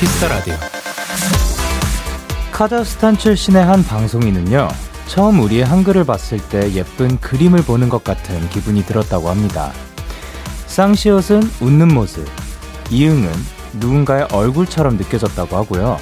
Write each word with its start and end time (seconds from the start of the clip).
키스 0.00 0.18
더 0.18 0.28
라디오. 0.28 0.54
카자흐스탄 2.52 3.18
출신의 3.18 3.62
한 3.62 3.84
방송인은요. 3.84 4.68
처음 5.06 5.40
우리의 5.40 5.62
한글을 5.62 6.04
봤을 6.04 6.38
때 6.38 6.72
예쁜 6.72 7.20
그림을 7.20 7.64
보는 7.64 7.90
것 7.90 8.02
같은 8.02 8.48
기분이 8.48 8.82
들었다고 8.86 9.28
합니다. 9.28 9.72
쌍시옷은 10.68 11.42
웃는 11.60 11.92
모습, 11.92 12.26
이응은 12.90 13.30
누군가의 13.74 14.28
얼굴처럼 14.32 14.96
느껴졌다고 14.96 15.54
하고요. 15.54 15.98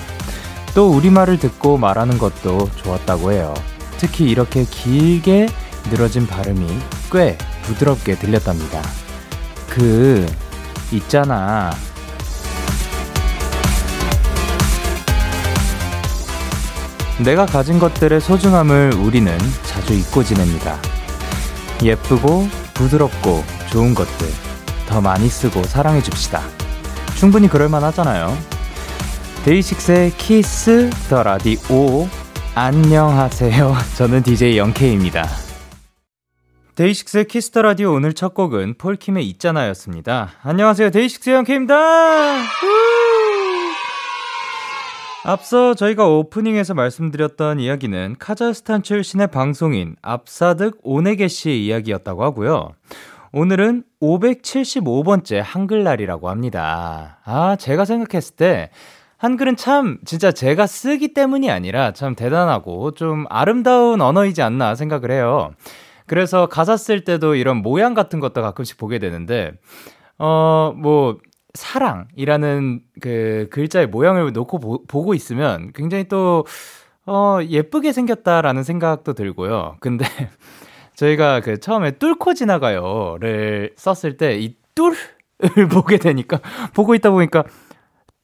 또 0.76 0.90
우리말을 0.92 1.40
듣고 1.40 1.76
말하는 1.76 2.18
것도 2.18 2.70
좋았다고 2.76 3.32
해요. 3.32 3.52
특히 3.96 4.30
이렇게 4.30 4.62
길게 4.62 5.48
늘어진 5.90 6.24
발음이 6.28 6.68
꽤 7.10 7.36
부드럽게 7.62 8.14
들렸답니다. 8.14 8.80
그, 9.68 10.24
있잖아. 10.92 11.72
내가 17.24 17.46
가진 17.46 17.78
것들의 17.78 18.20
소중함을 18.20 18.94
우리는 18.94 19.36
자주 19.64 19.92
잊고 19.92 20.22
지냅니다. 20.22 20.80
예쁘고 21.82 22.48
부드럽고 22.74 23.42
좋은 23.70 23.94
것들 23.94 24.28
더 24.86 25.00
많이 25.00 25.28
쓰고 25.28 25.64
사랑해 25.64 26.00
줍시다. 26.00 26.40
충분히 27.16 27.48
그럴만 27.48 27.82
하잖아요. 27.84 28.36
데이식스의 29.44 30.12
키스 30.12 30.90
더 31.10 31.22
라디오 31.22 32.08
안녕하세요. 32.54 33.76
저는 33.98 34.22
DJ 34.22 34.58
영케이입니다. 34.58 35.26
데이식스의 36.76 37.24
키스 37.26 37.49
더 37.49 37.62
라디오 37.62 37.92
오늘 37.92 38.12
첫 38.12 38.34
곡은 38.34 38.74
폴킴의 38.78 39.26
있잖아였습니다. 39.30 40.30
안녕하세요. 40.42 40.90
데이식스 40.90 41.30
영케이입니다. 41.30 42.38
앞서 45.24 45.74
저희가 45.74 46.06
오프닝에서 46.06 46.74
말씀드렸던 46.74 47.60
이야기는 47.60 48.16
카자흐스탄 48.18 48.82
출신의 48.82 49.28
방송인 49.28 49.96
압사득 50.00 50.78
오네게 50.82 51.28
씨의 51.28 51.66
이야기였다고 51.66 52.22
하고요. 52.22 52.70
오늘은 53.32 53.82
575번째 54.00 55.42
한글날이라고 55.44 56.30
합니다. 56.30 57.18
아, 57.24 57.56
제가 57.56 57.84
생각했을 57.84 58.36
때 58.36 58.70
한글은 59.18 59.56
참 59.56 59.98
진짜 60.04 60.30
제가 60.30 60.66
쓰기 60.66 61.12
때문이 61.12 61.50
아니라 61.50 61.92
참 61.92 62.14
대단하고 62.14 62.92
좀 62.92 63.26
아름다운 63.28 64.00
언어이지 64.00 64.40
않나 64.40 64.76
생각을 64.76 65.10
해요. 65.10 65.52
그래서 66.06 66.46
가사 66.46 66.76
쓸 66.76 67.04
때도 67.04 67.34
이런 67.34 67.58
모양 67.58 67.92
같은 67.92 68.20
것도 68.20 68.40
가끔씩 68.40 68.78
보게 68.78 68.98
되는데, 68.98 69.52
어, 70.18 70.72
뭐, 70.76 71.18
사랑이라는 71.54 72.80
그 73.00 73.48
글자의 73.50 73.86
모양을 73.88 74.32
놓고 74.32 74.58
보, 74.58 74.84
보고 74.86 75.14
있으면 75.14 75.72
굉장히 75.74 76.04
또, 76.08 76.44
어, 77.06 77.38
예쁘게 77.42 77.92
생겼다라는 77.92 78.62
생각도 78.62 79.14
들고요. 79.14 79.76
근데 79.80 80.04
저희가 80.94 81.40
그 81.40 81.58
처음에 81.60 81.92
뚫고 81.92 82.34
지나가요를 82.34 83.72
썼을 83.76 84.16
때 84.16 84.38
이 84.38 84.54
뚫을 84.74 84.96
보게 85.70 85.98
되니까, 85.98 86.40
보고 86.74 86.94
있다 86.94 87.10
보니까 87.10 87.44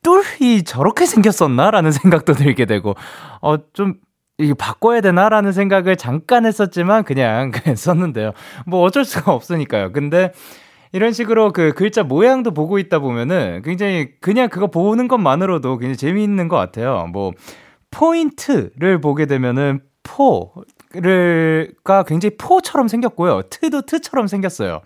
뚫이 0.03 0.65
저렇게 0.65 1.07
생겼었나라는 1.07 1.91
생각도 1.93 2.35
들게 2.35 2.67
되고, 2.67 2.95
어, 3.41 3.57
좀, 3.73 3.95
이거 4.39 4.55
바꿔야 4.55 5.01
되나라는 5.01 5.53
생각을 5.53 5.97
잠깐 5.97 6.45
했었지만 6.45 7.05
그냥, 7.05 7.51
그냥 7.55 7.77
썼는데요. 7.77 8.33
뭐 8.67 8.83
어쩔 8.83 9.05
수가 9.05 9.33
없으니까요. 9.33 9.93
근데 9.93 10.33
이런 10.95 11.13
식으로 11.13 11.53
그 11.53 11.73
글자 11.73 12.05
모양도 12.05 12.53
보고 12.53 12.79
있다 12.79 13.01
보면은 13.01 13.63
굉장히 13.65 14.11
그냥 14.21 14.49
그거 14.49 14.69
보는 14.69 15.09
것만으로도 15.09 15.79
굉장히 15.79 15.97
재미있는 15.97 16.47
것 16.47 16.57
같아요. 16.57 17.09
뭐 17.13 17.33
포인트를 17.91 19.01
보게 19.01 19.27
되면은 19.27 19.81
포를가 20.05 22.05
굉장히 22.05 22.37
포처럼 22.39 22.87
생겼고요. 22.87 23.43
트도 23.51 23.83
트처럼 23.83 24.29
생겼어요. 24.29 24.83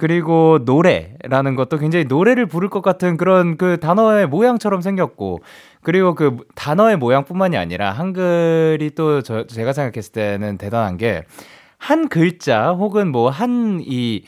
그리고 0.00 0.58
노래라는 0.64 1.54
것도 1.54 1.78
굉장히 1.78 2.06
노래를 2.06 2.46
부를 2.46 2.68
것 2.68 2.82
같은 2.82 3.16
그런 3.16 3.56
그 3.56 3.78
단어의 3.78 4.26
모양처럼 4.26 4.80
생겼고 4.80 5.38
그리고 5.84 6.16
그 6.16 6.38
단어의 6.56 6.96
모양뿐만이 6.96 7.56
아니라 7.56 7.92
한글이 7.92 8.90
또 8.96 9.22
저, 9.22 9.46
제가 9.46 9.72
생각했을 9.72 10.12
때는 10.12 10.58
대단한 10.58 10.96
게 10.96 11.22
한 11.78 12.08
글자 12.08 12.72
혹은 12.72 13.12
뭐 13.12 13.30
한 13.30 13.80
이 13.80 14.24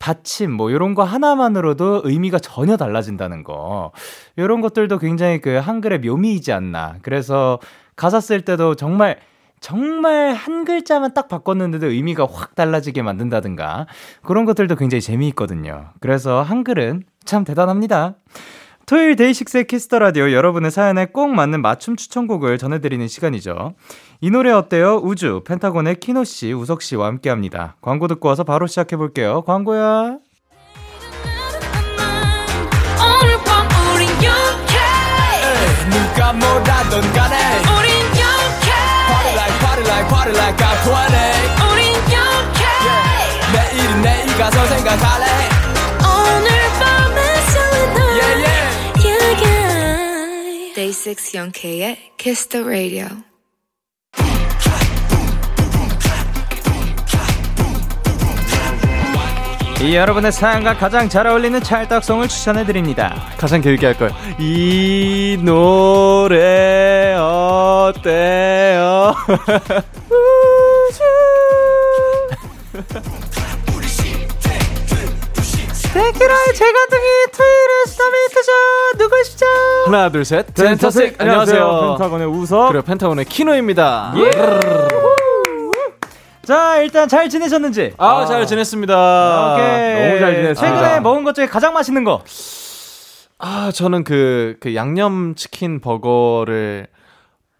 받침 0.00 0.50
뭐 0.50 0.70
이런 0.70 0.94
거 0.94 1.04
하나만으로도 1.04 2.00
의미가 2.04 2.40
전혀 2.40 2.76
달라진다는 2.76 3.44
거. 3.44 3.92
이런 4.34 4.60
것들도 4.60 4.98
굉장히 4.98 5.40
그 5.40 5.56
한글의 5.56 6.00
묘미이지 6.00 6.52
않나. 6.52 6.96
그래서 7.02 7.60
가사 7.94 8.18
쓸 8.18 8.40
때도 8.40 8.74
정말 8.74 9.18
정말 9.60 10.32
한 10.32 10.64
글자만 10.64 11.12
딱 11.12 11.28
바꿨는데도 11.28 11.88
의미가 11.88 12.26
확 12.32 12.54
달라지게 12.54 13.02
만든다든가 13.02 13.86
그런 14.22 14.46
것들도 14.46 14.74
굉장히 14.76 15.02
재미있거든요. 15.02 15.90
그래서 16.00 16.42
한글은 16.42 17.04
참 17.26 17.44
대단합니다. 17.44 18.16
토요일 18.86 19.14
데이식스의 19.16 19.66
키스 19.66 19.86
더 19.86 19.98
라디오 19.98 20.32
여러분의 20.32 20.70
사연에 20.70 21.06
꼭 21.06 21.28
맞는 21.28 21.60
맞춤 21.60 21.94
추천곡을 21.94 22.56
전해드리는 22.58 23.06
시간이죠. 23.06 23.74
이 24.22 24.30
노래 24.30 24.50
어때요? 24.50 25.00
우주 25.02 25.42
펜타곤의 25.46 25.98
키노 26.00 26.24
씨, 26.24 26.52
우석 26.52 26.82
씨와 26.82 27.06
함께 27.06 27.30
합니다. 27.30 27.76
광고 27.80 28.06
듣고 28.06 28.28
와서 28.28 28.44
바로 28.44 28.66
시작해 28.66 28.96
볼게요. 28.96 29.42
광고야. 29.46 30.18
누가 35.90 36.32
뭐라던 36.32 37.12
간에 37.12 37.36
우린 37.62 37.90
young 38.20 38.51
kid 38.51 38.70
Party 39.08 39.32
like 39.34 39.58
party 39.60 39.84
like 39.88 40.08
party 40.08 40.34
like 40.36 40.56
I'm 40.56 40.76
20 40.84 41.72
우린 41.72 41.94
young 42.12 42.43
kid 42.43 42.62
yeah. 42.86 43.50
내일은 43.54 44.02
내일 44.02 44.26
가서 44.38 44.66
생각할래 44.66 45.26
오늘 46.04 46.48
밤에 46.78 47.18
설레는 47.50 47.96
yeah, 48.20 48.36
yeah. 48.44 49.06
yeah, 49.06 49.44
yeah. 49.44 50.74
Day 50.74 50.92
6 50.92 51.34
영케의 51.34 51.96
Kiss 52.18 52.46
the 52.48 52.64
Radio 52.64 53.29
이 59.82 59.96
여러분의 59.96 60.30
사연과 60.30 60.76
가장 60.76 61.08
잘 61.08 61.26
어울리는 61.26 61.58
찰떡송을 61.62 62.28
추천해 62.28 62.66
드립니다. 62.66 63.14
가장 63.38 63.62
길게 63.62 63.86
할 63.86 63.96
거예요. 63.96 64.12
이 64.38 65.38
노래 65.42 67.14
어때요? 67.18 69.14
데키라의 75.92 76.54
제가둥이 76.54 77.06
토요일의 77.36 77.86
스타메이트죠 77.86 78.52
누구시죠? 78.98 79.46
하나 79.86 80.08
둘 80.10 80.24
셋. 80.24 80.46
펜타식 80.54 81.16
안녕하세요. 81.18 81.96
펜타곤의 81.98 82.26
우석 82.28 82.68
그리고 82.72 82.84
펜타곤의 82.84 83.24
키노입니다. 83.24 84.12
예. 84.16 84.30
자 86.50 86.78
일단 86.78 87.06
잘 87.06 87.28
지내셨는지? 87.28 87.92
아, 87.96 88.26
잘 88.26 88.44
지냈습니다. 88.44 89.52
오케이. 89.54 90.08
너무 90.08 90.18
잘 90.18 90.34
지냈습니다. 90.34 90.54
최근에 90.56 90.98
먹은 90.98 91.22
것 91.22 91.32
중에 91.32 91.46
가장 91.46 91.72
맛있는 91.72 92.02
거. 92.02 92.24
아, 93.38 93.70
저는 93.72 94.02
그, 94.02 94.56
그 94.58 94.74
양념 94.74 95.36
치킨 95.36 95.80
버거를 95.80 96.88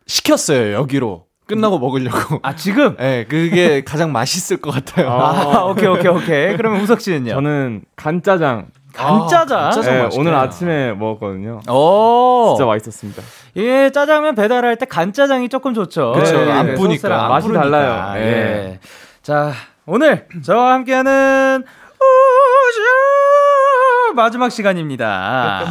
시켰어요, 0.09 0.73
여기로. 0.75 1.26
끝나고 1.47 1.79
먹으려고. 1.79 2.41
아 2.43 2.56
지금? 2.56 2.97
네, 2.97 3.26
그게 3.29 3.82
가장 3.87 4.11
맛있을 4.11 4.56
것 4.56 4.73
같아요. 4.73 5.09
아, 5.09 5.67
오케이 5.67 5.87
오케이 5.87 6.09
오케이. 6.09 6.56
그러면 6.56 6.81
우석 6.81 7.00
씨는요? 7.00 7.35
저는 7.35 7.82
간짜장. 7.94 8.70
간짜장. 8.93 9.56
아, 9.56 9.62
간짜장 9.70 10.09
네. 10.09 10.19
오늘 10.19 10.35
아침에 10.35 10.94
먹었거든요. 10.94 11.61
오. 11.69 12.55
진짜 12.56 12.67
맛있었습니다. 12.67 13.23
예, 13.56 13.91
짜장면 13.91 14.35
배달할 14.35 14.76
때 14.76 14.87
간짜장이 14.87 15.49
조금 15.49 15.75
좋죠. 15.75 16.12
그쵸, 16.12 16.37
예, 16.47 16.50
안그 16.52 16.75
뿌니까. 16.76 17.25
안 17.25 17.29
맛이 17.29 17.47
뿌리니까. 17.49 17.70
달라요. 17.70 18.20
예. 18.20 18.26
예. 18.26 18.79
자, 19.23 19.52
오늘 19.87 20.26
저와 20.43 20.75
함께하는 20.75 21.64
우주 21.94 22.81
마지막 24.14 24.50
시간입니다. 24.50 25.64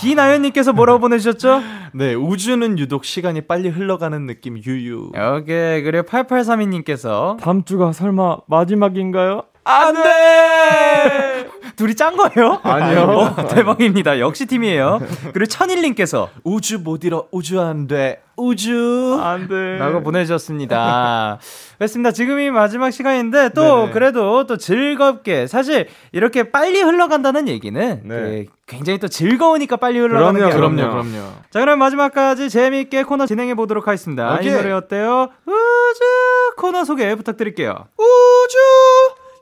기나연님께서 0.00 0.72
뭐라고 0.72 1.00
보내주셨죠? 1.00 1.62
네, 1.94 2.14
우주는 2.14 2.78
유독 2.78 3.04
시간이 3.04 3.42
빨리 3.42 3.68
흘러가는 3.68 4.26
느낌 4.26 4.58
유유. 4.58 5.12
오케이, 5.36 5.82
그리고 5.82 6.06
8832님께서 6.08 7.38
다음 7.40 7.64
주가 7.64 7.92
설마 7.92 8.38
마지막인가요? 8.46 9.42
안 9.64 9.94
돼! 9.94 11.48
둘이 11.76 11.94
짠 11.94 12.16
거예요? 12.16 12.60
아니요. 12.62 13.00
어, 13.36 13.48
대박입니다. 13.48 14.18
역시 14.20 14.46
팀이에요. 14.46 15.00
그리고 15.32 15.46
천일님께서 15.46 16.30
우주 16.44 16.78
못 16.78 17.04
잃어 17.04 17.26
우주 17.30 17.60
안 17.60 17.86
돼. 17.86 18.22
우주 18.36 19.18
안 19.22 19.46
돼. 19.48 19.78
라고 19.78 20.02
보내주셨습니다. 20.02 21.38
그렇습니다. 21.78 22.10
지금이 22.10 22.50
마지막 22.50 22.90
시간인데 22.90 23.50
또 23.50 23.62
네네. 23.82 23.92
그래도 23.92 24.46
또 24.46 24.56
즐겁게 24.56 25.46
사실 25.46 25.86
이렇게 26.12 26.50
빨리 26.50 26.80
흘러간다는 26.80 27.46
얘기는 27.48 28.00
네. 28.04 28.14
그 28.14 28.46
굉장히 28.66 28.98
또 28.98 29.06
즐거우니까 29.08 29.76
빨리 29.76 29.98
흘러가는 30.00 30.32
그럼요, 30.34 30.50
게 30.50 30.56
그럼요, 30.56 30.72
아니에요. 30.82 30.90
그럼요. 30.90 31.32
자 31.50 31.60
그럼 31.60 31.78
마지막까지 31.78 32.50
재미있게 32.50 33.04
코너 33.04 33.26
진행해 33.26 33.54
보도록 33.54 33.86
하겠습니다. 33.86 34.34
오케이. 34.34 34.48
이 34.48 34.50
노래 34.52 34.72
어때요? 34.72 35.28
우주 35.46 36.54
코너 36.56 36.84
소개 36.84 37.14
부탁드릴게요. 37.14 37.74
우주 37.96 38.58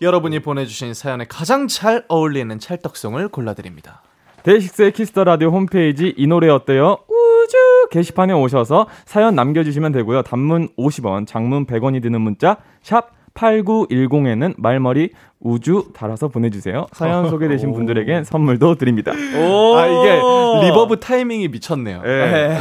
여러분이 0.00 0.40
보내주신 0.40 0.94
사연에 0.94 1.24
가장 1.28 1.68
잘 1.68 2.04
어울리는 2.08 2.58
찰떡송을 2.58 3.28
골라드립니다. 3.28 4.02
데이식스의 4.42 4.92
키스 4.92 5.12
더 5.12 5.24
라디오 5.24 5.50
홈페이지 5.50 6.12
이 6.16 6.26
노래 6.26 6.48
어때요? 6.48 6.98
우주 7.08 7.88
게시판에 7.90 8.32
오셔서 8.32 8.88
사연 9.04 9.34
남겨주시면 9.36 9.92
되고요. 9.92 10.22
단문 10.22 10.70
50원, 10.76 11.26
장문 11.26 11.66
100원이 11.66 12.02
드는 12.02 12.20
문자 12.20 12.56
샵 12.82 13.10
8910에는 13.34 14.54
말머리 14.56 15.10
우주 15.40 15.88
달아서 15.94 16.28
보내주세요. 16.28 16.86
사연 16.92 17.28
소개되신 17.28 17.72
분들에겐 17.72 18.24
선물도 18.24 18.76
드립니다. 18.76 19.12
오, 19.12 19.76
아 19.76 19.86
이게 19.86 20.66
reverb 20.66 21.00
타이밍이 21.00 21.48
미쳤네요. 21.48 22.02
네. 22.02 22.58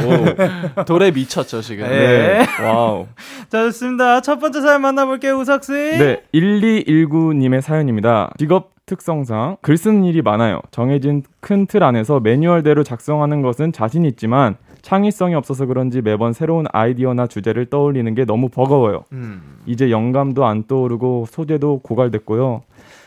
오. 0.78 0.84
돌에 0.84 1.12
미쳤죠 1.12 1.60
지금. 1.60 1.88
네. 1.88 2.44
네. 2.44 2.46
Wow. 2.64 3.06
자 3.48 3.62
좋습니다. 3.64 4.20
첫 4.20 4.40
번째 4.40 4.60
사연 4.60 4.80
만나볼게요, 4.82 5.38
우석 5.38 5.64
씨. 5.64 5.72
네, 5.72 6.22
1219님의 6.34 7.60
사연입니다. 7.60 8.32
직업 8.38 8.72
특성상 8.86 9.58
글 9.62 9.76
쓰는 9.76 10.04
일이 10.04 10.22
많아요. 10.22 10.60
정해진 10.72 11.22
큰 11.40 11.66
틀 11.66 11.84
안에서 11.84 12.18
매뉴얼대로 12.18 12.82
작성하는 12.82 13.42
것은 13.42 13.72
자신 13.72 14.04
있지만 14.04 14.56
창의성이 14.82 15.34
없어서 15.34 15.66
그런지 15.66 16.02
매번 16.02 16.32
새로운 16.32 16.66
아이디어나 16.72 17.28
주제를 17.28 17.66
떠올리는 17.66 18.12
게 18.14 18.24
너무 18.24 18.48
버거워요. 18.48 19.04
음. 19.12 19.58
이제 19.66 19.90
영감도 19.90 20.44
안 20.44 20.64
떠오르고 20.64 21.26
소재도 21.30 21.80
고갈됐고요. 21.82 22.62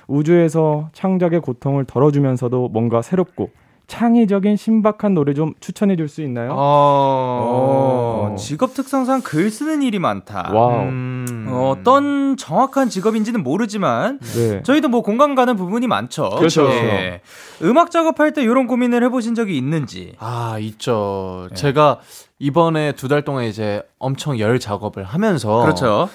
우주에서 0.07 0.89
창작의 0.93 1.41
고통을 1.41 1.85
덜어주면서도 1.85 2.69
뭔가 2.69 3.01
새롭고 3.01 3.49
창의적인 3.87 4.57
신박한 4.57 5.13
노래 5.13 5.33
좀 5.33 5.53
추천해 5.59 5.95
줄 5.95 6.07
수 6.09 6.21
있나요? 6.21 6.51
어, 6.53 8.29
어. 8.31 8.35
직업 8.35 8.73
특성상 8.73 9.21
글 9.21 9.49
쓰는 9.51 9.81
일이 9.81 9.99
많다. 9.99 10.51
Wow. 10.53 10.81
음. 10.83 11.45
어, 11.49 11.69
어떤 11.77 12.35
정확한 12.37 12.89
직업인지는 12.89 13.43
모르지만 13.43 14.19
네. 14.19 14.63
저희도 14.63 14.89
뭐 14.89 15.01
공감 15.01 15.35
가는 15.35 15.55
부분이 15.55 15.87
많죠. 15.87 16.29
그렇죠. 16.31 16.67
예. 16.69 17.21
음악 17.61 17.91
작업할 17.91 18.33
때 18.33 18.41
이런 18.43 18.67
고민을 18.67 19.03
해보신 19.03 19.35
적이 19.35 19.57
있는지. 19.57 20.13
아 20.19 20.57
있죠. 20.59 21.47
제가 21.53 21.99
이번에 22.39 22.91
두 22.93 23.07
달 23.07 23.23
동안 23.23 23.45
이제 23.45 23.81
엄청 23.99 24.39
열 24.39 24.59
작업을 24.59 25.03
하면서 25.03 25.61
그렇죠. 25.61 26.09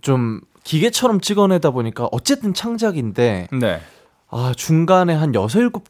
좀 0.00 0.40
기계처럼 0.64 1.20
찍어내다 1.20 1.70
보니까 1.70 2.08
어쨌든 2.12 2.54
창작인데 2.54 3.48
네. 3.52 3.80
아 4.30 4.52
중간에 4.56 5.12
한 5.14 5.34
여섯 5.34 5.60
일곱 5.60 5.84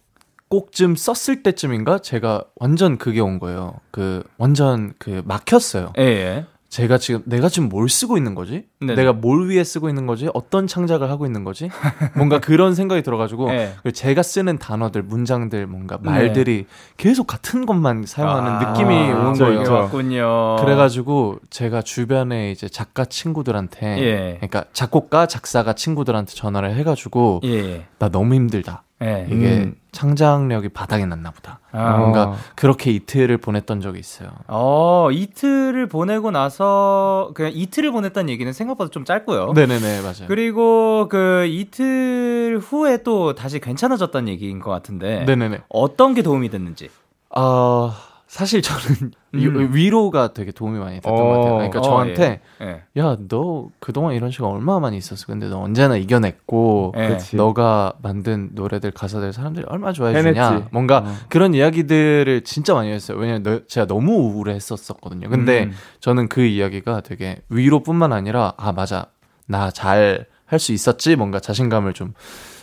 곡쯤 0.53 0.97
썼을 0.97 1.43
때쯤인가 1.43 2.01
제가 2.01 2.45
완전 2.57 2.99
그게 2.99 3.21
온 3.21 3.39
거예요. 3.39 3.77
그 3.91 4.23
완전 4.37 4.93
그 4.99 5.23
막혔어요. 5.25 5.95
예, 5.97 6.03
예. 6.03 6.47
제가 6.69 6.99
지금 6.99 7.23
내가 7.25 7.49
지금 7.49 7.71
뭘 7.71 7.89
쓰고 7.89 8.19
있는 8.19 8.35
거지? 8.35 8.65
네네. 8.81 8.95
내가 8.97 9.15
뭘 9.15 9.49
위해 9.49 9.65
쓰고 9.65 9.89
있는 9.89 10.07
거지? 10.07 10.29
어떤 10.35 10.67
창작을 10.67 11.09
하고 11.09 11.25
있는 11.25 11.45
거지? 11.45 11.71
뭔가 12.17 12.39
그런 12.39 12.75
생각이 12.75 13.03
들어가지고 13.03 13.49
네. 13.49 13.75
제가 13.95 14.23
쓰는 14.23 14.59
단어들, 14.59 15.03
문장들, 15.03 15.67
뭔가 15.67 15.99
말들이 16.03 16.67
계속 16.99 17.27
같은 17.27 17.65
것만 17.65 18.05
사용하는 18.07 18.53
아, 18.53 18.73
느낌이 18.73 18.95
오는 18.95 19.33
거예요. 19.33 19.73
왔군요. 19.73 20.57
그래가지고 20.61 21.39
제가 21.49 21.81
주변에 21.81 22.51
이제 22.51 22.69
작가 22.69 23.07
친구들한테, 23.07 23.99
예. 24.03 24.37
그러니까 24.37 24.65
작곡가, 24.75 25.27
작사가 25.27 25.75
친구들한테 25.75 26.35
전화를 26.35 26.75
해가지고 26.75 27.41
예, 27.45 27.51
예. 27.51 27.87
나 27.99 28.11
너무 28.11 28.35
힘들다. 28.35 28.83
예. 29.03 29.27
이게 29.29 29.59
음. 29.59 29.75
창작력이 29.91 30.71
바닥이 30.71 31.05
났나 31.07 31.31
보다. 31.33 31.61
아. 31.73 31.97
뭔가 31.97 32.35
그렇게 32.55 32.91
이틀을 32.93 33.39
보냈던 33.39 33.81
적이 33.81 33.99
있어요. 33.99 34.31
어, 34.49 35.09
이틀을 35.11 35.89
보내고 35.89 36.31
나서 36.31 37.31
그냥 37.35 37.53
이틀을 37.55 37.93
보냈다는 37.93 38.31
얘기는 38.31 38.51
생각보다 38.53 38.91
좀 38.91 39.05
짧고요. 39.05 39.53
네네네 39.55 40.01
맞아요. 40.03 40.29
그리고 40.29 41.09
그 41.11 41.47
이틀 41.47 42.59
후에 42.63 43.03
또 43.03 43.35
다시 43.35 43.61
괜찮아졌다는 43.61 44.29
얘기인 44.29 44.61
것 44.61 44.71
같은데 44.71 45.25
네네네. 45.25 45.63
어떤 45.69 46.15
게 46.15 46.23
도움이 46.23 46.49
됐는지. 46.49 46.89
아 47.31 47.95
사실 48.33 48.63
저는 48.63 49.11
이- 49.35 49.47
음. 49.47 49.75
위로가 49.75 50.33
되게 50.33 50.53
도움이 50.53 50.79
많이 50.79 50.95
됐던 51.03 51.13
어. 51.13 51.17
것 51.23 51.29
같아요. 51.37 51.55
그러니까 51.57 51.79
어, 51.81 51.83
저한테 51.83 52.41
예. 52.63 52.83
야 52.97 53.19
너 53.29 53.69
그동안 53.79 54.15
이런 54.15 54.31
시간 54.31 54.49
얼마나 54.49 54.81
많이 54.81 54.97
있었어. 54.97 55.27
근데 55.27 55.51
너 55.51 55.61
언제나 55.61 55.99
이겨냈고 55.99 56.95
예. 56.97 57.19
너가 57.37 57.93
만든 58.01 58.49
노래들 58.55 58.91
가사들 58.93 59.35
사람들이 59.35 59.67
얼마나 59.69 59.93
좋아해 59.93 60.15
주냐. 60.23 60.69
뭔가 60.73 61.05
어. 61.07 61.15
그런 61.29 61.53
이야기들을 61.53 62.41
진짜 62.45 62.73
많이 62.73 62.91
했어요. 62.91 63.19
왜냐면 63.19 63.43
너- 63.43 63.67
제가 63.67 63.87
너무 63.87 64.13
우울했었거든요. 64.15 65.29
근데 65.29 65.65
음. 65.65 65.73
저는 66.01 66.29
그 66.29 66.41
이야기가 66.43 67.03
되게 67.03 67.43
위로뿐만 67.51 68.15
아니라 68.15 68.55
아 68.57 68.73
맞아 68.73 69.09
나 69.47 69.71
잘 69.71 70.25
할 70.47 70.59
수 70.59 70.73
있었지 70.73 71.17
뭔가 71.17 71.39
자신감을 71.39 71.93
좀 71.93 72.15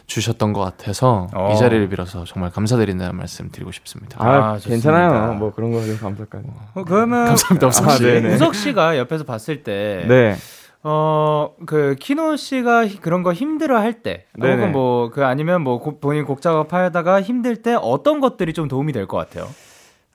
주셨던 0.10 0.54
것 0.54 0.60
같아서 0.62 1.28
어. 1.34 1.52
이 1.54 1.58
자리를 1.58 1.88
빌어서 1.90 2.26
정말 2.26 2.50
감사드린다는 2.52 3.16
말씀 3.16 3.50
드리고 3.52 3.72
싶습니다. 3.72 4.18
아, 4.22 4.54
아. 4.54 4.58
괜찮아요. 4.62 5.34
뭐 5.36 5.54
그런 5.54 5.72
거에 5.72 5.96
감사까지. 5.96 6.48
어, 6.74 6.84
그러면 6.84 7.28
감사합니다, 7.28 7.68
우석 7.68 7.88
아, 7.88 7.92
씨. 7.92 8.04
네네. 8.04 8.34
우석 8.34 8.56
씨가 8.56 8.98
옆에서 8.98 9.24
봤을 9.24 9.64
때 9.64 10.04
네. 10.08 10.36
어, 10.82 11.54
그, 11.66 11.96
키노 12.00 12.38
씨가 12.38 12.88
히- 12.88 13.00
그런 13.00 13.22
거 13.22 13.34
힘들어 13.34 13.78
할 13.80 14.02
때, 14.02 14.26
네네. 14.38 14.54
혹은 14.56 14.72
뭐, 14.72 15.10
그 15.12 15.26
아니면 15.26 15.62
뭐, 15.62 15.80
고- 15.80 16.00
본인 16.00 16.24
곡 16.24 16.42
작업하다가 16.42 17.22
힘들 17.22 17.58
때 17.58 17.76
어떤 17.78 18.22
것들이 18.22 18.54
좀 18.54 18.70
도움이 18.70 18.94
될 18.94 19.06
것 19.06 19.18
같아요? 19.18 19.46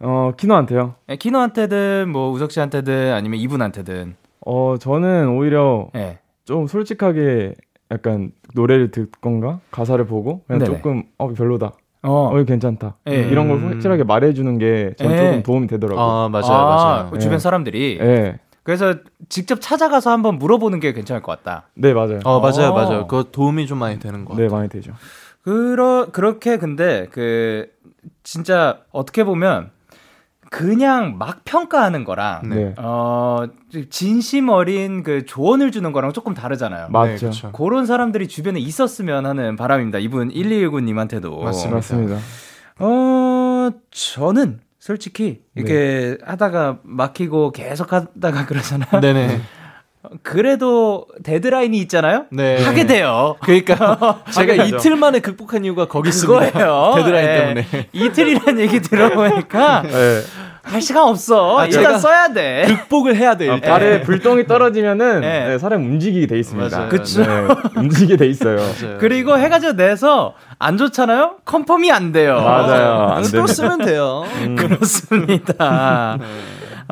어, 0.00 0.32
키노한테요. 0.38 0.94
예, 1.10 1.16
키노한테든, 1.16 2.08
뭐, 2.08 2.30
우석 2.30 2.50
씨한테든, 2.50 3.12
아니면 3.12 3.38
이분한테든. 3.40 4.16
어, 4.46 4.76
저는 4.80 5.28
오히려 5.36 5.88
예. 5.96 6.18
좀 6.46 6.66
솔직하게 6.66 7.54
약간 7.94 8.32
노래를 8.54 8.90
듣건가 8.90 9.60
가사를 9.70 10.04
보고 10.06 10.42
그냥 10.46 10.58
네네. 10.60 10.76
조금 10.76 11.04
어 11.16 11.28
별로다 11.32 11.72
어, 12.02 12.10
어 12.32 12.44
괜찮다 12.44 12.96
예. 13.08 13.28
이런 13.28 13.48
걸 13.48 13.58
음. 13.58 13.68
확실하게 13.72 14.04
말해주는 14.04 14.58
게전 14.58 15.12
예. 15.12 15.16
조금 15.16 15.42
도움이 15.42 15.66
되더라고요. 15.68 16.04
아 16.04 16.28
맞아요 16.28 16.52
아, 16.52 16.64
맞아요. 16.66 17.10
그 17.10 17.18
주변 17.18 17.36
예. 17.36 17.38
사람들이. 17.38 17.98
예, 18.00 18.38
그래서 18.62 18.94
직접 19.28 19.60
찾아가서 19.60 20.10
한번 20.10 20.38
물어보는 20.38 20.80
게 20.80 20.92
괜찮을 20.92 21.22
것 21.22 21.32
같다. 21.32 21.68
네 21.74 21.94
맞아요. 21.94 22.20
어 22.24 22.40
맞아요 22.40 22.70
어. 22.70 22.72
맞아요. 22.74 23.06
그거 23.06 23.24
도움이 23.30 23.66
좀 23.66 23.78
많이 23.78 23.98
되는 23.98 24.24
것네 24.24 24.42
같아요. 24.42 24.58
많이 24.58 24.68
되죠. 24.68 24.92
그러, 25.44 26.06
그렇게 26.10 26.56
근데, 26.56 27.06
그, 27.10 27.68
진짜, 28.22 28.78
어떻게 28.92 29.24
보면, 29.24 29.70
그냥 30.50 31.18
막 31.18 31.40
평가하는 31.44 32.04
거랑, 32.04 32.48
네. 32.48 32.54
네, 32.56 32.74
어, 32.78 33.46
진심 33.90 34.48
어린 34.48 35.02
그 35.02 35.24
조언을 35.24 35.72
주는 35.72 35.92
거랑 35.92 36.12
조금 36.12 36.34
다르잖아요. 36.34 36.88
맞죠. 36.90 37.18
그렇죠. 37.18 37.52
그런 37.52 37.86
사람들이 37.86 38.28
주변에 38.28 38.60
있었으면 38.60 39.26
하는 39.26 39.56
바람입니다. 39.56 39.98
이분 39.98 40.30
1219님한테도. 40.30 41.42
맞습니다. 41.42 41.76
맞습니다. 41.76 42.18
어, 42.78 43.70
저는 43.90 44.60
솔직히 44.78 45.42
이렇게 45.54 46.18
하다가 46.24 46.80
막히고 46.82 47.52
계속 47.52 47.92
하다가 47.92 48.46
그러잖아요. 48.46 49.00
네네. 49.00 49.40
그래도 50.22 51.06
데드라인이 51.22 51.78
있잖아요. 51.82 52.26
네. 52.30 52.62
하게 52.62 52.86
돼요. 52.86 53.36
그러니까 53.40 54.22
제가. 54.32 54.64
이틀 54.64 54.96
만에 54.96 55.20
극복한 55.20 55.64
이유가 55.64 55.86
거기 55.86 56.08
있습니다. 56.10 56.50
데드라인 56.96 57.28
예. 57.28 57.34
때문에. 57.38 57.66
이틀이라는 57.92 58.60
얘기 58.60 58.80
들어보니까 58.80 59.82
네. 59.88 60.20
할 60.62 60.80
시간 60.80 61.04
없어. 61.04 61.58
아, 61.58 61.66
일단 61.66 61.98
써야 61.98 62.32
돼. 62.32 62.64
극복을 62.66 63.16
해야 63.16 63.36
돼. 63.36 63.50
아, 63.50 63.54
일단. 63.56 63.70
발에 63.70 64.00
불똥이 64.00 64.46
떨어지면은 64.46 65.20
네. 65.20 65.48
네, 65.48 65.58
사람 65.58 65.82
움직이게 65.82 66.26
돼 66.26 66.38
있습니다. 66.38 66.74
맞아요. 66.74 66.88
그쵸. 66.88 67.22
네, 67.22 67.46
움직이게 67.76 68.16
돼 68.16 68.26
있어요. 68.28 68.56
맞아요. 68.56 68.98
그리고 68.98 69.36
해가지고 69.38 69.74
내서 69.74 70.32
안 70.58 70.78
좋잖아요. 70.78 71.36
confirm이 71.44 71.92
안 71.92 72.12
돼요. 72.12 72.40
맞아요. 72.40 73.08
안 73.14 73.20
또 73.20 73.28
됩니다. 73.30 73.52
쓰면 73.52 73.78
돼요. 73.84 74.24
음. 74.42 74.56
그렇습니다. 74.56 76.18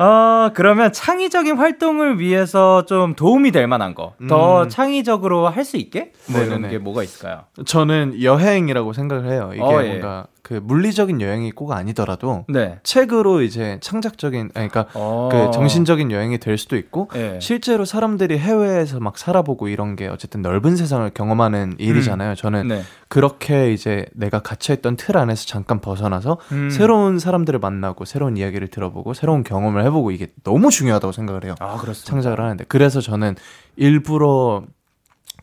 어, 0.03 0.49
그러면 0.53 0.91
창의적인 0.91 1.55
활동을 1.57 2.19
위해서 2.19 2.85
좀 2.85 3.15
도움이 3.15 3.51
될 3.51 3.67
만한 3.67 3.95
거. 3.95 4.13
더 4.27 4.63
음. 4.63 4.69
창의적으로 4.69 5.47
할 5.47 5.63
수 5.63 5.77
있게? 5.77 6.11
뭐 6.29 6.41
이런 6.41 6.61
네네네. 6.61 6.69
게 6.73 6.77
뭐가 6.77 7.03
있을까요? 7.03 7.43
저는 7.65 8.21
여행이라고 8.21 8.91
생각을 8.91 9.31
해요. 9.31 9.51
이게 9.53 9.63
어, 9.63 9.81
예. 9.83 9.87
뭔가 9.87 10.27
그 10.43 10.55
물리적인 10.61 11.21
여행이 11.21 11.51
꼭 11.51 11.71
아니더라도 11.71 12.43
네. 12.49 12.77
책으로 12.83 13.41
이제 13.41 13.77
창작적인 13.81 14.51
아니, 14.53 14.67
그러니까 14.67 14.87
어. 14.93 15.29
그 15.31 15.51
정신적인 15.53 16.11
여행이 16.11 16.37
될 16.39 16.57
수도 16.57 16.75
있고 16.75 17.07
예. 17.15 17.39
실제로 17.41 17.85
사람들이 17.85 18.37
해외에서 18.37 18.99
막 18.99 19.17
살아보고 19.17 19.69
이런 19.69 19.95
게 19.95 20.07
어쨌든 20.09 20.41
넓은 20.41 20.75
세상을 20.75 21.09
경험하는 21.11 21.75
일이잖아요. 21.77 22.35
저는 22.35 22.67
네. 22.67 22.81
그렇게 23.07 23.71
이제 23.71 24.05
내가 24.13 24.39
갇혀있던 24.39 24.97
틀 24.97 25.17
안에서 25.17 25.45
잠깐 25.45 25.79
벗어나서 25.79 26.37
음. 26.51 26.69
새로운 26.69 27.19
사람들을 27.19 27.57
만나고 27.59 28.03
새로운 28.03 28.35
이야기를 28.35 28.67
들어보고 28.67 29.13
새로운 29.13 29.43
경험을 29.45 29.85
해보고 29.85 30.11
이게 30.11 30.27
너무 30.43 30.71
중요하다고 30.71 31.13
생각을 31.13 31.45
해요. 31.45 31.55
아, 31.61 31.77
그렇습니다. 31.77 32.11
창작을 32.11 32.41
하는데 32.41 32.65
그래서 32.67 32.99
저는 32.99 33.35
일부러 33.77 34.63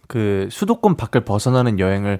그 0.09 0.49
수도권 0.51 0.97
밖을 0.97 1.23
벗어나는 1.23 1.79
여행을 1.79 2.19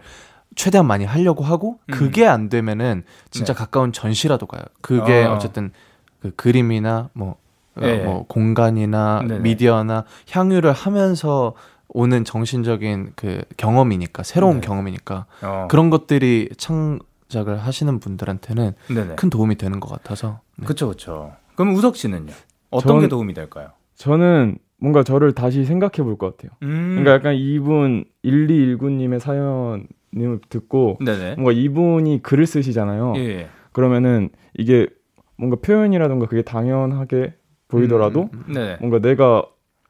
최대한 0.61 0.87
많이 0.87 1.07
하려고 1.07 1.43
하고 1.43 1.79
음. 1.89 1.93
그게 1.95 2.27
안 2.27 2.51
되면은 2.51 3.05
진짜 3.31 3.55
네. 3.55 3.59
가까운 3.59 3.93
전시라도 3.93 4.45
가요. 4.45 4.61
그게 4.83 5.25
어. 5.25 5.33
어. 5.37 5.39
쨌든그 5.39 6.33
그림이나 6.37 7.09
뭐, 7.15 7.37
어, 7.77 7.83
예. 7.83 8.05
뭐 8.05 8.27
공간이나 8.27 9.23
네네. 9.27 9.41
미디어나 9.41 10.05
향유를 10.31 10.73
하면서 10.73 11.55
오는 11.89 12.27
정신적인 12.27 13.13
그 13.17 13.41
경험이니까 13.57 14.23
새로운 14.23 14.61
네. 14.61 14.67
경험이니까 14.67 15.25
어. 15.43 15.67
그런 15.71 15.89
것들이 15.89 16.51
창작을 16.59 17.57
하시는 17.59 17.99
분들한테는 17.99 18.73
네네. 18.89 19.15
큰 19.15 19.31
도움이 19.31 19.55
되는 19.57 19.81
것 19.81 19.89
같아서 19.91 20.41
네. 20.57 20.67
그쵸, 20.67 20.89
그쵸. 20.89 21.33
그럼 21.55 21.75
우석 21.75 21.97
씨는요? 21.97 22.33
어떤 22.71 22.87
전- 22.97 23.01
게 23.01 23.09
도움이 23.09 23.33
될까요? 23.33 23.69
저는 23.97 24.59
뭔가 24.79 25.03
저를 25.05 25.33
다시 25.33 25.65
생각해 25.65 26.03
볼 26.05 26.19
것 26.19 26.37
같아요. 26.37 26.53
음. 26.63 26.97
그러니까 27.03 27.13
약간 27.15 27.35
이분 27.35 28.05
1219님의 28.27 29.21
사연 29.21 29.87
님을 30.15 30.41
듣고 30.49 30.99
네네. 31.05 31.35
뭔가 31.37 31.53
이분이 31.53 32.23
글을 32.23 32.47
쓰시잖아요. 32.47 33.15
예, 33.17 33.21
예. 33.21 33.49
그러면은 33.73 34.31
이게 34.57 34.89
뭔가 35.37 35.57
표현이라던가 35.63 36.27
그게 36.27 36.43
당연하게 36.43 37.35
보이더라도 37.69 38.23
음, 38.23 38.29
음, 38.33 38.45
음. 38.49 38.53
네네. 38.53 38.77
뭔가 38.81 38.99
내가 38.99 39.45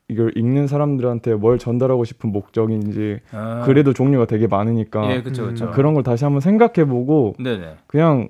이걸 0.08 0.32
읽는 0.36 0.66
사람들한테 0.66 1.34
뭘 1.34 1.58
전달하고 1.58 2.04
싶은 2.04 2.32
목적인지 2.32 3.20
아. 3.32 3.62
그래도 3.64 3.92
종류가 3.92 4.26
되게 4.26 4.46
많으니까 4.46 5.10
예, 5.12 5.22
그쵸, 5.22 5.46
그쵸. 5.46 5.66
음, 5.66 5.70
그런 5.70 5.94
걸 5.94 6.02
다시 6.02 6.24
한번 6.24 6.40
생각해보고 6.40 7.36
네네. 7.38 7.76
그냥 7.86 8.28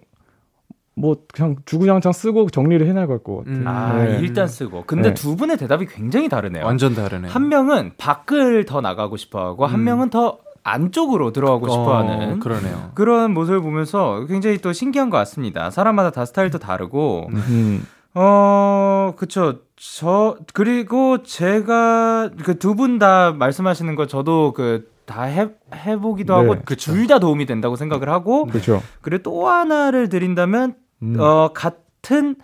뭐 0.95 1.17
그냥 1.33 1.57
주구장창 1.65 2.13
쓰고 2.13 2.51
정리를 2.51 2.87
해나갈 2.87 3.19
것 3.19 3.39
같아요. 3.39 3.57
음. 3.57 3.67
아, 3.67 4.05
네. 4.05 4.19
일단 4.21 4.47
쓰고. 4.47 4.85
근데 4.87 5.09
네. 5.09 5.15
두 5.15 5.37
분의 5.37 5.57
대답이 5.57 5.87
굉장히 5.87 6.29
다르네요. 6.29 6.65
완전 6.65 6.95
다르네. 6.95 7.29
한 7.29 7.49
명은 7.49 7.93
밖을 7.97 8.67
더 8.67 8.81
나가고 8.83 9.17
싶어 9.17 9.41
하고, 9.41 9.65
한 9.65 9.81
음. 9.81 9.85
명은 9.85 10.11
더 10.11 10.39
안쪽으로 10.63 11.33
들어가고 11.33 11.69
싶어 11.69 11.97
하는. 11.99 12.33
어, 12.35 12.39
그러네요. 12.39 12.91
그런 12.95 13.33
모습을 13.35 13.61
보면서 13.61 14.25
굉장히 14.27 14.59
또 14.59 14.73
신기한 14.73 15.11
것 15.11 15.17
같습니다. 15.19 15.71
사람마다 15.71 16.11
다 16.11 16.25
스타일도 16.25 16.59
다르고, 16.59 17.29
음. 17.33 17.87
어, 18.15 19.15
그쵸. 19.17 19.61
저, 19.77 20.37
그리고 20.53 21.23
제가 21.23 22.31
그 22.45 22.59
두 22.59 22.75
분 22.75 22.99
다 22.99 23.33
말씀하시는 23.33 23.95
거 23.95 24.07
저도 24.07 24.53
그 24.53 24.89
다 25.07 25.23
해, 25.25 25.49
해보기도 25.75 26.41
네. 26.41 26.49
하고, 26.49 26.63
둘 26.77 27.07
다 27.09 27.19
도움이 27.19 27.45
된다고 27.47 27.75
생각을 27.75 28.09
하고, 28.09 28.47
그렇죠. 28.47 28.81
그리고 29.01 29.25
또 29.25 29.49
하나를 29.49 30.09
드린다면, 30.09 30.75
음. 31.03 31.17
어, 31.19 31.51
같은, 31.53 32.37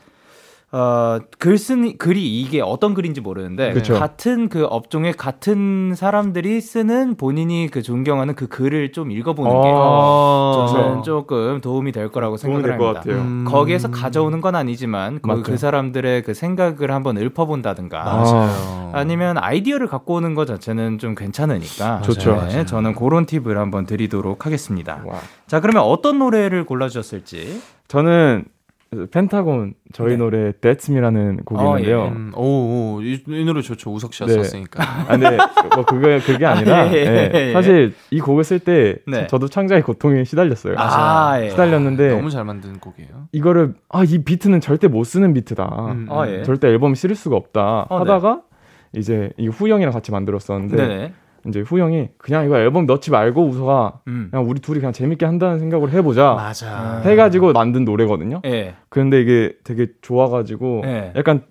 어, 0.76 1.20
글 1.38 1.56
쓰는, 1.56 1.96
글이 1.96 2.40
이게 2.40 2.60
어떤 2.60 2.92
글인지 2.92 3.22
모르는데, 3.22 3.72
그쵸. 3.72 3.94
같은 3.94 4.50
그 4.50 4.66
업종의 4.66 5.14
같은 5.14 5.94
사람들이 5.96 6.60
쓰는 6.60 7.16
본인이 7.16 7.68
그 7.70 7.80
존경하는 7.80 8.34
그 8.34 8.46
글을 8.46 8.92
좀 8.92 9.10
읽어보는 9.10 9.50
게, 9.50 9.68
어. 9.72 10.66
저는 10.70 11.02
조금 11.02 11.62
도움이 11.62 11.92
될 11.92 12.10
거라고 12.10 12.36
생각을 12.36 12.72
합니다. 12.72 12.92
같아요. 12.92 13.16
음. 13.16 13.44
거기에서 13.48 13.90
가져오는 13.90 14.40
건 14.42 14.54
아니지만 14.54 15.20
그. 15.22 15.42
그 15.42 15.56
사람들의 15.56 16.22
그 16.24 16.34
생각을 16.34 16.90
한번 16.90 17.16
읊어본다든가 17.16 18.04
맞아요. 18.04 18.90
아니면 18.92 19.38
아이디어를 19.38 19.86
갖고 19.86 20.14
오는 20.14 20.34
것 20.34 20.46
자체는 20.46 20.98
좀 20.98 21.14
괜찮으니까 21.14 22.02
좋죠. 22.02 22.32
네, 22.32 22.36
맞아요. 22.36 22.66
저는 22.66 22.94
그런 22.94 23.24
팁을 23.26 23.56
한번 23.56 23.86
드리도록 23.86 24.44
하겠습니다. 24.44 25.02
와. 25.06 25.16
자 25.46 25.60
그러면 25.60 25.82
어떤 25.84 26.18
노래를 26.18 26.64
골라주셨을지 26.66 27.62
저는 27.88 28.44
펜타곤 29.10 29.74
저희 29.92 30.10
네. 30.10 30.16
노래 30.16 30.52
That's 30.52 30.88
Me라는 30.90 31.38
곡이 31.44 31.60
어, 31.60 31.78
있는데요. 31.78 32.04
예. 32.04 32.08
음, 32.08 32.32
오, 32.36 32.42
오, 32.96 33.02
이, 33.02 33.20
이 33.26 33.44
노래 33.44 33.60
좋죠. 33.60 33.92
우석 33.92 34.14
씨가 34.14 34.26
네. 34.26 34.34
썼으니까. 34.34 34.82
아, 34.82 35.06
근데 35.08 35.36
뭐 35.74 35.84
그게 35.84 36.20
그게 36.20 36.46
아니라 36.46 36.82
아, 36.82 36.86
예, 36.94 37.30
예. 37.34 37.52
사실 37.52 37.94
이 38.10 38.20
곡을 38.20 38.44
쓸때 38.44 38.96
네. 39.06 39.26
저도 39.26 39.48
창작의 39.48 39.82
고통에 39.82 40.24
시달렸어요. 40.24 40.76
아, 40.78 41.42
예. 41.42 41.50
시달렸는데 41.50 42.10
너무 42.10 42.30
잘 42.30 42.44
만든 42.44 42.78
곡이에요. 42.78 43.28
이거를 43.32 43.74
아 43.88 44.04
이 44.04 44.18
비트는 44.22 44.60
절대 44.60 44.86
못 44.86 45.02
쓰는 45.04 45.34
비트다. 45.34 45.64
음, 45.64 46.06
아, 46.08 46.22
음. 46.24 46.28
예. 46.32 46.42
절대 46.44 46.68
앨범 46.68 46.94
실을 46.94 47.16
수가 47.16 47.36
없다 47.36 47.86
어, 47.88 47.98
네. 48.04 48.10
하다가 48.12 48.42
이제 48.94 49.30
이 49.36 49.48
후영이랑 49.48 49.92
같이 49.92 50.12
만들었었는데 50.12 50.76
네네. 50.76 51.12
이제 51.48 51.60
후이 51.60 51.75
형이 51.75 52.08
그냥 52.18 52.44
이거 52.44 52.56
앨범 52.58 52.86
넣지 52.86 53.10
말고 53.10 53.44
우석아 53.46 54.00
음. 54.08 54.28
그냥 54.30 54.48
우리 54.48 54.60
둘이 54.60 54.78
그냥 54.80 54.92
재밌게 54.92 55.24
한다는 55.26 55.58
생각을 55.58 55.90
해보자 55.92 56.34
맞아. 56.34 57.00
해가지고 57.04 57.52
만든 57.52 57.84
노래거든요. 57.84 58.40
예. 58.46 58.74
근데 58.88 59.20
이게 59.20 59.52
되게 59.64 59.88
좋아가지고 60.02 60.82
예. 60.84 61.12
약간 61.16 61.42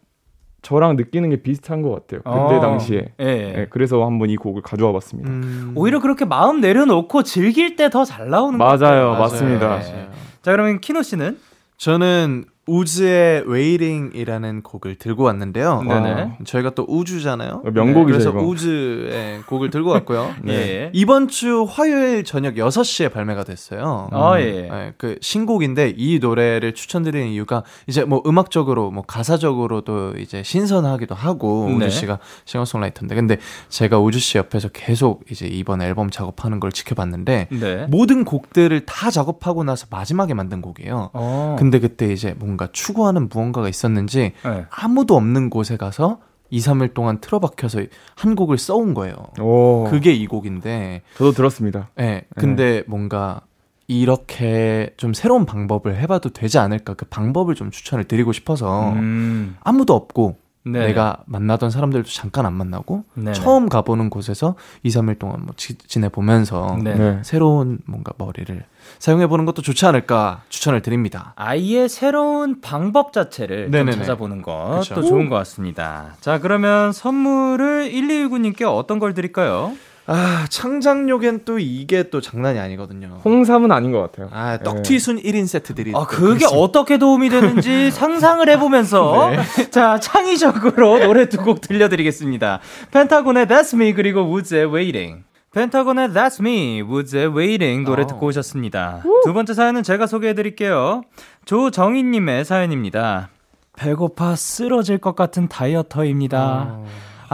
저랑 0.62 0.96
느끼는 0.96 1.30
게 1.30 1.38
비슷한 1.44 1.82
것 1.84 1.92
같아요. 1.92 2.22
그때 2.24 2.56
어. 2.56 2.60
당시에. 2.60 3.14
예. 3.22 3.26
예, 3.26 3.68
그래서 3.70 4.04
한번 4.04 4.30
이 4.32 4.36
곡을 4.36 4.64
가져와 4.64 4.92
봤습니다. 4.94 5.30
음. 5.30 5.74
오히려 5.76 6.00
그렇게 6.00 6.26
마음 6.26 6.60
내려놓고 6.60 7.22
즐길 7.24 7.76
때 7.76 7.90
더 7.90 8.04
잘 8.04 8.30
나오는 8.30 8.58
것 8.58 8.66
같아요. 8.66 8.90
맞아요, 8.90 9.06
맞아요. 9.12 9.20
맞습니다. 9.20 9.68
맞아요. 9.68 10.08
자 10.42 10.52
그러면 10.52 10.80
키노 10.82 11.04
씨는 11.04 11.38
저는 11.78 12.46
우즈의 12.68 13.44
Waiting이라는 13.46 14.64
곡을 14.64 14.96
들고 14.96 15.24
왔는데요. 15.24 15.84
네네. 15.84 16.12
어, 16.12 16.38
저희가 16.46 16.72
또 16.72 16.86
우주잖아요. 16.88 17.62
어, 17.64 17.72
명곡이죠, 17.72 18.06
그래서 18.06 18.30
이거. 18.32 18.42
우즈의 18.42 19.42
곡을 19.44 19.70
들고 19.70 19.92
왔고요. 19.92 20.34
예. 20.48 20.90
이번 20.94 21.28
주 21.28 21.68
화요일 21.70 22.24
저녁 22.24 22.56
6시에 22.56 23.12
발매가 23.12 23.44
됐어요. 23.44 24.10
아, 24.12 24.40
예. 24.40 24.68
네, 24.70 24.94
그 24.98 25.18
신곡인데 25.22 25.94
이 25.96 26.18
노래를 26.20 26.74
추천드리는 26.74 27.28
이유가 27.28 27.64
이제 27.86 28.04
뭐 28.04 28.24
음악적으로 28.26 28.90
뭐 28.90 29.04
가사적으로도 29.04 30.16
이제 30.18 30.42
신선하기도 30.42 31.14
하고 31.14 31.68
네. 31.70 31.86
우주 31.86 31.92
씨가 31.92 32.18
싱어송라이터인데 32.46 33.14
근데 33.14 33.38
제가 33.70 34.00
우주 34.00 34.20
씨 34.20 34.40
옆에서 34.40 34.70
계속 34.70 35.24
이제 35.30 35.46
이번 35.46 35.84
앨범 35.84 36.10
작업하는 36.10 36.60
걸 36.60 36.72
지켜봤는데 36.72 37.48
네. 37.52 37.86
모든 37.90 38.26
곡들을 38.26 38.86
다 38.88 39.12
작업하고 39.12 39.64
나서 39.64 39.86
마지막에 39.92 40.34
만든 40.34 40.62
곡이에요. 40.62 41.12
어. 41.14 41.56
근데 41.60 41.80
그때 41.80 42.12
이제 42.12 42.34
뭔가 42.40 42.55
추구하는 42.72 43.30
무언가가 43.30 43.70
있었는지 43.70 44.34
네. 44.44 44.66
아무도 44.70 45.16
없는 45.16 45.50
곳에 45.50 45.78
가서 45.78 46.20
2, 46.50 46.60
3일 46.60 46.94
동안 46.94 47.20
틀어박혀서 47.20 47.82
한 48.16 48.36
곡을 48.36 48.58
써온 48.58 48.94
거예요. 48.94 49.16
오, 49.40 49.86
그게 49.90 50.14
이 50.14 50.28
곡인데, 50.28 51.02
저도 51.18 51.32
들었습니다. 51.32 51.90
예, 52.00 52.24
근데 52.36 52.84
뭔가 52.88 53.42
이렇게 53.88 54.94
좀 54.98 55.14
새로운 55.14 55.46
방법을 55.46 55.98
해봐도 55.98 56.30
되지 56.30 56.58
않을까 56.58 56.96
그 56.96 57.06
방법을 57.06 57.56
좀 57.56 57.72
추천을 57.72 58.06
드리고 58.06 58.32
싶어서 58.32 58.92
음. 58.94 59.58
아무도 59.62 59.94
없고 59.94 60.38
네. 60.66 60.88
내가 60.88 61.18
만나던 61.26 61.70
사람들도 61.70 62.10
잠깐 62.10 62.46
안 62.46 62.54
만나고 62.54 63.04
네네. 63.14 63.34
처음 63.34 63.70
가보는 63.70 64.10
곳에서 64.10 64.56
2, 64.84 64.90
3일 64.90 65.20
동안 65.20 65.42
뭐 65.44 65.54
지, 65.56 65.78
지내보면서 65.78 66.78
네. 66.84 66.96
네. 66.96 67.20
새로운 67.24 67.80
뭔가 67.86 68.14
머리를 68.18 68.64
사용해보는 69.00 69.46
것도 69.46 69.62
좋지 69.62 69.86
않을까 69.86 70.42
추천을 70.50 70.82
드립니다. 70.82 71.34
아예 71.36 71.88
새로운 71.88 72.62
방법 72.62 73.14
자체를. 73.14 73.70
찾아보는 74.00 74.42
것도 74.42 74.80
그쵸. 74.80 75.02
좋은 75.02 75.30
것 75.30 75.36
같습니다. 75.38 76.16
자, 76.20 76.40
그러면 76.40 76.92
선물을 76.92 77.92
1219님께 77.92 78.64
어떤 78.64 79.00
걸 79.00 79.14
드릴까요? 79.14 79.74
아, 80.08 80.46
창작력엔 80.50 81.42
또 81.46 81.58
이게 81.58 82.10
또 82.10 82.22
장난이 82.22 82.60
아니거든요. 82.60 83.20
홍삼은 83.26 83.72
아닌 83.72 83.92
것 83.92 84.02
같아요. 84.02 84.30
아, 84.32 84.58
떡튀순 84.60 85.22
1인 85.22 85.48
세트들이. 85.48 85.94
아, 85.96 86.06
그게 86.06 86.46
어떻게 86.46 86.98
도움이 87.00 87.30
되는지 87.30 87.90
상상을 87.92 88.48
해보면서 88.50 89.32
자, 89.72 90.00
창의적으로 90.00 91.00
노래 91.00 91.28
두 91.30 91.38
곡 91.46 91.62
들려드리겠습니다. 91.62 92.60
펜타곤의 92.92 93.46
That's 93.48 93.74
Me 93.76 93.94
그리고 93.94 94.22
우즈의 94.32 94.66
Waiting. 94.74 95.24
펜타곤의 95.54 96.10
That's 96.10 96.40
Me, 96.42 96.82
우즈의 96.82 97.28
Waiting 97.36 97.86
노래 97.90 98.04
어. 98.04 98.08
듣고 98.08 98.28
오셨습니다. 98.28 99.04
두 99.24 99.34
번째 99.34 99.54
사연은 99.54 99.84
제가 99.84 100.06
소개해드릴게요. 100.06 101.02
조정희님의 101.46 102.46
사연입니다. 102.46 103.30
배고파 103.78 104.36
쓰러질 104.36 104.98
것 105.00 105.16
같은 105.16 105.48
dieter입니다. 105.48 106.78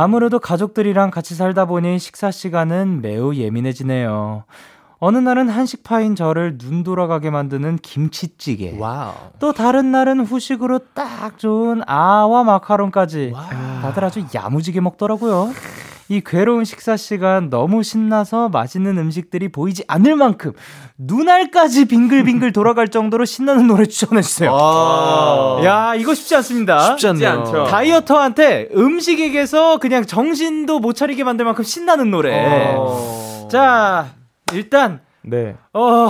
아무래도 0.02 0.40
가족들이랑 0.40 1.12
같이 1.12 1.36
살다 1.36 1.66
보니 1.66 2.00
식사 2.00 2.32
시간은 2.32 3.04
매우 3.04 3.36
예민해지네요. 3.36 4.46
어느 4.98 5.18
날은 5.20 5.48
한식파인 5.48 6.16
저를 6.16 6.58
눈 6.58 6.84
돌아가게 6.84 7.30
만드는 7.30 7.78
김치찌개. 7.84 8.76
Wow. 8.80 9.14
또 9.38 9.54
다른 9.54 9.92
날은 9.92 10.22
후식으로 10.22 10.80
딱 10.96 11.38
좋은 11.38 11.84
아아와 11.86 12.44
마카롱까지. 12.44 13.34
다들 13.84 14.04
아주 14.04 14.26
야무지게 14.34 14.82
먹더라고요. 14.82 15.52
이 16.10 16.22
괴로운 16.26 16.66
식사 16.66 16.98
시간 16.98 17.50
너무 17.50 17.84
신나서 17.84 18.50
맛있는 18.50 18.98
음식들이 18.98 19.50
보이지 19.50 19.84
않을 19.88 20.16
만큼 20.16 20.52
눈알까지 20.98 21.86
빙글빙글 21.86 22.52
돌아갈 22.52 22.90
정도로 22.90 23.26
신나는 23.26 23.68
노래 23.68 23.86
추천해 23.86 24.22
주세요. 24.22 24.52
와. 24.52 25.62
야, 25.64 25.96
이거 25.96 26.14
쉽지 26.14 26.36
않습니다. 26.38 26.92
쉽지 26.92 27.08
않네요. 27.08 27.30
않죠. 27.30 27.64
다이어터한테 27.66 28.70
음식에게서 28.76 29.78
그냥 29.78 30.06
정신도 30.06 30.80
못 30.80 30.94
차리게 30.94 31.24
만들 31.24 31.46
만큼 31.46 31.64
신나는 31.64 32.12
노래. 32.12 32.76
어. 32.78 33.48
자, 33.50 34.08
일단 34.54 35.00
네. 35.24 35.56
어 35.74 36.10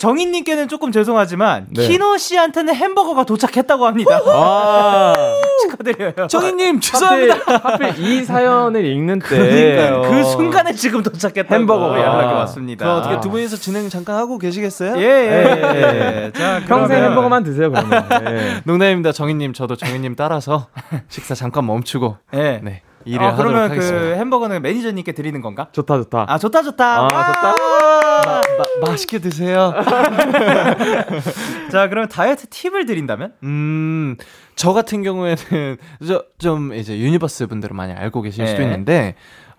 정인님께는 0.00 0.66
조금 0.68 0.92
죄송하지만 0.92 1.66
네. 1.68 1.86
키노 1.86 2.16
씨한테는 2.16 2.74
햄버거가 2.74 3.24
도착했다고 3.24 3.86
합니다. 3.86 4.18
아, 4.26 5.12
축하드려요. 5.62 6.26
정희님 6.26 6.80
죄송합니다. 6.80 7.34
하필, 7.34 7.88
하필 7.90 8.04
이 8.04 8.24
사연을 8.24 8.82
읽는 8.86 9.18
때 9.18 9.26
그러니까요. 9.28 10.02
그 10.10 10.24
순간에 10.24 10.72
지금 10.72 11.02
도착했다고 11.02 11.54
햄버거가. 11.54 11.98
연락이 12.00 12.32
왔습니다. 12.32 12.96
어떻게 12.96 13.20
두 13.20 13.28
분이서 13.30 13.56
진행 13.56 13.90
잠깐 13.90 14.16
하고 14.16 14.38
계시겠어요? 14.38 14.96
예, 14.96 15.02
예, 15.02 16.24
예. 16.26 16.32
자, 16.32 16.62
평생 16.66 17.04
햄버거만 17.04 17.44
드세요 17.44 17.70
그러면. 17.70 18.08
네. 18.24 18.60
농담입니다, 18.64 19.12
정희님. 19.12 19.52
저도 19.52 19.76
정희님 19.76 20.16
따라서 20.16 20.68
식사 21.08 21.34
잠깐 21.34 21.66
멈추고 21.66 22.16
예. 22.34 22.60
네 22.64 22.80
일을 23.04 23.24
어, 23.24 23.28
하도록 23.30 23.52
그러면 23.52 23.70
하겠습니다. 23.70 24.00
그 24.00 24.14
햄버거는 24.16 24.62
매니저님께 24.62 25.12
드리는 25.12 25.40
건가? 25.40 25.68
좋다 25.72 25.96
좋다. 25.96 26.26
아, 26.28 26.38
좋다, 26.38 26.62
좋다. 26.62 26.98
아, 26.98 27.02
와! 27.02 27.08
좋다. 27.08 27.54
마, 28.82 28.90
맛있게 28.90 29.18
드세요. 29.18 29.72
자, 31.72 31.88
그럼 31.88 32.08
다이어트 32.08 32.46
팁을 32.48 32.86
드린다면? 32.86 33.34
음, 33.42 34.16
저 34.54 34.72
같은 34.72 35.02
경우에는 35.02 35.36
저, 36.06 36.24
좀 36.38 36.74
이제 36.74 36.98
유니버스 36.98 37.46
분들은 37.46 37.74
많이 37.76 37.92
알고 37.92 38.22
계실 38.22 38.46
수도 38.46 38.60
네. 38.60 38.64
있는데 38.66 39.14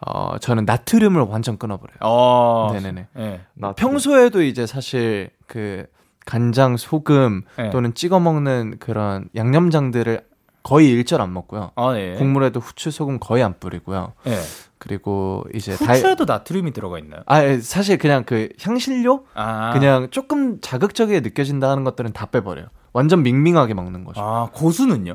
어, 0.06 0.38
저는 0.40 0.66
나트륨을 0.66 1.22
완전 1.24 1.58
끊어버려요. 1.58 1.98
어. 2.02 2.72
네네네. 2.74 3.08
예. 3.18 3.42
나 3.54 3.74
평소에도 3.74 4.42
이제 4.42 4.66
사실 4.66 5.30
그 5.48 5.86
간장, 6.26 6.78
소금 6.78 7.44
네. 7.58 7.70
또는 7.72 7.94
찍어 7.94 8.20
먹는 8.20 8.78
그런 8.80 9.28
양념장들을 9.36 10.22
거의 10.64 10.90
일절 10.90 11.22
안 11.22 11.34
먹고요. 11.34 11.72
아, 11.76 11.94
네. 11.94 12.16
국물에도 12.16 12.60
후추, 12.60 12.92
소금 12.92 13.20
거의 13.20 13.44
안 13.44 13.60
뿌리고요. 13.60 14.14
예. 14.28 14.40
그리고 14.78 15.44
이제 15.54 15.76
다이- 15.76 15.98
후추에도 15.98 16.26
나트륨이 16.26 16.72
들어가 16.74 16.98
있나요? 17.00 17.22
아 17.28 17.44
예, 17.44 17.60
사실 17.60 17.98
그냥 18.00 18.24
그 18.26 18.50
향신료 18.62 19.26
아. 19.36 19.74
그냥 19.74 20.08
조금 20.12 20.60
자극적이게 20.60 21.20
느껴진다 21.22 21.70
하는 21.70 21.84
것들은 21.84 22.14
다 22.14 22.26
빼버려요. 22.28 22.66
완전 22.94 23.22
밍밍하게 23.24 23.74
먹는 23.76 24.04
거죠. 24.06 24.22
아, 24.22 24.50
고수는요? 24.54 25.14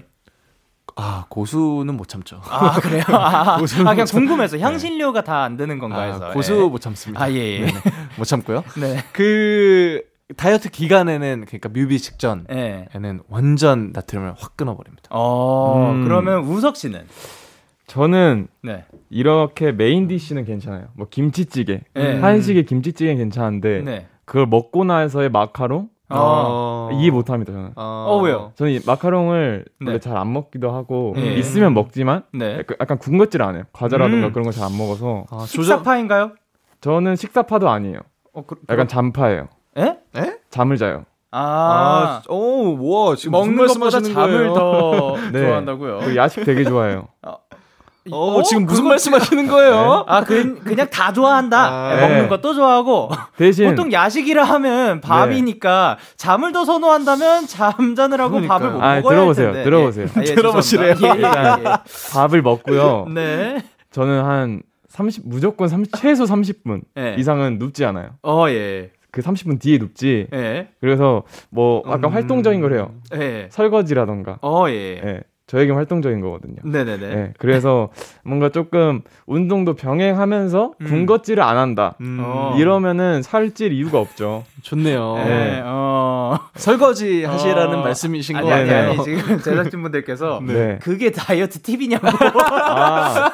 아 0.95 1.27
고수는 1.29 1.97
못 1.97 2.09
참죠. 2.09 2.41
아, 2.49 2.79
그래요? 2.81 3.03
아, 3.11 3.55
아, 3.55 3.59
고수는 3.59 3.85
그냥 3.85 3.97
못 3.99 4.05
참- 4.07 4.21
궁금해서 4.21 4.59
향신료가 4.59 5.25
다 5.25 5.41
안 5.41 5.57
드는 5.57 5.79
건가 5.81 6.03
해서. 6.03 6.27
아, 6.27 6.33
고수 6.33 6.55
예. 6.55 6.61
못 6.69 6.81
참습니다. 6.81 7.23
아, 7.25 7.31
예, 7.31 7.35
예. 7.37 7.61
네네, 7.67 7.73
못 8.19 8.25
참고요. 8.25 8.63
네. 8.81 9.05
그 9.13 10.03
다이어트 10.37 10.71
기간에는 10.71 11.45
그러니까 11.47 11.69
뮤비 11.69 12.01
직전에는 12.01 12.47
예. 12.51 12.89
완전 13.29 13.93
나트륨을 13.93 14.35
확 14.37 14.57
끊어버립니다. 14.57 15.05
어, 15.11 15.93
음. 15.93 16.05
그러면 16.05 16.41
우석 16.45 16.77
씨는? 16.77 17.03
저는 17.87 18.49
네. 18.65 18.85
이렇게 19.09 19.71
main 19.71 20.09
dish는 20.09 20.45
괜찮아요. 20.45 20.87
뭐 20.95 21.07
김치찌개, 21.09 21.83
네. 21.95 22.19
한식의 22.19 22.65
김치찌개는 22.67 23.19
괜찮은데 23.19 23.83
네. 23.83 24.07
그걸 24.25 24.47
먹고 24.47 24.83
나서의 24.85 25.29
마카롱 25.31 25.91
어. 26.09 26.91
이해 26.95 27.11
못합니다 27.13 27.53
저는. 27.53 27.71
어, 27.77 28.21
왜요? 28.25 28.51
저는 28.57 28.73
이 28.73 28.81
마카롱을 28.85 29.65
네. 29.81 29.87
원래 29.87 30.01
잘 30.01 30.17
안 30.17 30.33
먹기도 30.33 30.73
하고 30.73 31.13
네. 31.15 31.35
있으면 31.35 31.73
먹지만 31.75 32.25
네. 32.33 32.59
약간, 32.59 32.77
약간 32.81 32.99
군것질 32.99 33.43
안 33.43 33.55
해요. 33.55 33.63
과자라든가 33.73 34.27
음. 34.29 34.33
그런 34.33 34.45
거 34.45 34.51
잘 34.51 34.65
안 34.65 34.77
먹어서 34.77 35.27
아, 35.31 35.45
식사파인가요? 35.47 36.33
저는 36.81 37.15
식사파도 37.15 37.69
아니에요. 37.71 38.01
어, 38.33 38.43
그, 38.45 38.57
약간 38.69 38.89
잠파예요. 38.89 39.47
예? 39.77 39.97
잠을 40.51 40.77
자요. 40.77 41.05
아, 41.33 42.23
오, 42.29 42.79
와, 43.11 43.17
지금 43.17 43.33
먹는 43.33 43.67
것보다 43.67 44.01
잠을 44.01 44.47
더 44.49 45.17
네. 45.33 45.41
좋아한다고요? 45.41 46.17
야식 46.17 46.45
되게 46.45 46.65
좋아해요. 46.65 47.09
어, 48.13 48.41
지금 48.45 48.67
무슨 48.67 48.87
말씀하시는 48.87 49.49
거예요? 49.49 50.05
아, 50.07 50.23
그, 50.23 50.61
그냥 50.63 50.89
다 50.89 51.13
좋아한다. 51.13 51.69
아, 51.69 51.97
예, 51.97 52.01
먹는 52.01 52.23
네. 52.23 52.29
것도 52.29 52.55
좋아하고. 52.55 53.11
대신 53.37 53.69
보통 53.69 53.91
야식이라 53.93 54.45
하면 54.45 55.01
밥이니까 55.01 55.99
잠을 56.17 56.53
더 56.53 56.65
선호한다면 56.65 57.49
잠자느라고 57.49 58.31
그러니까요. 58.31 58.59
밥을 58.59 58.71
못 58.75 58.81
아, 58.83 58.95
먹어야 58.95 59.11
들어보세요. 59.17 59.47
할 59.49 59.53
텐데. 59.55 59.65
들어보세요. 59.65 60.07
예. 60.07 60.21
아, 60.21 60.23
예, 60.25 60.35
들어보시래요. 60.37 60.95
죄송합니다. 60.95 61.59
예, 61.59 61.65
예, 61.65 61.77
밥을 62.13 62.43
먹고요. 62.43 63.07
예. 63.09 63.13
네. 63.13 63.65
저는 63.91 64.25
한 64.25 64.63
30, 64.89 65.25
무조건 65.27 65.67
30, 65.69 65.93
최소 65.97 66.25
30분 66.25 66.83
네. 66.95 67.17
이상은 67.19 67.59
눕지 67.59 67.85
않아요. 67.85 68.11
어, 68.23 68.47
예. 68.51 68.93
그 69.17 69.23
30분 69.23 69.59
뒤에 69.59 69.79
눕지. 69.79 70.27
예. 70.35 70.69
그래서 70.79 71.23
뭐 71.49 71.83
아까 71.87 72.09
음. 72.09 72.13
활동적인 72.13 72.61
걸 72.61 72.75
해요. 72.75 72.93
예. 73.15 73.49
설거지라던가. 73.51 74.39
어, 74.43 74.69
예. 74.69 75.01
예. 75.03 75.21
저에게 75.47 75.71
활동적인 75.71 76.21
거거든요. 76.21 76.57
네네네. 76.65 77.07
예. 77.07 77.33
그래서 77.39 77.91
뭔가 78.25 78.49
조금 78.49 79.03
운동도 79.27 79.75
병행하면서 79.75 80.73
음. 80.81 80.87
군것질을 80.87 81.41
안 81.41 81.57
한다. 81.57 81.95
음, 82.01 82.21
어. 82.21 82.57
이러면은 82.59 83.23
살찔 83.23 83.73
이유가 83.73 84.01
없죠. 84.01 84.43
좋네요. 84.63 85.15
예. 85.25 85.63
어. 85.65 86.37
설거지 86.57 87.25
하시라는 87.25 87.79
어. 87.79 87.83
말씀이신 87.83 88.37
아니, 88.37 88.49
거 88.49 88.53
아니, 88.55 88.67
같아요. 88.67 88.91
아니, 88.91 89.03
지금 89.05 89.39
제작진 89.41 89.83
분들께서 89.83 90.41
네. 90.45 90.79
그게 90.83 91.13
다이어트 91.13 91.63
팁이냐고 91.63 92.09
아. 92.09 93.31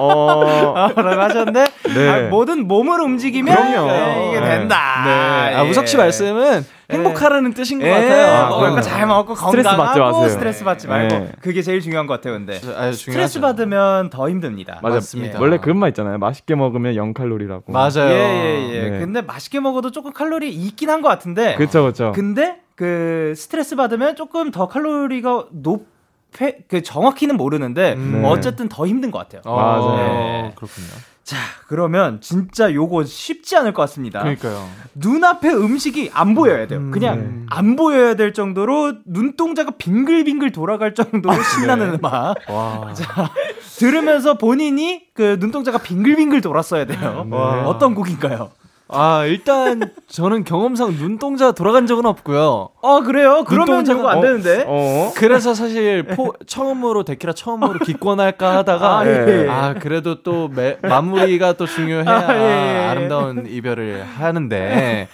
어. 0.00 0.88
라고 0.96 1.20
하셨는데 1.22 1.66
네. 1.94 2.08
아, 2.08 2.28
뭐든 2.30 2.66
몸을 2.66 3.00
움직이면 3.00 3.54
그럼요. 3.54 3.90
예, 3.92 4.28
이게 4.30 4.40
네. 4.40 4.58
된다. 4.58 5.02
네. 5.04 5.10
아, 5.54 5.64
예. 5.64 5.70
우석 5.70 5.86
씨 5.86 5.96
말씀은 5.96 6.64
행복하라는 6.94 7.52
뜻인 7.54 7.78
것 7.78 7.86
예, 7.86 7.90
같아요. 7.90 8.48
먹을 8.48 8.68
아, 8.68 8.74
거잘 8.74 9.06
먹고 9.06 9.34
스트레스 9.34 9.68
건강하고 9.68 9.82
받지 9.84 10.00
마세요. 10.00 10.28
스트레스 10.28 10.64
받지 10.64 10.88
말고 10.88 11.14
네. 11.18 11.32
그게 11.40 11.62
제일 11.62 11.80
중요한 11.80 12.06
것 12.06 12.14
같아요. 12.14 12.34
근데 12.34 12.56
아주 12.76 12.96
스트레스. 12.96 13.40
받으면 13.40 14.10
더 14.10 14.28
힘듭니다. 14.30 14.78
맞아. 14.82 14.96
맞습니다. 14.96 15.40
원래 15.40 15.58
그런 15.58 15.78
말 15.78 15.90
있잖아요. 15.90 16.18
맛있게 16.18 16.54
먹으면 16.54 16.94
0 16.96 17.14
칼로리라고. 17.14 17.72
맞아요. 17.72 18.10
예예예. 18.10 18.68
예, 18.70 18.74
예. 18.86 18.90
네. 18.90 18.98
근데 18.98 19.22
맛있게 19.22 19.60
먹어도 19.60 19.90
조금 19.90 20.12
칼로리 20.12 20.50
있긴 20.52 20.90
한 20.90 21.02
것 21.02 21.08
같은데. 21.08 21.54
그쵸, 21.56 21.84
그쵸. 21.84 22.12
근데 22.14 22.60
그 22.76 23.34
스트레스 23.36 23.76
받으면 23.76 24.16
조금 24.16 24.50
더 24.50 24.68
칼로리가 24.68 25.46
높게 25.52 26.58
그 26.68 26.82
정확히는 26.82 27.36
모르는데 27.36 27.92
음. 27.94 28.22
네. 28.22 28.28
어쨌든 28.28 28.68
더 28.68 28.86
힘든 28.86 29.10
것 29.10 29.18
같아요. 29.18 29.42
어, 29.44 29.56
맞아요. 29.56 30.52
그렇군요. 30.54 30.86
자 31.24 31.36
그러면 31.68 32.20
진짜 32.20 32.72
요거 32.72 33.04
쉽지 33.04 33.56
않을 33.56 33.72
것 33.72 33.80
같습니다. 33.82 34.20
그러니까요. 34.20 34.68
눈앞에 34.94 35.52
음식이 35.52 36.10
안 36.12 36.34
보여야 36.34 36.66
돼요. 36.66 36.80
음, 36.80 36.90
그냥 36.90 37.18
네. 37.18 37.46
안 37.48 37.76
보여야 37.76 38.14
될 38.14 38.34
정도로 38.34 38.98
눈동자가 39.06 39.72
빙글빙글 39.78 40.52
돌아갈 40.52 40.94
정도로 40.94 41.34
신나는 41.42 41.94
음악. 41.94 42.36
와. 42.50 42.92
들으면서 43.78 44.36
본인이 44.36 45.02
그 45.14 45.38
눈동자가 45.40 45.78
빙글빙글 45.78 46.42
돌았어야 46.42 46.84
돼요. 46.84 47.26
네. 47.28 47.36
어떤 47.36 47.94
곡인가요? 47.94 48.50
아, 48.88 49.24
일단 49.24 49.90
저는 50.08 50.44
경험상 50.44 50.96
눈동자 50.98 51.52
돌아간 51.52 51.86
적은 51.86 52.04
없고요. 52.04 52.68
아 52.82 53.00
그래요? 53.04 53.44
그러면 53.46 53.86
이거 53.86 54.08
안 54.08 54.18
어? 54.18 54.20
되는데. 54.20 54.64
어? 54.66 55.12
그래서 55.16 55.54
사실 55.54 56.02
포, 56.02 56.34
처음으로 56.46 57.04
데키라 57.04 57.32
처음으로 57.32 57.78
기권할까 57.80 58.58
하다가 58.58 58.98
아, 58.98 59.06
예. 59.06 59.46
아 59.48 59.74
그래도 59.74 60.22
또 60.22 60.48
매, 60.48 60.76
마무리가 60.82 61.54
또 61.54 61.66
중요해야 61.66 62.28
아, 62.28 62.34
예, 62.36 62.40
예. 62.40 62.86
아름다운 62.86 63.46
이별을 63.46 64.04
하는데 64.04 65.08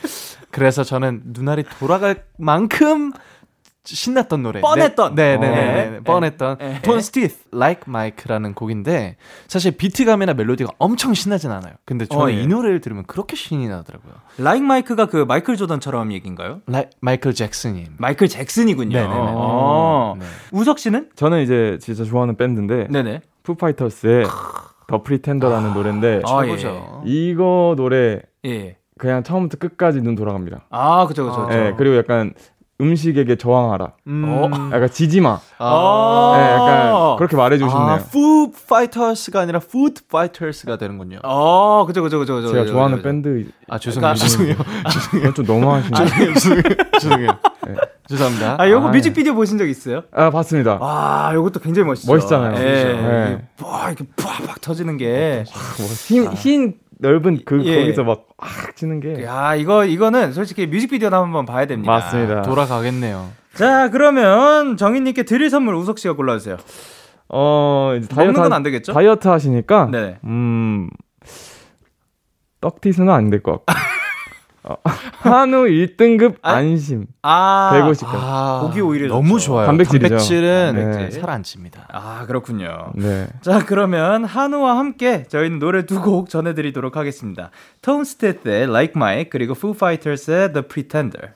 그래서 0.51 0.83
저는 0.83 1.23
눈알이 1.27 1.65
돌아갈 1.79 2.25
만큼 2.39 3.13
신났던 3.85 4.43
노래 4.43 4.61
뻔했던. 4.61 5.15
네, 5.15 5.37
네, 5.37 5.51
네, 5.51 5.91
네, 5.91 5.97
어. 5.97 6.01
뻔했던 6.05 6.57
예. 6.61 6.81
Tone 6.83 6.99
Stith 6.99 7.45
Like 7.53 7.85
Mike라는 7.89 8.55
곡인데 8.55 9.17
사실 9.49 9.73
비트감이나 9.73 10.35
멜로디가 10.35 10.73
엄청 10.79 11.15
신나진 11.15 11.51
않아요. 11.51 11.73
근데 11.85 12.07
저는 12.07 12.25
어, 12.25 12.31
예. 12.31 12.43
이 12.43 12.47
노래를 12.47 12.81
들으면 12.81 13.05
그렇게 13.07 13.37
신이 13.37 13.69
나더라고요. 13.69 14.13
Like 14.39 14.65
Mike가 14.65 15.07
그 15.07 15.25
마이클 15.27 15.57
조던처럼 15.57 16.13
얘기인가요? 16.13 16.61
라이, 16.67 16.85
마이클 17.01 17.35
잭슨님. 17.35 17.95
마이클 17.99 18.29
잭슨이군요. 18.29 18.97
네네네. 18.99 19.15
어. 19.17 20.17
네. 20.19 20.27
우석 20.53 20.79
씨는? 20.79 21.11
저는 21.17 21.43
이제 21.43 21.79
진짜 21.81 22.05
좋아하는 22.05 22.37
밴드인데 22.37 22.89
네네. 22.91 23.23
Foo 23.43 23.62
Fighters의 23.62 24.27
The 24.87 25.03
Pretender라는 25.03 25.73
노래인데 25.73 26.23
아, 26.27 26.43
최고죠. 26.43 27.03
이거 27.07 27.75
노래 27.77 28.21
예. 28.45 28.77
그냥 28.99 29.23
처음부터 29.23 29.57
끝까지 29.57 30.03
눈 30.03 30.15
돌아갑니다. 30.15 30.67
아 30.69 31.07
그죠 31.07 31.25
그죠. 31.25 31.41
아, 31.41 31.47
그죠. 31.47 31.59
예, 31.59 31.75
그리고 31.79 31.97
약간 31.97 32.35
음식에게 32.81 33.37
저항하라. 33.37 33.93
음. 34.07 34.71
약간 34.73 34.89
지지 34.91 35.21
마. 35.21 35.39
아. 35.59 36.35
예, 36.37 36.53
약간 36.55 37.17
그렇게 37.17 37.37
말해주고 37.37 37.71
싶네요. 37.71 37.91
아, 37.91 37.95
food 37.97 38.53
fighters가 38.57 39.41
아니라 39.41 39.61
food 39.63 40.03
fighters가 40.07 40.77
되는군요. 40.79 41.19
어 41.23 41.85
그죠 41.87 42.03
그죠 42.03 42.19
그죠 42.19 42.37
그죠. 42.37 42.49
제가 42.49 42.61
그죠, 42.63 42.73
좋아하는 42.73 42.97
그죠. 42.99 43.09
밴드 43.09 43.51
아 43.69 43.79
죄송해요, 43.79 44.15
그러니까- 44.15 44.15
죄송해요, 44.15 44.57
이건 45.21 45.35
좀 45.35 45.45
너무하시네요. 45.47 46.35
죄송해요, 46.35 46.63
죄송해요. 46.99 47.29
예. 47.69 47.75
죄송합니다. 48.09 48.57
아, 48.59 48.69
요거 48.69 48.89
아, 48.89 48.91
뮤직비디오 48.91 49.35
보신 49.35 49.57
적 49.59 49.69
있어요? 49.69 50.03
아 50.13 50.31
봤습니다. 50.31 50.79
와, 50.81 51.31
요것도 51.35 51.61
굉장히 51.61 51.87
멋있죠. 51.89 52.11
멋있잖아요. 52.13 52.57
예. 52.59 52.63
네. 52.85 53.43
와, 53.63 53.87
이렇게 53.89 54.05
팍팍 54.17 54.61
터지는 54.61 54.97
게. 54.97 55.45
흰, 56.09 56.33
흰 56.33 56.75
넓은 57.01 57.41
그 57.45 57.65
예. 57.65 57.81
거기서 57.81 58.05
막악 58.05 58.77
치는 58.77 59.01
게 59.01 59.25
야, 59.25 59.55
이거 59.55 59.85
이거는 59.85 60.33
솔직히 60.33 60.67
뮤직비디오도 60.67 61.17
한번 61.17 61.45
봐야 61.47 61.67
됩니다. 61.67 61.91
맞습니다. 61.93 62.43
돌아가겠네요. 62.43 63.29
자, 63.55 63.89
그러면 63.91 64.77
정인 64.77 65.05
님께 65.05 65.23
드릴 65.25 65.51
선물 65.51 65.75
우석 65.75 65.99
씨가 65.99 66.15
골라 66.15 66.37
주세요. 66.39 66.57
어 67.29 67.95
이제 67.97 68.09
먹는 68.15 68.33
다이어트 68.35 68.41
건 68.43 68.53
하- 68.53 68.57
안 68.57 68.63
되겠죠? 68.65 68.93
다이어트 68.93 69.29
하시니까 69.29 69.89
네. 69.91 70.19
음 70.25 70.89
떡티스는 72.61 73.09
안 73.09 73.31
될 73.31 73.43
것 73.43 73.65
같고 73.65 73.65
어, 74.63 74.77
한우 75.23 75.65
1등급 75.65 76.37
아, 76.43 76.53
안심 76.53 77.07
아. 77.23 77.71
150g. 77.75 78.05
아, 78.07 78.61
고기 78.63 78.81
오히려 78.81 79.09
너무. 79.09 79.39
좋아요. 79.41 79.67
단백질이죠. 79.67 80.09
단백질은 80.09 80.73
네. 80.75 81.11
살안 81.11 81.43
찝니다. 81.43 81.87
아, 81.91 82.27
그렇군요. 82.27 82.93
네. 82.95 83.27
자, 83.41 83.65
그러면 83.65 84.25
한우와 84.25 84.77
함께 84.77 85.25
저희는 85.29 85.59
노래 85.59 85.87
두 85.87 86.01
곡 86.01 86.29
전해드리도록 86.29 86.97
하겠습니다. 86.97 87.51
Tone 87.83 88.13
Stith의 88.13 88.65
Like 88.65 88.93
Mike 88.97 89.31
그리고 89.31 89.53
Foo 89.53 89.75
Fighters의 89.75 90.53
The 90.53 90.67
Pretender. 90.67 91.33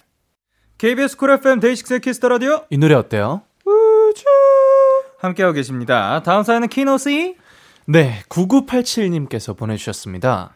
KBS 0.78 1.16
쿨 1.16 1.30
FM 1.30 1.60
데이식스의 1.60 2.00
키스 2.00 2.18
더 2.18 2.28
라디오 2.28 2.62
이 2.68 2.76
노래 2.78 2.94
어때요? 2.94 3.42
함께하고 5.20 5.54
계십니다. 5.54 6.22
다음 6.22 6.42
사연은 6.42 6.68
키노 6.68 6.98
씨. 6.98 7.36
네, 7.86 8.22
9987님께서 8.28 9.56
보내주셨습니다. 9.56 10.54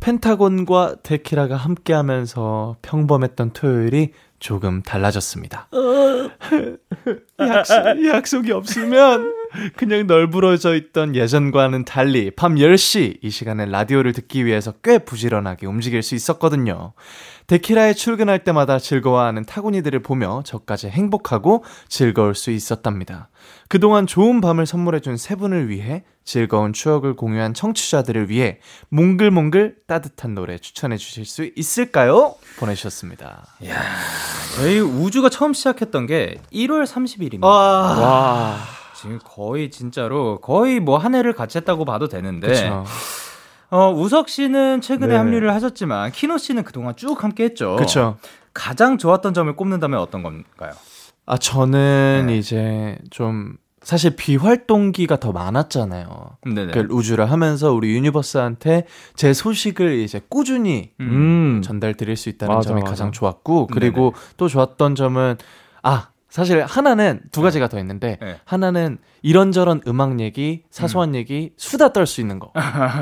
펜타곤과 0.00 0.96
데키라가 1.02 1.56
함께 1.56 1.92
하면서 1.92 2.76
평범했던 2.82 3.52
토요일이 3.52 4.12
조금 4.38 4.82
달라졌습니다. 4.82 5.68
약속, 7.40 8.06
약속이 8.06 8.52
없으면 8.52 9.34
그냥 9.76 10.06
널브러져 10.06 10.74
있던 10.74 11.14
예전과는 11.14 11.84
달리 11.84 12.30
밤 12.30 12.56
10시 12.56 13.18
이 13.22 13.30
시간에 13.30 13.66
라디오를 13.66 14.12
듣기 14.12 14.44
위해서 14.44 14.72
꽤 14.84 14.98
부지런하게 14.98 15.66
움직일 15.66 16.02
수 16.02 16.14
있었거든요. 16.14 16.92
데키라에 17.46 17.94
출근할 17.94 18.42
때마다 18.44 18.78
즐거워하는 18.78 19.44
타고니들을 19.44 20.02
보며 20.02 20.42
저까지 20.44 20.88
행복하고 20.88 21.64
즐거울 21.88 22.34
수 22.34 22.50
있었답니다. 22.50 23.28
그동안 23.68 24.06
좋은 24.06 24.40
밤을 24.40 24.66
선물해준 24.66 25.16
세 25.16 25.36
분을 25.36 25.68
위해 25.68 26.02
즐거운 26.24 26.72
추억을 26.72 27.14
공유한 27.14 27.54
청취자들을 27.54 28.28
위해 28.30 28.58
몽글몽글 28.88 29.76
따뜻한 29.86 30.34
노래 30.34 30.58
추천해 30.58 30.96
주실 30.96 31.24
수 31.24 31.48
있을까요? 31.54 32.34
보내주셨습니다. 32.58 33.46
저희 34.56 34.80
우주가 34.80 35.28
처음 35.28 35.52
시작했던 35.52 36.06
게 36.06 36.40
1월 36.52 36.84
30일입니다. 36.84 37.44
와. 37.44 38.58
지금 38.96 39.20
거의 39.22 39.70
진짜로 39.70 40.40
거의 40.40 40.80
뭐 40.80 40.98
한 40.98 41.14
해를 41.14 41.32
같이 41.32 41.58
했다고 41.58 41.84
봐도 41.84 42.08
되는데 42.08 42.46
그렇죠. 42.48 42.84
어, 43.70 43.92
우석 43.92 44.28
씨는 44.28 44.80
최근에 44.80 45.12
네. 45.12 45.16
합류를 45.16 45.52
하셨지만 45.54 46.12
키노 46.12 46.38
씨는 46.38 46.64
그동안 46.64 46.94
쭉 46.96 47.22
함께 47.22 47.44
했죠. 47.44 47.76
그렇죠. 47.76 48.16
가장 48.54 48.96
좋았던 48.98 49.34
점을 49.34 49.54
꼽는다면 49.54 50.00
어떤 50.00 50.22
건가요? 50.22 50.72
아 51.26 51.36
저는 51.36 52.26
네. 52.28 52.38
이제 52.38 52.98
좀 53.10 53.56
사실 53.82 54.16
비활동기가 54.16 55.18
더 55.20 55.32
많았잖아요. 55.32 56.38
네네. 56.44 56.72
그 56.72 56.88
우주를 56.90 57.30
하면서 57.30 57.72
우리 57.72 57.94
유니버스한테 57.94 58.86
제 59.14 59.32
소식을 59.32 59.98
이제 59.98 60.20
꾸준히 60.28 60.90
음. 61.00 61.60
전달 61.62 61.94
드릴 61.94 62.16
수 62.16 62.28
있다는 62.28 62.54
맞아, 62.54 62.68
점이 62.68 62.80
맞아. 62.80 62.90
가장 62.90 63.12
좋았고 63.12 63.68
그리고 63.68 64.14
또 64.36 64.48
좋았던 64.48 64.94
점은 64.94 65.36
아 65.82 66.08
사실 66.36 66.62
하나는 66.66 67.20
두 67.32 67.40
가지가 67.40 67.68
더 67.68 67.78
있는데 67.78 68.18
네. 68.20 68.36
하나는 68.44 68.98
이런저런 69.22 69.80
음악 69.86 70.20
얘기 70.20 70.64
사소한 70.70 71.14
얘기 71.14 71.52
수다 71.56 71.94
떨 71.94 72.04
수 72.06 72.20
있는 72.20 72.38
거 72.38 72.52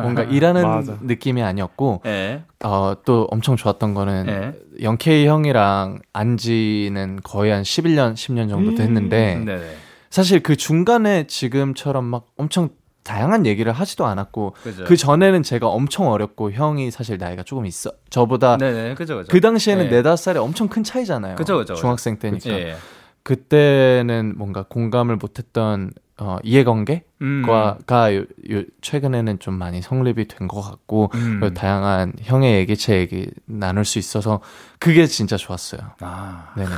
뭔가 0.03 0.23
일하는. 0.31 0.85
느낌이 1.03 1.43
아니었고 1.43 2.03
네. 2.05 2.45
어, 2.65 2.95
또 3.05 3.27
엄청 3.33 3.57
좋았던 3.57 3.93
거는 3.95 4.27
네. 4.27 4.53
영케이 4.83 5.27
형이랑 5.27 5.99
안지는 6.13 7.19
거의 7.25 7.51
한 7.51 7.65
11년 7.65 8.15
10년 8.15 8.49
정도 8.49 8.77
됐는데 8.77 9.43
네네. 9.45 9.77
사실 10.11 10.41
그 10.41 10.55
중간에 10.55 11.27
지금처럼 11.27 12.05
막 12.05 12.27
엄청 12.37 12.69
다양한 13.03 13.47
얘기를 13.47 13.73
하지도 13.73 14.07
않았고 14.07 14.55
그죠. 14.63 14.85
그 14.85 14.97
전에는 14.97 15.43
제가 15.43 15.67
엄청 15.67 16.07
어렸고 16.09 16.53
형이 16.53 16.93
사실 16.93 17.19
나이가 17.19 17.43
조금 17.43 17.67
있어 17.67 17.91
저보다 18.11 18.59
네네. 18.59 18.95
그죠 18.95 19.17
그죠. 19.17 19.29
그 19.33 19.41
당시에는 19.41 19.87
네. 19.91 19.97
네다섯 19.97 20.23
살이 20.23 20.39
엄청 20.39 20.69
큰 20.69 20.85
차이잖아요. 20.85 21.35
그죠, 21.35 21.57
그죠, 21.59 21.75
그죠. 21.75 21.81
중학생 21.81 22.17
때니까. 22.21 22.51
예. 22.51 22.77
그때는 23.25 24.35
뭔가 24.37 24.65
공감을 24.69 25.17
못했던 25.17 25.91
어, 26.17 26.37
이해관계가 26.45 27.03
음. 27.23 27.43
가 27.87 28.15
요, 28.15 28.21
요 28.21 28.63
최근에는 28.83 29.41
좀 29.41 29.55
많이 29.55 29.83
성립이 29.83 30.29
된 30.29 30.47
것 30.47 30.61
같고 30.61 31.11
음. 31.15 31.53
다양한 31.55 32.13
형의 32.23 32.55
얘기 32.59 32.77
제 32.77 32.99
얘기 32.99 33.27
나눌 33.47 33.85
수 33.85 33.99
있어서 33.99 34.41
그게 34.79 35.07
진짜 35.07 35.37
좋았어요. 35.37 35.81
아, 36.01 36.53
네네네. 36.57 36.77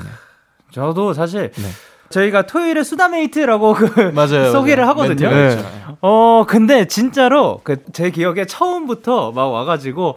저도 0.70 1.12
사실 1.12 1.50
네. 1.52 1.68
저희가 2.08 2.46
토요일에 2.46 2.82
수다메이트라고 2.84 3.74
그 3.74 3.84
맞아요. 4.14 4.52
소개를 4.52 4.84
맞아요. 4.84 4.90
하거든요. 5.00 5.28
네. 5.30 5.58
어, 6.00 6.44
근데 6.48 6.86
진짜로 6.86 7.60
그 7.64 7.76
제 7.92 8.10
기억에 8.10 8.44
처음부터 8.46 9.32
막 9.32 9.48
와가지고 9.48 10.16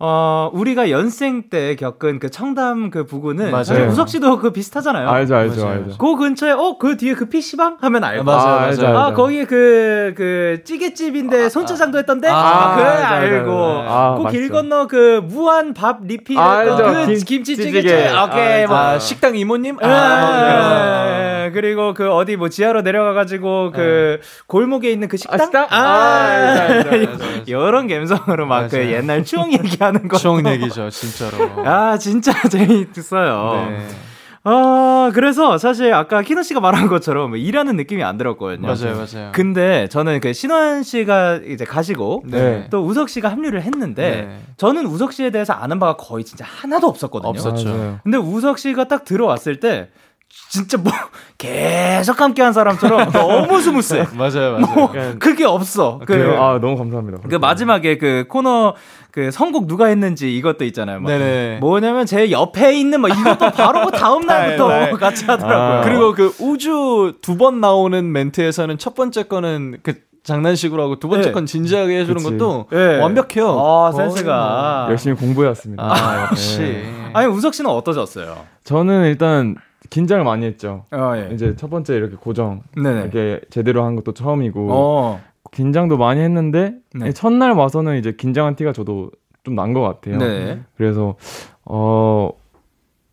어, 0.00 0.48
우리가 0.52 0.90
연생 0.90 1.50
때 1.50 1.74
겪은 1.74 2.20
그 2.20 2.30
청담 2.30 2.90
그 2.90 3.04
부근은 3.04 3.50
맞아요. 3.50 3.64
사실 3.64 3.86
우석 3.88 4.08
씨도 4.08 4.38
그 4.38 4.52
비슷하잖아요. 4.52 5.08
알죠, 5.08 5.34
알죠, 5.34 5.64
맞아요. 5.64 5.82
알죠. 5.84 5.98
그 5.98 6.16
근처에 6.16 6.52
어, 6.52 6.76
그 6.78 6.96
뒤에 6.96 7.14
그 7.14 7.28
PC방 7.28 7.78
하면 7.80 8.04
알고. 8.04 8.22
맞아요, 8.22 8.40
아, 8.40 8.44
맞아요. 8.44 8.66
알죠, 8.68 8.86
아, 8.86 9.04
알죠. 9.06 9.16
거기에 9.16 9.44
그, 9.46 10.14
그, 10.16 10.60
찌개집인데 10.64 11.48
손짜장도 11.48 11.98
했던데? 11.98 12.28
아, 12.28 12.36
아, 12.36 12.76
알죠, 12.76 13.36
알고. 13.38 13.52
아, 13.88 14.18
그 14.24 14.30
길. 14.30 14.48
건너 14.50 14.86
그 14.86 15.20
무한 15.24 15.74
밥 15.74 15.98
리필 16.04 16.38
아, 16.38 16.60
했던 16.60 16.94
알죠. 16.94 17.00
그 17.10 17.14
김- 17.16 17.24
김치찌개. 17.24 17.82
찌개. 17.82 18.08
오케이, 18.24 18.66
뭐. 18.66 18.76
아, 18.76 18.98
식당 19.00 19.36
이모님? 19.36 19.78
예, 19.82 19.86
아, 19.86 21.44
예, 21.46 21.50
그리고 21.52 21.92
그 21.94 22.10
어디 22.12 22.36
뭐 22.36 22.48
지하로 22.48 22.82
내려가가지고 22.82 23.72
그 23.74 24.20
골목에 24.46 24.90
있는 24.90 25.08
그 25.08 25.16
식당? 25.16 25.40
아, 25.40 25.44
식당? 25.44 25.66
아, 25.70 25.84
알죠, 25.84 26.62
알죠, 26.62 26.90
알죠, 26.90 27.24
알죠. 27.24 27.42
이런 27.46 27.88
감성으로 27.88 28.46
막 28.46 28.68
그. 28.70 28.78
옛날 28.78 29.24
추억 29.24 29.52
얘기하 29.52 29.87
는 29.90 30.08
거. 30.08 30.16
추억 30.16 30.44
얘기죠, 30.46 30.90
진짜로. 30.90 31.66
아, 31.66 31.96
진짜 31.98 32.32
재미있어요. 32.48 33.68
네. 33.70 33.88
아, 34.44 35.10
그래서 35.14 35.58
사실 35.58 35.92
아까 35.92 36.22
키노 36.22 36.42
씨가 36.42 36.60
말한 36.60 36.86
것처럼 36.88 37.36
일하는 37.36 37.76
느낌이 37.76 38.02
안 38.02 38.16
들었거든요. 38.16 38.66
맞아요, 38.66 38.96
맞아요. 38.96 39.32
근데 39.32 39.88
저는 39.88 40.20
그 40.20 40.32
신원 40.32 40.82
씨가 40.84 41.40
이제 41.46 41.64
가시고 41.64 42.22
네. 42.26 42.66
또 42.70 42.82
우석 42.84 43.08
씨가 43.10 43.28
합류를 43.30 43.62
했는데 43.62 44.26
네. 44.28 44.38
저는 44.56 44.86
우석 44.86 45.12
씨에 45.12 45.30
대해서 45.30 45.52
아는 45.52 45.78
바가 45.78 45.96
거의 45.96 46.24
진짜 46.24 46.44
하나도 46.48 46.86
없었거든요. 46.86 47.28
없었죠. 47.30 47.68
맞아요. 47.68 48.00
근데 48.04 48.16
우석 48.16 48.58
씨가 48.58 48.84
딱 48.84 49.04
들어왔을 49.04 49.60
때 49.60 49.90
진짜 50.50 50.78
뭐 50.78 50.92
계속 51.38 52.20
함께한 52.20 52.52
사람처럼 52.52 53.10
너무 53.12 53.60
스무스해. 53.60 54.06
맞아요, 54.14 54.58
맞아요. 54.58 54.58
뭐 54.74 54.92
그게 55.18 55.44
없어. 55.44 55.98
그, 56.00 56.06
그래요? 56.06 56.42
아, 56.42 56.58
너무 56.60 56.76
감사합니다. 56.76 57.18
그 57.28 57.36
마지막에 57.36 57.98
그 57.98 58.24
코너 58.28 58.74
그 59.10 59.30
선곡 59.30 59.66
누가 59.66 59.86
했는지 59.86 60.34
이것도 60.36 60.64
있잖아요. 60.66 61.00
막 61.00 61.08
네네. 61.08 61.58
뭐냐면 61.60 62.06
제 62.06 62.30
옆에 62.30 62.78
있는 62.78 63.00
뭐 63.00 63.10
이것도 63.10 63.50
바로 63.52 63.86
그 63.86 63.92
다음 63.92 64.22
날부터 64.26 64.68
네, 64.68 64.86
네. 64.86 64.92
같이 64.92 65.24
하더라고요. 65.26 65.78
아. 65.78 65.80
그리고 65.82 66.12
그 66.14 66.34
우주 66.40 67.14
두 67.22 67.38
번 67.38 67.60
나오는 67.60 68.10
멘트에서는 68.10 68.78
첫 68.78 68.94
번째 68.96 69.22
거는 69.24 69.78
그 69.84 69.94
장난식으로 70.24 70.82
하고 70.82 70.98
두 70.98 71.08
번째 71.08 71.28
네. 71.28 71.32
건 71.32 71.46
진지하게 71.46 72.00
해주는 72.00 72.16
그치. 72.22 72.30
것도 72.36 72.66
네. 72.72 72.98
완벽해요. 72.98 73.56
아, 73.58 73.92
센스가. 73.92 74.86
열심히 74.90 75.14
공부해왔습니다. 75.16 75.82
아, 75.82 76.28
역시. 76.30 76.58
네. 76.58 77.10
아니 77.14 77.28
우석 77.28 77.54
씨는 77.54 77.70
어떠셨어요? 77.70 78.36
저는 78.64 79.04
일단 79.06 79.54
긴장을 79.90 80.22
많이 80.24 80.44
했죠. 80.46 80.84
어, 80.92 81.12
예. 81.16 81.30
이제 81.34 81.54
첫 81.56 81.70
번째 81.70 81.96
이렇게 81.96 82.16
고정 82.16 82.62
네네. 82.76 83.00
이렇게 83.02 83.40
제대로 83.50 83.84
한 83.84 83.96
것도 83.96 84.12
처음이고 84.12 84.68
어. 84.70 85.20
긴장도 85.52 85.96
많이 85.96 86.20
했는데 86.20 86.74
네. 86.94 87.12
첫날 87.12 87.52
와서는 87.52 87.96
이제 87.98 88.12
긴장한 88.12 88.56
티가 88.56 88.72
저도 88.72 89.10
좀 89.44 89.54
난 89.54 89.72
것 89.72 89.80
같아요. 89.80 90.18
네. 90.18 90.60
그래서 90.76 91.16
어 91.64 92.30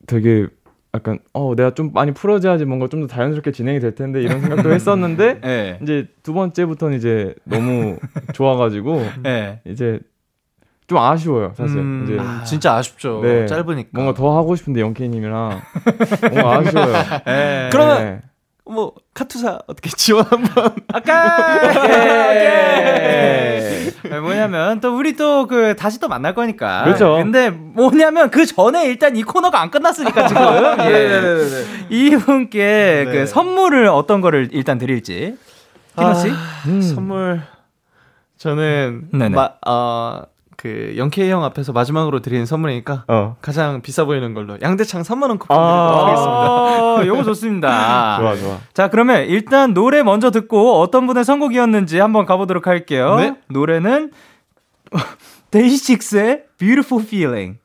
되게 0.06 0.48
약간 0.94 1.20
어 1.34 1.56
내가 1.56 1.72
좀 1.74 1.92
많이 1.94 2.12
풀어져야지 2.14 2.66
뭔가 2.66 2.88
좀 2.90 3.02
더 3.02 3.08
자연스럽게 3.08 3.52
진행이 3.52 3.80
될 3.80 3.96
텐데 3.96 4.22
이런 4.22 4.42
생각도 4.42 4.72
했었는데 4.74 5.40
예. 5.46 5.80
이제 5.82 6.08
두 6.24 6.34
번째부터는 6.34 6.98
이제 6.98 7.36
너무 7.46 7.98
좋아가지고 8.34 9.02
예. 9.28 9.62
이제 9.66 10.00
좀 10.88 10.98
아쉬워요 11.00 11.54
사실 11.58 11.78
음. 11.80 12.04
이제 12.06 12.18
아, 12.20 12.44
진짜 12.44 12.76
아쉽죠. 12.76 13.22
네. 13.24 13.46
짧으니까. 13.48 13.90
뭔가 13.94 14.14
더 14.14 14.38
하고 14.38 14.56
싶은데 14.56 14.82
영케이님이랑 14.82 15.62
뭔가 16.32 16.58
아쉬워요. 16.60 16.94
예. 17.28 17.70
그러면 17.72 17.98
네. 18.04 18.22
뭐 18.68 18.94
카투사 19.14 19.60
어떻게 19.68 19.90
지원 19.92 20.26
한번 20.26 20.76
아까 20.94 21.74
예. 22.46 23.92
뭐냐면 24.22 24.80
또 24.80 24.96
우리 24.98 25.16
또 25.16 25.46
그 25.48 25.76
다시 25.76 26.00
또 26.00 26.08
만날 26.08 26.34
거니까. 26.34 26.84
그렇죠. 26.84 27.16
근데 27.18 27.50
뭐냐면 27.50 28.30
그 28.32 28.46
전에 28.46 28.86
일단 28.86 29.16
이 29.16 29.24
코너가 29.24 29.62
안 29.62 29.70
끝났으니까 29.72 30.28
지금 30.28 30.42
예. 30.92 31.66
이분께 31.90 33.04
네. 33.08 33.12
그 33.12 33.26
선물을 33.28 33.88
어떤 33.88 34.22
거를 34.22 34.50
일단 34.52 34.78
드릴지. 34.78 35.38
키노 35.98 36.14
씨? 36.16 36.30
아, 36.32 36.82
선물 36.82 37.42
저는 38.38 39.10
네네. 39.14 39.30
마, 39.30 39.50
어, 39.66 40.24
그 40.58 40.94
영케이 40.98 41.30
형 41.30 41.44
앞에서 41.44 41.74
마지막으로 41.74 42.22
드리는 42.22 42.46
선물이니까 42.46 43.06
어. 43.08 43.36
가장 43.42 43.82
비싸 43.82 44.06
보이는 44.06 44.34
걸로 44.34 44.58
양대창 44.62 45.02
3만 45.02 45.30
원 45.30 45.38
쿠폰 45.38 45.58
아. 45.58 45.62
드리도록 45.62 46.08
하겠습니다. 46.08 47.02
아, 47.02 47.06
요거 47.06 47.24
좋습니다. 47.24 48.18
좋아, 48.20 48.36
좋아. 48.36 48.58
자, 48.74 48.90
그러면 48.90 49.26
일단 49.26 49.74
노래 49.74 50.04
먼저 50.04 50.32
듣고 50.32 50.80
어떤 50.80 51.08
분의 51.08 51.26
선곡이었는지 51.26 52.00
한번 52.00 52.26
가보도록 52.26 52.68
할게요. 52.68 53.18
네. 53.18 53.36
노래는 53.50 54.12
데이식스의 55.52 56.44
Beautiful 56.58 57.04
Feeling. 57.06 57.60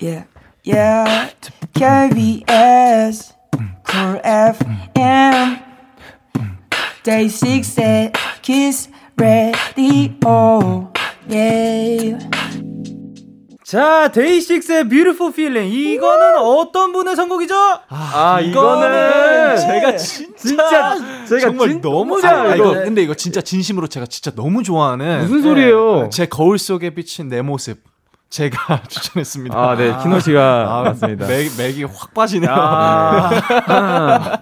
Yeah, 0.00 0.26
yeah. 0.64 1.32
KBS, 1.74 3.34
Cool 3.86 4.20
FM, 4.24 5.58
Day 7.02 7.28
6 7.28 7.78
at 7.78 8.12
Kiss 8.42 8.88
Radio. 9.16 10.95
Yeah. 11.28 12.18
자, 13.64 14.12
데이식스의 14.12 14.88
Beautiful 14.88 15.32
Feeling. 15.32 15.74
이거는 15.74 16.36
어떤 16.38 16.92
분의 16.92 17.16
선곡이죠? 17.16 17.54
아, 17.88 18.40
이거는 18.40 19.56
제가 19.56 19.96
진짜, 19.96 20.36
진짜 20.36 20.96
제가 21.28 21.40
정말 21.40 21.68
진- 21.70 21.80
너무 21.80 22.20
잘 22.20 22.56
이거 22.56 22.72
이거- 22.72 22.84
근데 22.84 23.02
이거 23.02 23.14
진짜 23.14 23.40
진심으로 23.40 23.88
제가 23.88 24.06
진짜 24.06 24.30
너무 24.36 24.62
좋아하는 24.62 25.22
무슨 25.22 25.42
소리예요? 25.42 26.10
제 26.12 26.26
거울 26.26 26.58
속에 26.60 26.90
비친 26.94 27.28
내 27.28 27.42
모습 27.42 27.78
제가 28.28 28.82
추천했습니다. 28.88 29.56
아, 29.56 29.76
네. 29.76 29.96
키노 30.02 30.18
씨가 30.20 30.82
맞습니다. 30.84 31.26
맥, 31.26 31.50
맥이 31.56 31.84
확 31.84 32.12
빠지네요. 32.12 32.50
아, 32.52 33.30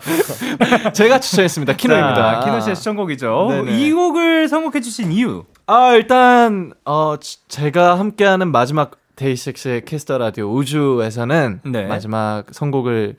제가 0.92 1.20
추천했습니다. 1.20 1.74
키노입니다. 1.74 2.14
자, 2.14 2.40
키노 2.44 2.60
씨의 2.60 2.76
추천곡이죠. 2.76 3.46
네네. 3.50 3.78
이 3.78 3.92
곡을 3.92 4.48
선곡해 4.48 4.80
주신 4.80 5.12
이유. 5.12 5.44
아 5.66 5.92
일단 5.94 6.72
어 6.84 7.16
지- 7.20 7.38
제가 7.48 7.98
함께하는 7.98 8.52
마지막 8.52 8.92
데이식스의 9.16 9.84
키스 9.84 10.06
더 10.06 10.18
라디오 10.18 10.52
우주에서는 10.54 11.60
네. 11.64 11.86
마지막 11.86 12.44
선곡을 12.52 13.16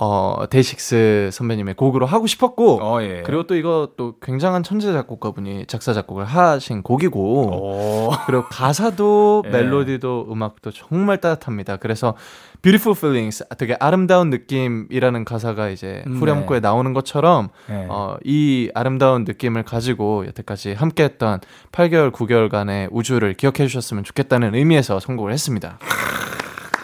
어 0.00 0.44
데이식스 0.48 1.30
선배님의 1.32 1.74
곡으로 1.74 2.06
하고 2.06 2.28
싶었고 2.28 2.78
어, 2.80 3.02
예. 3.02 3.22
그리고 3.26 3.48
또 3.48 3.56
이거 3.56 3.90
또 3.96 4.14
굉장한 4.22 4.62
천재 4.62 4.92
작곡가분이 4.92 5.66
작사 5.66 5.92
작곡을 5.92 6.24
하신 6.24 6.84
곡이고 6.84 7.20
오. 7.20 8.10
그리고 8.26 8.44
가사도 8.44 9.42
예. 9.46 9.50
멜로디도 9.50 10.28
음악도 10.30 10.70
정말 10.70 11.20
따뜻합니다. 11.20 11.78
그래서 11.78 12.14
Beautiful 12.62 12.96
Feelings 12.96 13.44
되게 13.58 13.76
아름다운 13.80 14.30
느낌이라는 14.30 15.24
가사가 15.24 15.68
이제 15.70 16.04
네. 16.06 16.12
후렴구에 16.12 16.60
나오는 16.60 16.92
것처럼 16.92 17.48
네. 17.68 17.86
어, 17.88 18.16
이 18.24 18.70
아름다운 18.74 19.24
느낌을 19.24 19.64
가지고 19.64 20.26
여태까지 20.26 20.74
함께 20.74 21.02
했던 21.02 21.40
8개월, 21.72 22.12
9개월간의 22.12 22.88
우주를 22.92 23.34
기억해 23.34 23.66
주셨으면 23.66 24.04
좋겠다는 24.04 24.54
의미에서 24.54 25.00
선곡을 25.00 25.32
했습니다. 25.32 25.80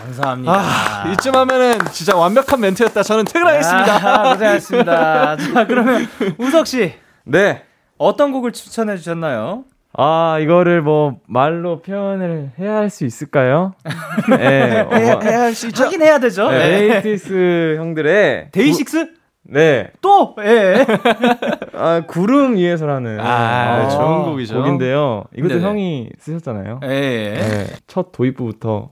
감사합니다. 0.04 0.52
아, 0.52 1.08
이쯤 1.12 1.34
하면은 1.34 1.78
진짜 1.92 2.16
완벽한 2.16 2.60
멘트였다. 2.60 3.02
저는 3.02 3.24
퇴근하겠습니다. 3.24 3.94
아, 3.96 4.32
고생하셨습니다. 4.32 5.36
자, 5.36 5.66
그러면 5.66 6.06
우석 6.38 6.66
씨 6.66 6.94
네. 7.24 7.62
어떤 7.98 8.32
곡을 8.32 8.52
추천해 8.52 8.96
주셨나요? 8.96 9.64
아, 9.96 10.38
이거를 10.40 10.82
뭐 10.82 11.18
말로 11.26 11.80
표현을 11.80 12.50
해야 12.58 12.76
할 12.76 12.90
수 12.90 13.04
있을까요? 13.04 13.74
네. 14.36 14.80
어, 14.80 14.84
뭐, 14.88 15.20
할수 15.20 15.68
하긴 15.74 16.02
해야 16.02 16.18
되죠. 16.18 16.50
네. 16.50 16.58
네. 16.58 17.00
데이식스 17.02 17.76
형들의 17.78 18.48
데이식스 18.52 19.14
네. 19.46 19.90
또 20.00 20.34
예. 20.42 20.84
아, 21.76 22.02
구름 22.06 22.56
위에서라는 22.56 23.20
아, 23.20 23.88
좋은 23.88 24.24
곡이죠. 24.24 24.56
곡인데요. 24.56 25.24
이것도 25.36 25.54
네네. 25.54 25.64
형이 25.66 26.08
쓰셨잖아요. 26.18 26.80
예. 26.84 26.88
네. 26.88 27.66
첫 27.86 28.10
도입부부터 28.10 28.90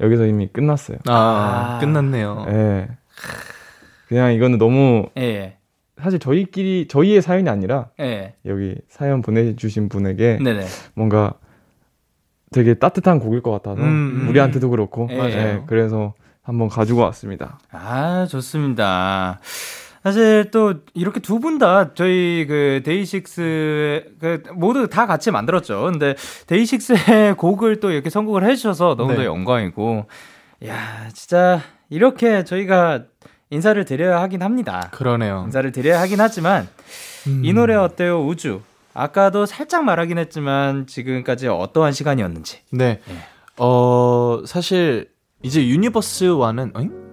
여기서 0.00 0.26
이미 0.26 0.48
끝났어요. 0.48 0.98
아, 1.06 1.76
아. 1.76 1.78
끝났네요. 1.80 2.46
네. 2.48 2.88
그냥 4.08 4.32
이거는 4.32 4.58
너무 4.58 5.08
예. 5.18 5.56
사실 6.00 6.18
저희끼리 6.18 6.86
저희의 6.88 7.20
사연이 7.20 7.48
아니라 7.50 7.88
예. 8.00 8.34
여기 8.46 8.76
사연 8.88 9.20
보내주신 9.22 9.88
분에게 9.88 10.38
네네. 10.42 10.66
뭔가 10.94 11.34
되게 12.52 12.74
따뜻한 12.74 13.18
곡일 13.18 13.42
것 13.42 13.50
같아서 13.50 13.82
음, 13.82 14.22
음. 14.22 14.28
우리한테도 14.28 14.70
그렇고 14.70 15.08
예. 15.10 15.16
네, 15.16 15.62
그래서 15.66 16.14
한번 16.42 16.68
가지고 16.68 17.00
왔습니다. 17.02 17.58
아, 17.70 18.26
좋습니다. 18.30 19.40
사실 20.02 20.50
또 20.50 20.74
이렇게 20.94 21.20
두 21.20 21.40
분 21.40 21.58
다 21.58 21.92
저희 21.94 22.46
그 22.48 22.80
데이식스 22.84 24.04
그 24.20 24.42
모두 24.54 24.88
다 24.88 25.06
같이 25.06 25.30
만들었죠. 25.30 25.82
근데 25.90 26.14
데이식스의 26.46 27.36
곡을 27.38 27.80
또 27.80 27.90
이렇게 27.90 28.10
선곡을 28.10 28.44
해주셔서 28.44 28.94
너무도 28.96 29.20
네. 29.20 29.26
영광이고, 29.26 30.06
야 30.66 31.08
진짜 31.14 31.60
이렇게 31.90 32.44
저희가 32.44 33.04
인사를 33.50 33.82
드려야 33.84 34.20
하긴 34.22 34.42
합니다. 34.42 34.88
그러네요. 34.92 35.42
인사를 35.46 35.70
드려야 35.72 36.00
하긴 36.02 36.20
하지만 36.20 36.68
음. 37.26 37.42
이 37.44 37.52
노래 37.52 37.74
어때요 37.74 38.24
우주? 38.24 38.60
아까도 38.94 39.46
살짝 39.46 39.84
말하긴 39.84 40.18
했지만 40.18 40.86
지금까지 40.86 41.48
어떠한 41.48 41.92
시간이었는지. 41.92 42.60
네. 42.72 43.00
어, 43.56 44.40
사실 44.46 45.08
이제 45.42 45.66
유니버스와는 45.66 46.72
어잉? 46.74 47.07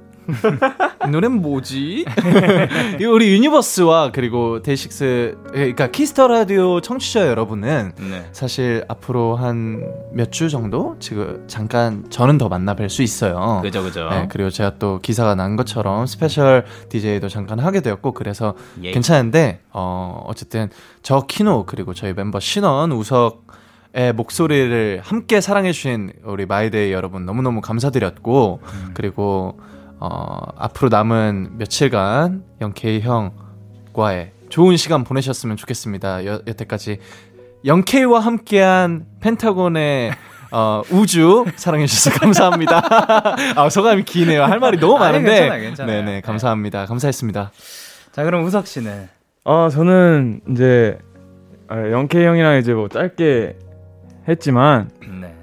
이 1.07 1.09
노래는 1.09 1.41
뭐지? 1.41 2.05
이 2.99 3.05
우리 3.05 3.33
유니버스와 3.33 4.11
그리고 4.11 4.61
데이식스 4.61 5.37
그러니까 5.51 5.87
키스 5.91 6.14
더 6.14 6.27
라디오 6.27 6.81
청취자 6.81 7.27
여러분은 7.27 7.93
네. 7.97 8.29
사실 8.31 8.83
앞으로 8.87 9.35
한 9.35 10.05
몇 10.13 10.31
주 10.31 10.49
정도 10.49 10.95
지금 10.99 11.43
잠깐 11.47 12.05
저는 12.09 12.37
더 12.37 12.49
만나 12.49 12.75
뵐 12.75 12.89
수 12.89 13.03
있어요. 13.03 13.59
그죠 13.61 13.83
그죠. 13.83 14.09
네, 14.09 14.27
그리고 14.29 14.49
제가 14.49 14.73
또 14.79 14.99
기사가 15.01 15.35
난 15.35 15.55
것처럼 15.55 16.05
special 16.07 16.65
DJ도 16.89 17.27
잠깐 17.29 17.59
하게 17.59 17.81
되었고 17.81 18.13
그래서 18.13 18.55
예. 18.81 18.91
괜찮은데 18.91 19.59
어 19.71 20.23
어쨌든 20.25 20.69
저 21.03 21.21
키노 21.27 21.65
그리고 21.65 21.93
저희 21.93 22.13
멤버 22.13 22.39
신원 22.39 22.91
우석 22.91 23.45
의 23.93 24.11
목소리를 24.11 24.99
함께 25.03 25.39
사랑해 25.39 25.71
주신 25.71 26.11
우리 26.25 26.45
마이데이 26.45 26.91
여러분 26.91 27.25
너무너무 27.25 27.61
감사드렸고 27.61 28.59
그리고 28.93 29.57
어 29.99 30.37
앞으로 30.57 30.89
남은 30.89 31.57
며칠간 31.57 32.43
영케이 32.61 33.01
형과의 33.01 34.31
좋은 34.49 34.77
시간 34.77 35.03
보내셨으면 35.03 35.57
좋겠습니다. 35.57 36.25
여, 36.25 36.41
여태까지 36.45 36.99
영케이와 37.65 38.19
함께한 38.19 39.05
펜타곤의 39.21 40.11
어, 40.51 40.83
우주 40.91 41.45
사랑해 41.55 41.85
주셔서 41.87 42.17
감사합니다. 42.19 42.81
아, 43.57 43.69
소감이 43.69 44.03
기네요. 44.03 44.43
할 44.43 44.59
말이 44.59 44.79
너무 44.79 44.95
아니, 44.97 45.13
많은데. 45.13 45.31
괜찮아요, 45.41 45.61
괜찮아요. 45.61 46.05
네네, 46.05 46.21
감사합니다. 46.21 46.85
감사했습니다. 46.85 47.51
자 48.11 48.23
그럼 48.23 48.45
우석 48.45 48.67
씨는 48.67 49.09
아 49.43 49.69
저는 49.69 50.41
이제 50.51 50.97
아, 51.67 51.77
영케이 51.91 52.23
형이랑 52.25 52.57
이제 52.59 52.73
뭐 52.73 52.87
짧게 52.87 53.57
했지만 54.29 54.89
네. 55.19 55.35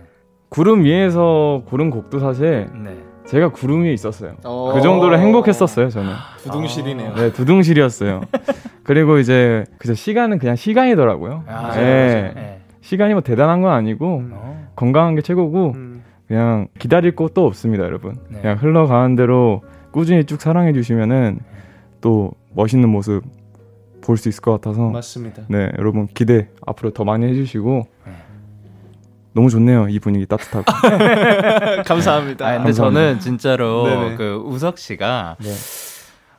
구름 0.48 0.84
위에서 0.84 1.62
고른 1.66 1.90
곡도 1.90 2.18
사실 2.18 2.68
네. 2.82 2.96
제가 3.32 3.48
구름 3.48 3.84
위에 3.84 3.94
있었어요. 3.94 4.34
어. 4.44 4.72
그 4.74 4.82
정도로 4.82 5.18
행복했었어요 5.18 5.88
저는. 5.88 6.12
두둥실이네요. 6.42 7.14
네 7.14 7.32
두둥실이었어요. 7.32 8.20
그리고 8.84 9.18
이제 9.18 9.64
그저 9.78 9.94
시간은 9.94 10.38
그냥 10.38 10.54
시간이더라고요. 10.54 11.44
아, 11.46 11.72
네. 11.74 12.32
네. 12.34 12.60
시간이 12.82 13.14
뭐 13.14 13.22
대단한 13.22 13.62
건 13.62 13.72
아니고 13.72 14.22
어. 14.32 14.68
건강한 14.76 15.14
게 15.14 15.22
최고고 15.22 15.72
음. 15.76 16.02
그냥 16.28 16.68
기다릴 16.78 17.16
것도 17.16 17.46
없습니다, 17.46 17.84
여러분. 17.84 18.16
네. 18.28 18.40
그냥 18.42 18.58
흘러가는 18.58 19.16
대로 19.16 19.62
꾸준히 19.92 20.24
쭉 20.24 20.38
사랑해 20.40 20.74
주시면은 20.74 21.40
또 22.02 22.32
멋있는 22.54 22.86
모습 22.90 23.22
볼 24.02 24.18
수 24.18 24.28
있을 24.28 24.42
것 24.42 24.50
같아서 24.60 24.90
맞습니다. 24.90 25.44
네, 25.48 25.70
여러분 25.78 26.06
기대 26.12 26.48
앞으로 26.66 26.90
더 26.90 27.04
많이 27.04 27.24
해주시고 27.28 27.86
네. 28.04 28.12
너무 29.34 29.50
좋네요, 29.50 29.88
이 29.88 29.98
분위기 29.98 30.26
따뜻하고. 30.26 30.64
감사합니다. 31.86 32.46
아, 32.46 32.52
근데 32.58 32.64
감사합니다. 32.64 32.72
저는 32.74 33.20
진짜로 33.20 33.84
네네. 33.84 34.16
그 34.16 34.42
우석 34.44 34.78
씨가 34.78 35.36
네. 35.40 35.50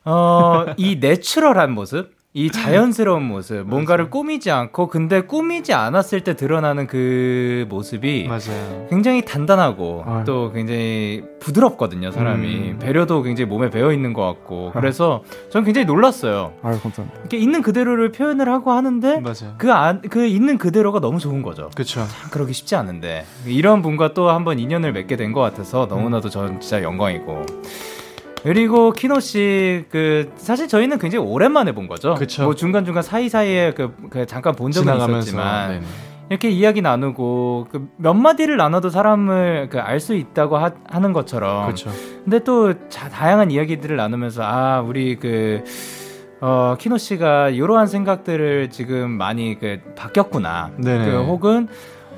어, 0.06 0.66
이 0.78 0.98
내추럴한 0.98 1.72
모습 1.72 2.12
이 2.36 2.50
자연스러운 2.52 3.22
모습, 3.24 3.62
뭔가를 3.68 4.10
꾸미지 4.10 4.50
않고 4.50 4.88
근데 4.88 5.22
꾸미지 5.22 5.72
않았을 5.74 6.22
때 6.22 6.36
드러나는 6.36 6.88
그 6.88 7.68
모습이 7.70 8.26
맞아요. 8.28 8.88
굉장히 8.90 9.24
단단하고 9.24 10.04
아유. 10.06 10.24
또 10.26 10.52
굉장히 10.52 11.24
부드럽거든요, 11.40 12.10
사람이. 12.12 12.48
음. 12.72 12.80
배려도 12.80 13.22
굉장히 13.22 13.48
몸에 13.50 13.70
배어 13.70 13.94
있는 13.94 14.14
것 14.14 14.24
같고. 14.26 14.72
그래서 14.74 15.24
저는 15.52 15.64
굉장히 15.66 15.86
놀랐어요. 15.86 16.54
아유 16.64 16.80
감사합니다. 16.82 17.20
이렇게 17.20 17.38
있는 17.38 17.62
그대로를 17.62 18.12
표현을 18.12 18.50
하고 18.50 18.72
하는데 18.72 19.20
맞아요. 19.20 19.54
그 19.60 19.72
안, 19.72 20.02
그 20.02 20.26
있는 20.26 20.58
그대로가 20.58 21.00
너무 21.00 21.20
좋은 21.20 21.44
거죠. 21.44 21.70
참 21.86 22.08
그러기 22.32 22.54
쉽지 22.54 22.76
않은데 22.76 23.26
이런 23.46 23.82
분과 23.84 24.14
또 24.16 24.30
한번 24.30 24.58
인연을 24.58 24.92
맺게 24.94 25.18
된 25.18 25.34
것 25.34 25.42
같아서 25.42 25.88
너무나도 25.88 26.30
전 26.30 26.60
진짜 26.60 26.82
영광이고 26.84 27.46
그리고 28.44 28.92
키노 28.92 29.20
씨 29.20 29.86
그 29.90 30.32
사실 30.36 30.68
저희는 30.68 31.00
굉장히 31.00 31.26
오랜만에 31.26 31.72
본 31.72 31.88
거죠. 31.88 32.14
그쵸. 32.16 32.44
뭐 32.44 32.56
중간 32.56 32.84
중간 32.86 33.02
사이 33.04 33.30
사이에 33.30 33.72
그, 33.74 33.94
그 34.10 34.26
잠깐 34.26 34.54
본 34.56 34.72
적은. 34.72 34.94
있었지만 34.96 35.70
네네. 35.70 35.86
이렇게 36.30 36.50
이야기 36.50 36.82
나누고 36.82 37.68
그 37.72 37.88
몇 37.98 38.14
마디를 38.14 38.58
나눠도 38.58 38.90
사람을 38.90 39.70
그 39.70 39.80
알 39.80 40.00
수 40.00 40.14
있다고 40.16 40.58
하, 40.58 40.72
는 41.00 41.14
것처럼. 41.14 41.68
그쵸. 41.70 41.90
근데 42.24 42.40
또 42.40 42.74
자, 42.90 43.08
다양한 43.10 43.52
이야기들을 43.52 43.96
나누면서 43.96 44.44
아 44.44 44.82
우리 44.82 45.16
그 45.18 45.64
어, 46.42 46.76
키노 46.78 46.98
씨가 46.98 47.50
이러한 47.50 47.88
생각들을 47.88 48.70
지금 48.70 49.12
많이 49.12 49.58
그 49.58 49.80
바뀌었구나. 49.96 50.72
네네. 50.78 51.06
그 51.06 51.24
혹은 51.24 51.68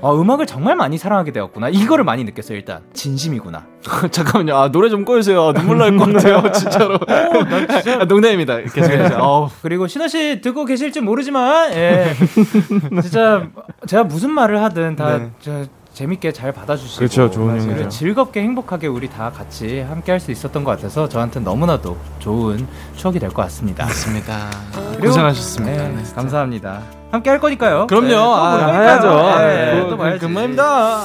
어, 0.02 0.16
음악을 0.22 0.46
정말 0.46 0.76
많이 0.76 0.98
사랑하게 0.98 1.32
되었구나. 1.32 1.70
이거를 1.70 2.04
많이 2.04 2.24
느꼈어요. 2.24 2.58
일단 2.58 2.82
진심이구나. 2.94 3.66
잠깐만요. 4.12 4.56
아, 4.56 4.72
노래 4.72 4.90
좀 4.90 5.04
꺼주세요. 5.06 5.42
아, 5.42 5.54
눈물 5.54 5.78
날 5.80 5.98
것 5.98 6.12
같아요. 6.14 6.44
진짜로. 6.54 7.00
아, 7.08 8.06
농담입니다. 8.06 8.58
계속해서. 8.62 9.18
어우. 9.20 9.50
그리고 9.62 9.88
신호 9.88 10.08
씨 10.08 10.42
듣고 10.42 10.66
계실지 10.66 11.02
모르지만 11.02 11.72
예. 11.74 12.14
진짜 13.02 13.48
제가 13.88 14.04
무슨 14.04 14.32
말을 14.32 14.62
하든 14.64 14.96
다 14.96 15.18
네. 15.18 15.32
저, 15.40 15.66
재밌게 15.94 16.34
잘 16.34 16.52
받아주시고 16.52 16.98
그렇죠, 17.00 17.32
좋은 17.32 17.58
형이죠. 17.62 17.88
즐겁게 17.88 18.42
행복하게 18.42 18.88
우리 18.88 19.10
다 19.10 19.32
같이 19.32 19.80
함께 19.80 20.12
할 20.12 20.20
수 20.20 20.30
있었던 20.30 20.64
것 20.66 20.72
같아서 20.72 21.08
저한테 21.08 21.40
너무나도 21.40 21.96
좋은 22.20 22.68
추억이 22.98 23.18
될 23.18 23.30
것 23.30 23.44
같습니다. 23.44 23.86
맞습니다. 23.86 24.50
고생하셨습니다. 25.00 25.88
네, 25.88 25.96
네. 25.96 26.04
감사합니다. 26.14 26.82
함께 27.16 27.30
할 27.30 27.40
거니까요. 27.40 27.88
그럼요. 27.88 28.08
네, 28.08 28.14
또 28.16 28.22
아, 28.36 28.52
보니까요. 28.52 28.82
해야죠. 28.82 29.40
네, 29.40 29.72
그- 29.74 29.80
또 29.82 29.90
그- 29.90 29.98
봐야지. 29.98 30.20
그만입니다. 30.20 31.02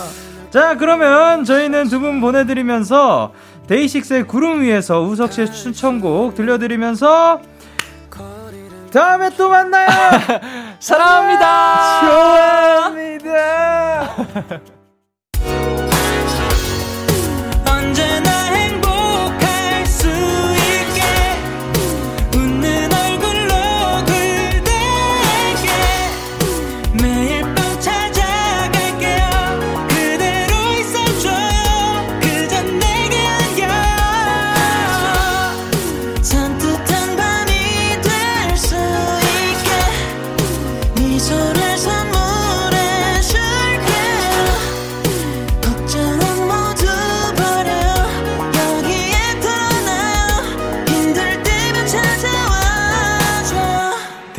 자, 0.50 0.76
그러면 0.76 1.44
저희는 1.44 1.88
두 1.88 2.00
분 2.00 2.20
보내드리면서 2.20 3.32
데이식스의 3.68 4.24
구름 4.26 4.62
위에서 4.62 5.00
우석 5.02 5.32
씨의 5.32 5.52
추천곡 5.52 6.34
들려드리면서 6.34 7.40
다음에 8.92 9.30
또 9.36 9.48
만나요. 9.48 9.86
사랑합니다. 10.80 12.00
좋아합니다. 12.90 14.16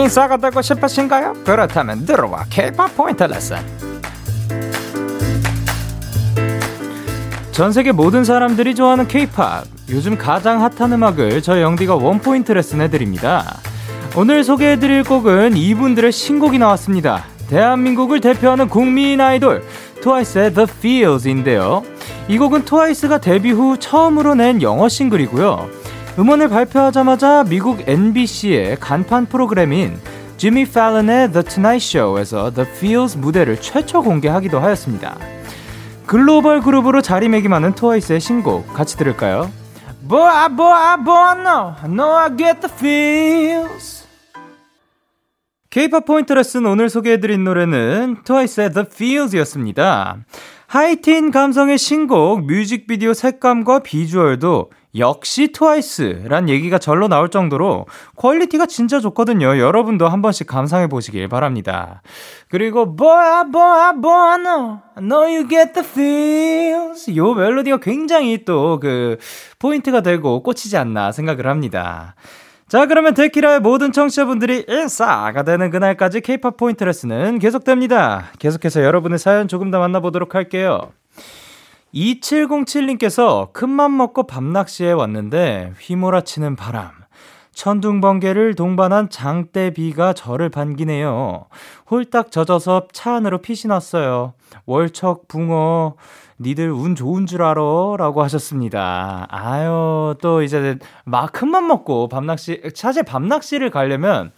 인싸가 0.00 0.36
되고 0.36 0.60
싶으신가요? 0.62 1.34
그렇다면 1.44 2.04
들어와 2.04 2.44
K-pop 2.50 2.94
포인트 2.96 3.22
레슨. 3.24 3.58
전 7.52 7.72
세계 7.72 7.92
모든 7.92 8.24
사람들이 8.24 8.74
좋아하는 8.74 9.06
K-pop. 9.06 9.68
요즘 9.90 10.16
가장 10.16 10.62
핫한 10.62 10.92
음악을 10.92 11.42
저 11.42 11.60
영디가 11.60 11.96
원 11.96 12.20
포인트 12.20 12.52
레슨 12.52 12.80
해드립니다. 12.80 13.58
오늘 14.16 14.44
소개해드릴 14.44 15.04
곡은 15.04 15.56
이분들의 15.56 16.10
신곡이 16.10 16.58
나왔습니다. 16.58 17.24
대한민국을 17.48 18.20
대표하는 18.20 18.68
국민 18.68 19.20
아이돌 19.20 19.62
트와이스의 20.00 20.54
The 20.54 20.66
Feels인데요. 20.78 21.82
이 22.28 22.38
곡은 22.38 22.64
트와이스가 22.64 23.18
데뷔 23.18 23.50
후 23.50 23.76
처음으로 23.78 24.34
낸 24.34 24.62
영어 24.62 24.88
싱글이고요. 24.88 25.79
음원을 26.20 26.50
발표하자마자 26.50 27.44
미국 27.48 27.88
NBC의 27.88 28.76
간판 28.78 29.24
프로그램인 29.24 29.98
지미 30.36 30.66
팔런의 30.66 31.32
The 31.32 31.42
Tonight 31.42 31.82
Show에서 31.82 32.52
The 32.52 32.68
Feels 32.70 33.16
무대를 33.16 33.58
최초 33.58 34.02
공개하기도 34.02 34.60
하였습니다. 34.60 35.16
글로벌 36.04 36.60
그룹으로 36.60 37.00
자리매김하는 37.00 37.74
트와이스의 37.74 38.20
신곡 38.20 38.70
같이 38.74 38.98
들을까요? 38.98 39.50
Boy, 40.06 40.54
boy, 40.54 41.04
boy, 41.04 41.40
no, 41.40 41.74
no, 41.84 42.14
I 42.14 42.36
get 42.36 42.60
the 42.60 42.70
feels. 42.70 44.06
K-pop 45.70 46.04
포인트 46.04 46.34
레슨 46.34 46.66
오늘 46.66 46.90
소개해드린 46.90 47.44
노래는 47.44 48.24
트와이스의 48.24 48.74
The 48.74 48.86
Feels이었습니다. 48.92 50.18
하이틴 50.66 51.30
감성의 51.30 51.78
신곡 51.78 52.44
뮤직비디오 52.44 53.14
색감과 53.14 53.78
비주얼도 53.78 54.70
역시 54.96 55.52
트와이스란 55.52 56.48
얘기가 56.48 56.78
절로 56.78 57.06
나올 57.06 57.28
정도로 57.28 57.86
quality가 58.16 58.66
진짜 58.66 58.98
좋거든요. 59.00 59.58
여러분도 59.58 60.08
한 60.08 60.20
번씩 60.22 60.46
감상해 60.46 60.88
보시길 60.88 61.28
바랍니다. 61.28 62.02
그리고 62.48 62.96
boy, 62.96 63.32
I, 63.32 63.50
boy, 63.52 64.34
I 64.40 64.47
know, 64.47 64.80
I 64.96 65.02
know 65.02 65.24
you 65.26 65.48
get 65.48 65.72
the 65.72 65.86
feels. 65.88 67.16
요 67.16 67.34
멜로디가 67.34 67.78
굉장히 67.78 68.44
또 68.44 68.78
그 68.80 69.18
포인트가 69.58 70.00
되고 70.00 70.42
꽂히지 70.42 70.76
않나 70.76 71.12
생각을 71.12 71.46
합니다. 71.46 72.14
자, 72.68 72.86
그러면 72.86 73.14
데키라의 73.14 73.60
모든 73.60 73.90
청취자분들이 73.92 74.64
인싸가 74.68 75.42
되는 75.42 75.70
그날까지 75.70 76.20
케이팝 76.20 76.56
포인트 76.56 76.84
레슨은 76.84 77.40
계속됩니다. 77.40 78.26
계속해서 78.38 78.84
여러분의 78.84 79.18
사연 79.18 79.48
조금 79.48 79.70
더 79.70 79.80
만나보도록 79.80 80.34
할게요. 80.36 80.92
2707님께서 81.94 83.52
큰맘 83.52 83.96
먹고 83.96 84.26
밤낚시에 84.26 84.92
왔는데 84.92 85.72
휘몰아치는 85.80 86.56
바람. 86.56 86.90
천둥 87.52 88.00
번개를 88.00 88.54
동반한 88.54 89.10
장대비가 89.10 90.12
저를 90.12 90.48
반기네요. 90.48 91.46
홀딱 91.90 92.30
젖어서 92.30 92.86
차 92.92 93.16
안으로 93.16 93.38
핏이 93.38 93.68
났어요. 93.68 94.34
월척 94.66 95.28
붕어 95.28 95.96
니들 96.38 96.70
운 96.70 96.94
좋은 96.94 97.26
줄 97.26 97.42
알아 97.42 97.60
라고 97.98 98.22
하셨습니다. 98.22 99.26
아유 99.28 100.14
또 100.22 100.42
이제 100.42 100.78
막 101.04 101.32
큰맘 101.32 101.66
먹고 101.66 102.08
밤낚시 102.08 102.62
사실 102.74 103.02
밤낚시를 103.02 103.68
가려면 103.70 104.32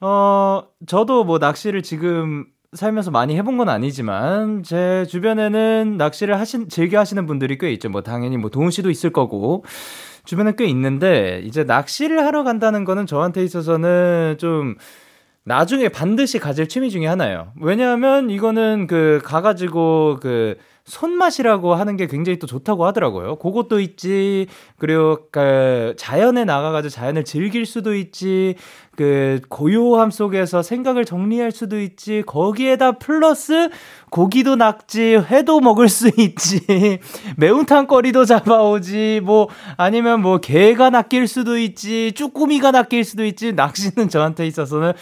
어 0.00 0.62
저도 0.86 1.24
뭐 1.24 1.38
낚시를 1.38 1.82
지금 1.82 2.46
살면서 2.76 3.10
많이 3.10 3.36
해본 3.36 3.56
건 3.56 3.68
아니지만 3.68 4.62
제 4.62 5.04
주변에는 5.08 5.96
낚시를 5.96 6.38
하신 6.38 6.68
즐겨 6.68 6.98
하시는 6.98 7.26
분들이 7.26 7.58
꽤 7.58 7.72
있죠. 7.72 7.88
뭐 7.88 8.02
당연히 8.02 8.36
뭐 8.36 8.50
도훈 8.50 8.70
씨도 8.70 8.90
있을 8.90 9.10
거고 9.10 9.64
주변에 10.24 10.52
꽤 10.56 10.66
있는데 10.66 11.42
이제 11.44 11.64
낚시를 11.64 12.24
하러 12.24 12.44
간다는 12.44 12.84
거는 12.84 13.06
저한테 13.06 13.42
있어서는 13.44 14.36
좀 14.38 14.76
나중에 15.44 15.88
반드시 15.88 16.38
가질 16.40 16.68
취미 16.68 16.90
중에 16.90 17.06
하나예요. 17.06 17.52
왜냐하면 17.60 18.30
이거는 18.30 18.88
그 18.88 19.20
가가지고 19.24 20.18
그 20.20 20.56
손맛이라고 20.86 21.74
하는 21.74 21.96
게 21.96 22.06
굉장히 22.06 22.38
또 22.38 22.46
좋다고 22.46 22.84
하더라고요. 22.86 23.36
그것도 23.36 23.80
있지. 23.80 24.46
그리고 24.78 25.28
그 25.30 25.94
자연에 25.96 26.44
나가가지고 26.44 26.90
자연을 26.90 27.24
즐길 27.24 27.64
수도 27.66 27.94
있지. 27.94 28.56
그 28.96 29.40
고요함 29.48 30.10
속에서 30.10 30.62
생각을 30.62 31.04
정리할 31.04 31.52
수도 31.52 31.80
있지. 31.80 32.22
거기에다 32.26 32.92
플러스 32.92 33.68
고기도 34.10 34.56
낚지, 34.56 35.16
회도 35.16 35.60
먹을 35.60 35.88
수 35.88 36.10
있지. 36.16 36.98
매운탕 37.36 37.86
거리도 37.86 38.24
잡아오지. 38.24 39.20
뭐 39.22 39.48
아니면 39.76 40.22
뭐 40.22 40.38
개가 40.38 40.90
낚일 40.90 41.28
수도 41.28 41.58
있지. 41.58 42.12
쭈꾸미가 42.12 42.70
낚일 42.72 43.04
수도 43.04 43.24
있지. 43.24 43.52
낚시는 43.52 44.08
저한테 44.08 44.46
있어서는 44.46 44.92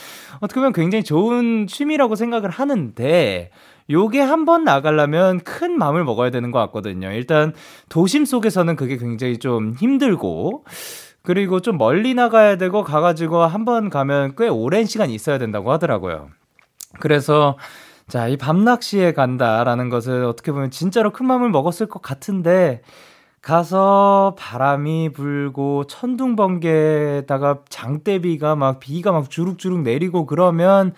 어떻게 0.40 0.61
보면 0.61 0.72
굉장히 0.72 1.05
좋은 1.05 1.66
취미라고 1.66 2.16
생각을 2.16 2.51
하는데 2.51 3.51
요게 3.90 4.20
한 4.20 4.45
번 4.45 4.64
나가려면 4.64 5.40
큰 5.40 5.78
마음을 5.78 6.05
먹어야 6.05 6.30
되는 6.30 6.51
것 6.51 6.59
같거든요. 6.59 7.11
일단 7.12 7.53
도심 7.88 8.24
속에서는 8.24 8.76
그게 8.76 8.97
굉장히 8.97 9.38
좀 9.38 9.74
힘들고 9.78 10.64
그리고 11.24 11.60
좀 11.60 11.78
멀리 11.78 12.14
나가야 12.14 12.56
되고 12.56 12.84
가가지고 12.84 13.42
한 13.44 13.64
번 13.64 13.88
가면 13.90 14.34
꽤 14.36 14.46
오랜 14.48 14.84
시간 14.84 15.10
있어야 15.10 15.38
된다고 15.38 15.72
하더라고요. 15.72 16.28
그래서 17.00 17.56
자, 18.08 18.28
이 18.28 18.36
밤낚시에 18.36 19.14
간다라는 19.14 19.88
것을 19.88 20.24
어떻게 20.24 20.52
보면 20.52 20.70
진짜로 20.70 21.10
큰 21.12 21.26
마음을 21.26 21.48
먹었을 21.50 21.86
것 21.86 22.02
같은데 22.02 22.82
가서 23.40 24.34
바람이 24.38 25.12
불고 25.14 25.84
천둥 25.86 26.36
번개에다가 26.36 27.60
장대비가 27.70 28.56
막 28.56 28.78
비가 28.80 29.12
막 29.12 29.30
주룩주룩 29.30 29.80
내리고 29.80 30.26
그러면 30.26 30.94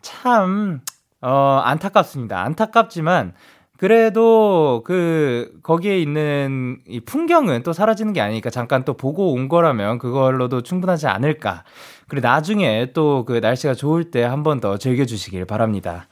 참 0.00 0.80
어, 1.22 1.60
안타깝습니다. 1.64 2.42
안타깝지만, 2.42 3.32
그래도 3.78 4.82
그, 4.86 5.52
거기에 5.62 5.98
있는 5.98 6.78
이 6.88 7.00
풍경은 7.00 7.62
또 7.62 7.72
사라지는 7.72 8.12
게 8.14 8.20
아니니까 8.20 8.48
잠깐 8.50 8.84
또 8.84 8.94
보고 8.94 9.32
온 9.32 9.48
거라면 9.48 9.98
그걸로도 9.98 10.62
충분하지 10.62 11.06
않을까. 11.08 11.64
그리고 12.08 12.26
나중에 12.26 12.92
또 12.94 13.24
그 13.26 13.34
날씨가 13.34 13.74
좋을 13.74 14.10
때 14.10 14.22
한 14.24 14.42
번 14.42 14.60
더 14.60 14.78
즐겨주시길 14.78 15.44
바랍니다. 15.44 16.08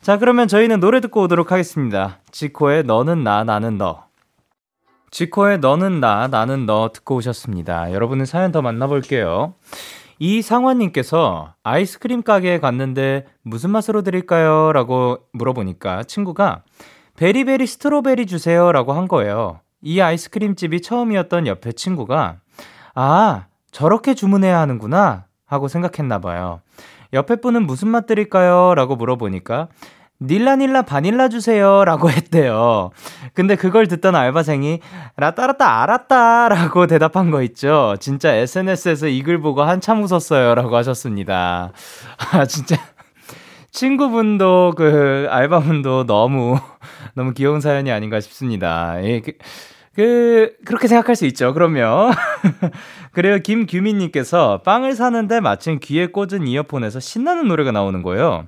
자, 0.00 0.18
그러면 0.18 0.48
저희는 0.48 0.80
노래 0.80 1.00
듣고 1.00 1.22
오도록 1.22 1.52
하겠습니다. 1.52 2.18
지코의 2.30 2.84
너는 2.84 3.22
나, 3.24 3.44
나는 3.44 3.78
너. 3.78 4.04
지코의 5.10 5.58
너는 5.58 6.00
나, 6.00 6.26
나는 6.28 6.64
너 6.66 6.90
듣고 6.92 7.16
오셨습니다. 7.16 7.92
여러분은 7.92 8.24
사연 8.24 8.50
더 8.52 8.62
만나볼게요. 8.62 9.54
이상환님께서 10.18 11.54
아이스크림 11.64 12.22
가게에 12.22 12.60
갔는데 12.60 13.26
무슨 13.42 13.70
맛으로 13.70 14.02
드릴까요? 14.02 14.72
라고 14.72 15.18
물어보니까 15.32 16.04
친구가 16.04 16.62
베리베리 17.16 17.66
스트로베리 17.66 18.26
주세요 18.26 18.72
라고 18.72 18.92
한 18.92 19.08
거예요. 19.08 19.60
이 19.82 20.00
아이스크림 20.00 20.54
집이 20.54 20.80
처음이었던 20.82 21.46
옆에 21.46 21.72
친구가 21.72 22.36
아, 22.94 23.46
저렇게 23.70 24.14
주문해야 24.14 24.58
하는구나 24.60 25.24
하고 25.46 25.68
생각했나 25.68 26.20
봐요. 26.20 26.60
옆에 27.12 27.36
분은 27.36 27.66
무슨 27.66 27.88
맛 27.88 28.06
드릴까요? 28.06 28.74
라고 28.74 28.96
물어보니까 28.96 29.68
닐라닐라 30.24 30.82
바닐라 30.82 31.28
주세요. 31.28 31.84
라고 31.84 32.08
했대요. 32.12 32.90
근데 33.34 33.56
그걸 33.56 33.88
듣던 33.88 34.14
알바생이 34.14 34.78
라따라따 35.16 35.82
알았다. 35.82 36.48
라고 36.48 36.86
대답한 36.88 37.30
거 37.32 37.42
있죠. 37.42 37.96
진짜 37.98 38.32
SNS에서 38.34 39.08
이 39.08 39.22
글 39.24 39.40
보고 39.40 39.62
한참 39.62 40.00
웃었어요. 40.02 40.54
라고 40.54 40.76
하셨습니다. 40.76 41.72
아, 42.32 42.46
진짜. 42.46 42.76
친구분도 43.72 44.74
그 44.76 45.26
알바분도 45.30 46.06
너무, 46.06 46.58
너무 47.14 47.32
귀여운 47.32 47.60
사연이 47.60 47.90
아닌가 47.90 48.20
싶습니다. 48.20 49.02
예, 49.02 49.20
그, 49.20 49.32
그, 49.94 50.54
그렇게 50.64 50.88
생각할 50.88 51.16
수 51.16 51.26
있죠. 51.26 51.52
그러면. 51.52 52.12
그래요. 53.12 53.38
김규민님께서 53.38 54.62
빵을 54.62 54.94
사는데 54.94 55.40
마침 55.40 55.78
귀에 55.80 56.06
꽂은 56.06 56.46
이어폰에서 56.46 57.00
신나는 57.00 57.48
노래가 57.48 57.72
나오는 57.72 58.02
거예요. 58.02 58.46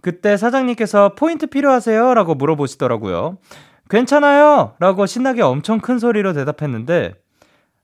그때 0.00 0.36
사장님께서 0.36 1.14
포인트 1.14 1.46
필요하세요? 1.46 2.14
라고 2.14 2.34
물어보시더라고요. 2.34 3.38
괜찮아요! 3.90 4.74
라고 4.78 5.06
신나게 5.06 5.42
엄청 5.42 5.80
큰 5.80 5.98
소리로 5.98 6.34
대답했는데, 6.34 7.14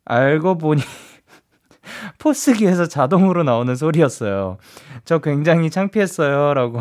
알고 0.04 0.58
보니, 0.58 0.82
포스기에서 2.18 2.86
자동으로 2.86 3.42
나오는 3.42 3.74
소리였어요. 3.74 4.58
저 5.04 5.18
굉장히 5.18 5.70
창피했어요. 5.70 6.54
라고 6.54 6.80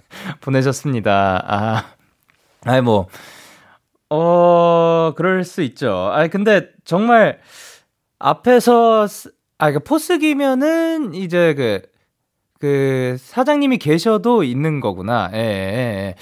보내셨습니다. 0.40 1.44
아, 1.46 1.84
아이, 2.64 2.80
뭐, 2.80 3.08
어, 4.10 5.12
그럴 5.16 5.44
수 5.44 5.62
있죠. 5.62 6.10
아 6.12 6.26
근데 6.28 6.70
정말 6.84 7.40
앞에서, 8.18 9.06
아, 9.58 9.72
그 9.72 9.80
포스기면은 9.80 11.14
이제 11.14 11.54
그, 11.54 11.82
그 12.60 13.16
사장님이 13.18 13.78
계셔도 13.78 14.42
있는 14.44 14.80
거구나. 14.80 15.30
예, 15.34 15.38
예, 15.38 15.42
예. 15.42 16.14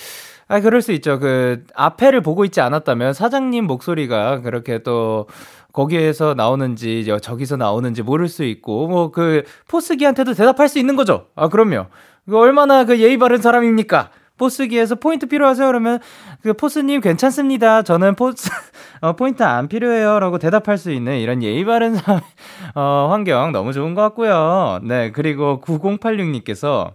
아, 0.48 0.60
그럴 0.60 0.82
수 0.82 0.92
있죠. 0.92 1.18
그 1.18 1.64
앞에를 1.74 2.20
보고 2.20 2.44
있지 2.44 2.60
않았다면 2.60 3.14
사장님 3.14 3.66
목소리가 3.66 4.40
그렇게 4.40 4.82
또 4.82 5.26
거기에서 5.74 6.32
나오는지 6.34 7.04
저기서 7.20 7.56
나오는지 7.56 8.02
모를 8.02 8.28
수 8.28 8.44
있고 8.44 8.86
뭐 8.88 9.10
그 9.10 9.42
포스기한테도 9.68 10.34
대답할 10.34 10.68
수 10.68 10.78
있는 10.78 10.96
거죠. 10.96 11.26
아, 11.36 11.48
그럼요. 11.48 11.86
얼마나 12.32 12.84
그 12.84 12.98
예의 12.98 13.18
바른 13.18 13.38
사람입니까? 13.38 14.10
POS기에서 14.36 14.96
포인트 14.96 15.26
필요하세요? 15.26 15.66
그러면 15.66 16.00
그 16.42 16.54
POS님 16.54 17.00
괜찮습니다. 17.00 17.82
저는 17.82 18.16
POS 18.16 18.50
어, 19.00 19.12
포인트 19.14 19.42
안 19.42 19.68
필요해요라고 19.68 20.38
대답할 20.38 20.78
수 20.78 20.90
있는 20.90 21.18
이런 21.18 21.42
예의 21.42 21.64
바른 21.64 21.96
어, 22.74 23.08
환경 23.10 23.52
너무 23.52 23.72
좋은 23.72 23.94
것 23.94 24.02
같고요. 24.02 24.80
네 24.82 25.12
그리고 25.12 25.60
9086님께서 25.64 26.92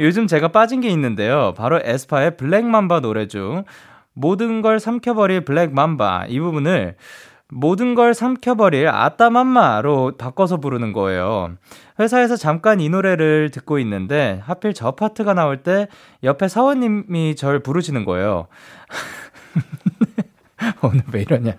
요즘 0.00 0.26
제가 0.26 0.48
빠진 0.48 0.80
게 0.82 0.88
있는데요. 0.88 1.54
바로 1.56 1.80
에스파의 1.82 2.36
블랙맘바 2.36 3.00
노래 3.00 3.26
중 3.28 3.64
모든 4.12 4.60
걸 4.60 4.78
삼켜버릴 4.80 5.42
블랙맘바 5.46 6.26
이 6.28 6.38
부분을 6.38 6.96
모든 7.56 7.94
걸 7.94 8.14
삼켜버릴 8.14 8.88
아따맘마로 8.88 10.16
바꿔서 10.18 10.56
부르는 10.56 10.92
거예요. 10.92 11.54
회사에서 12.00 12.34
잠깐 12.36 12.80
이 12.80 12.88
노래를 12.88 13.52
듣고 13.52 13.78
있는데 13.78 14.40
하필 14.44 14.74
저 14.74 14.90
파트가 14.90 15.34
나올 15.34 15.62
때 15.62 15.86
옆에 16.24 16.48
사원님이 16.48 17.36
절 17.36 17.60
부르시는 17.60 18.04
거예요. 18.04 18.48
오늘 20.82 21.04
왜 21.12 21.22
이러냐? 21.22 21.52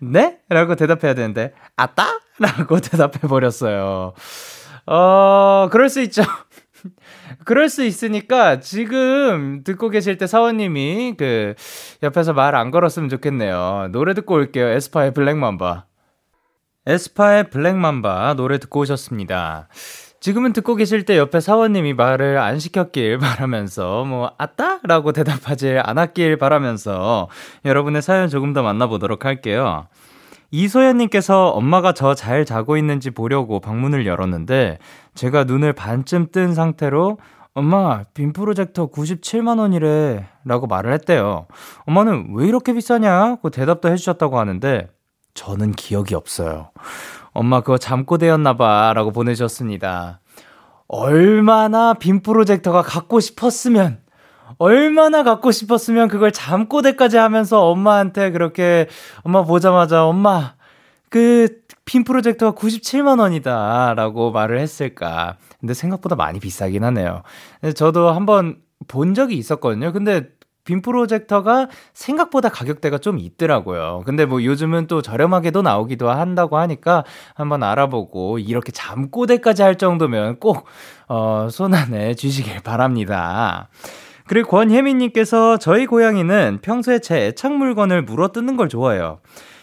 네? 0.00 0.40
라고 0.50 0.74
대답해야 0.74 1.14
되는데 1.14 1.54
아따? 1.74 2.20
라고 2.38 2.78
대답해 2.78 3.20
버렸어요. 3.20 4.12
어, 4.84 5.68
그럴 5.72 5.88
수 5.88 6.02
있죠. 6.02 6.22
그럴 7.44 7.68
수 7.68 7.84
있으니까 7.84 8.60
지금 8.60 9.62
듣고 9.64 9.88
계실 9.90 10.18
때 10.18 10.26
사원님이 10.26 11.14
그 11.16 11.54
옆에서 12.02 12.32
말 12.34 12.54
안 12.58 12.70
걸었으면 12.70 13.08
좋겠네요. 13.08 13.88
노래 13.92 14.14
듣고 14.14 14.34
올게요. 14.34 14.66
에스파의 14.68 15.12
블랙맘바. 15.14 15.84
에스파의 16.86 17.50
블랙맘바 17.50 18.34
노래 18.34 18.58
듣고 18.58 18.80
오셨습니다. 18.80 19.68
지금은 20.20 20.52
듣고 20.52 20.74
계실 20.74 21.04
때 21.04 21.16
옆에 21.16 21.38
사원님이 21.40 21.94
말을 21.94 22.38
안 22.38 22.58
시켰길 22.58 23.18
바라면서 23.20 24.04
뭐 24.04 24.32
아따? 24.38 24.80
라고 24.82 25.12
대답하지 25.12 25.78
않았길 25.78 26.38
바라면서 26.38 27.28
여러분의 27.64 28.02
사연 28.02 28.28
조금 28.28 28.52
더 28.52 28.62
만나보도록 28.62 29.24
할게요. 29.24 29.86
이소연님께서 30.50 31.48
엄마가 31.48 31.92
저 31.92 32.14
잘 32.14 32.44
자고 32.44 32.76
있는지 32.76 33.10
보려고 33.10 33.60
방문을 33.60 34.06
열었는데 34.06 34.78
제가 35.14 35.44
눈을 35.44 35.72
반쯤 35.72 36.28
뜬 36.32 36.54
상태로 36.54 37.18
엄마, 37.54 38.04
빔 38.14 38.32
프로젝터 38.32 38.86
97만 38.88 39.58
원이래. 39.58 40.28
라고 40.44 40.68
말을 40.68 40.92
했대요. 40.92 41.48
엄마는 41.86 42.28
왜 42.34 42.46
이렇게 42.46 42.72
비싸냐? 42.72 43.36
고 43.42 43.50
대답도 43.50 43.90
해주셨다고 43.90 44.38
하는데, 44.38 44.88
저는 45.34 45.72
기억이 45.72 46.14
없어요. 46.14 46.70
엄마 47.32 47.60
그거 47.60 47.76
잠꼬대였나봐. 47.76 48.92
라고 48.94 49.10
보내주셨습니다. 49.10 50.20
얼마나 50.86 51.94
빔 51.94 52.22
프로젝터가 52.22 52.82
갖고 52.82 53.18
싶었으면, 53.18 54.02
얼마나 54.58 55.22
갖고 55.22 55.50
싶었으면 55.50 56.08
그걸 56.08 56.32
잠꼬대까지 56.32 57.16
하면서 57.16 57.68
엄마한테 57.68 58.30
그렇게, 58.32 58.88
엄마 59.22 59.44
보자마자, 59.44 60.04
엄마, 60.04 60.54
그, 61.08 61.62
빔 61.84 62.04
프로젝터가 62.04 62.58
97만 62.58 63.18
원이다. 63.18 63.94
라고 63.94 64.30
말을 64.30 64.58
했을까. 64.58 65.36
근데 65.58 65.72
생각보다 65.72 66.16
많이 66.16 66.38
비싸긴 66.38 66.84
하네요. 66.84 67.22
저도 67.74 68.10
한번 68.10 68.58
본 68.88 69.14
적이 69.14 69.36
있었거든요. 69.38 69.92
근데 69.92 70.28
빔 70.64 70.82
프로젝터가 70.82 71.68
생각보다 71.94 72.50
가격대가 72.50 72.98
좀 72.98 73.18
있더라고요. 73.18 74.02
근데 74.04 74.26
뭐 74.26 74.44
요즘은 74.44 74.86
또 74.86 75.00
저렴하게도 75.00 75.62
나오기도 75.62 76.10
한다고 76.10 76.58
하니까 76.58 77.04
한번 77.34 77.62
알아보고 77.62 78.38
이렇게 78.38 78.70
잠꼬대까지 78.70 79.62
할 79.62 79.76
정도면 79.76 80.40
꼭, 80.40 80.66
어, 81.08 81.48
손안에 81.50 82.16
쥐시길 82.16 82.60
바랍니다. 82.60 83.70
그리고 84.28 84.50
권혜민님께서 84.50 85.56
저희 85.56 85.86
고양이는 85.86 86.58
평소에 86.62 86.98
제 86.98 87.26
애착 87.26 87.54
물건을 87.54 88.02
물어 88.02 88.28
뜯는 88.28 88.56
걸 88.56 88.68
좋아해요. 88.68 89.20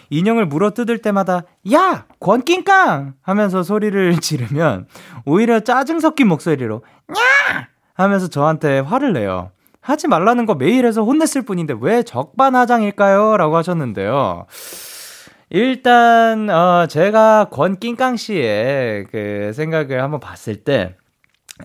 인형을 0.10 0.46
물어 0.48 0.72
뜯을 0.72 1.00
때마다 1.00 1.44
야 1.74 2.06
권낑깡 2.20 3.14
하면서 3.22 3.64
소리를 3.64 4.18
지르면 4.20 4.88
오히려 5.26 5.60
짜증 5.62 6.00
섞인 6.00 6.28
목소리로 6.28 6.82
야 7.12 7.68
하면서 7.94 8.28
저한테 8.28 8.80
화를 8.80 9.14
내요. 9.14 9.52
하지 9.82 10.08
말라는 10.08 10.48
거 10.48 10.56
매일 10.56 10.86
해서 10.86 11.04
혼냈을 11.04 11.44
뿐인데 11.44 11.76
왜 11.80 12.02
적반하장일까요? 12.02 13.38
라고 13.38 13.56
하셨는데요. 13.58 14.48
일단 15.52 16.50
어 16.50 16.88
제가 16.88 17.50
권낑깡 17.52 18.18
씨의 18.18 19.06
그 19.12 19.52
생각을 19.54 20.02
한번 20.02 20.20
봤을 20.20 20.56
때 20.64 20.96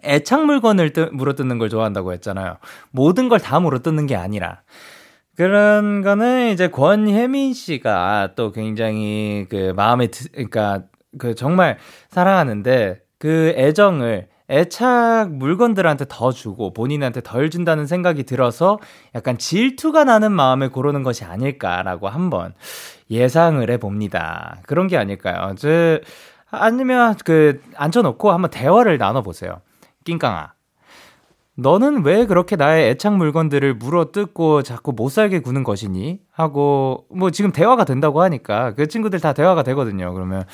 애착 0.05 0.47
물건을 0.47 0.93
뜨, 0.93 1.09
물어뜯는 1.13 1.59
걸 1.59 1.69
좋아한다고 1.69 2.13
했잖아요. 2.13 2.57
모든 2.91 3.29
걸 3.29 3.39
다 3.41 3.61
물어뜯는 3.61 4.07
게 4.07 4.17
아니라. 4.17 4.61
그런 5.37 6.03
거는 6.03 6.51
이제 6.53 6.69
권혜민 6.69 7.55
씨가 7.55 8.33
또 8.37 8.53
굉장히 8.53 9.47
그 9.49 9.73
마음에 9.75 10.09
드, 10.09 10.31
그러니까 10.33 10.83
그 11.19 11.35
정말 11.35 11.79
사랑하는데 12.11 13.01
그 13.19 13.53
애정을 13.57 14.29
애착 14.51 15.31
물건들한테 15.33 16.07
더 16.09 16.33
주고 16.33 16.73
본인한테 16.73 17.21
덜 17.23 17.51
준다는 17.51 17.87
생각이 17.87 18.25
들어서 18.25 18.79
약간 19.15 19.39
질투가 19.39 20.05
나는 20.05 20.33
마음에 20.33 20.69
고르는 20.69 21.03
것이 21.05 21.25
아닐까라고 21.25 22.09
한번 22.09 22.55
예상을 23.11 23.69
해봅니다. 23.71 24.59
그런 24.67 24.89
게 24.89 24.97
아닐까요? 24.97 25.55
저, 25.57 26.01
아니면 26.51 27.15
그 27.25 27.63
앉혀놓고 27.77 28.33
한번 28.33 28.51
대화를 28.51 28.99
나눠보세요. 28.99 29.61
낑깡아. 30.05 30.55
너는 31.57 32.05
왜 32.05 32.27
그렇게 32.27 32.57
나의 32.57 32.91
애착 32.91 33.17
물건들을 33.17 33.75
물어 33.75 34.13
뜯고 34.13 34.63
자꾸 34.63 34.93
못 34.93 35.11
살게 35.11 35.41
구는 35.41 35.63
것이니? 35.63 36.21
하고, 36.31 37.05
뭐 37.15 37.31
지금 37.31 37.53
대화가 37.53 37.85
된다고 37.85 38.23
하니까 38.23 38.75
그 38.75 38.87
친구들 38.89 39.21
다 39.21 39.35
대화가 39.35 39.63
되거든요. 39.63 40.15
그러면, 40.15 40.45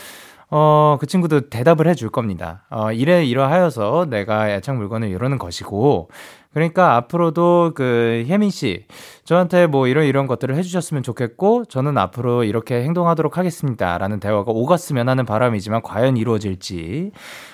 어, 0.51 0.97
그 0.99 1.07
친구도 1.07 1.49
대답을 1.49 1.86
해줄 1.88 2.11
겁니다. 2.11 2.64
어, 2.70 2.90
이래 2.92 3.24
이러하여서 3.24 4.07
내가 4.11 4.51
애착 4.51 4.76
물건을 4.76 5.09
이러는 5.09 5.38
것이고, 5.38 6.11
그러니까 6.57 6.96
앞으로도 6.96 7.72
그 7.74 8.24
혜민 8.28 8.48
씨, 8.48 8.86
저한테 9.24 9.66
뭐 9.66 9.88
이런 9.88 10.07
이런 10.07 10.26
것들을 10.26 10.57
해주셨으면 10.57 11.02
좋겠고, 11.02 11.66
저는 11.66 11.98
앞으로 11.98 12.44
이렇게 12.44 12.76
행동하도록 12.82 13.36
하겠습니다. 13.36 13.98
라는 13.98 14.20
대화가 14.20 14.52
오갔으면 14.52 15.07
하는 15.07 15.26
바람이지만 15.26 15.82
과연 15.82 16.16
이루어질지. 16.16 17.11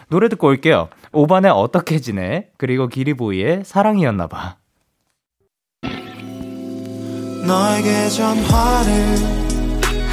노래 0.09 0.29
듣고 0.29 0.47
올게요. 0.47 0.89
오반에 1.11 1.49
어떻게 1.49 1.99
지내? 1.99 2.47
그리고 2.57 2.87
기리보이의 2.87 3.65
사랑이었나봐. 3.65 4.55
너에게 7.45 8.09
전화를 8.09 9.17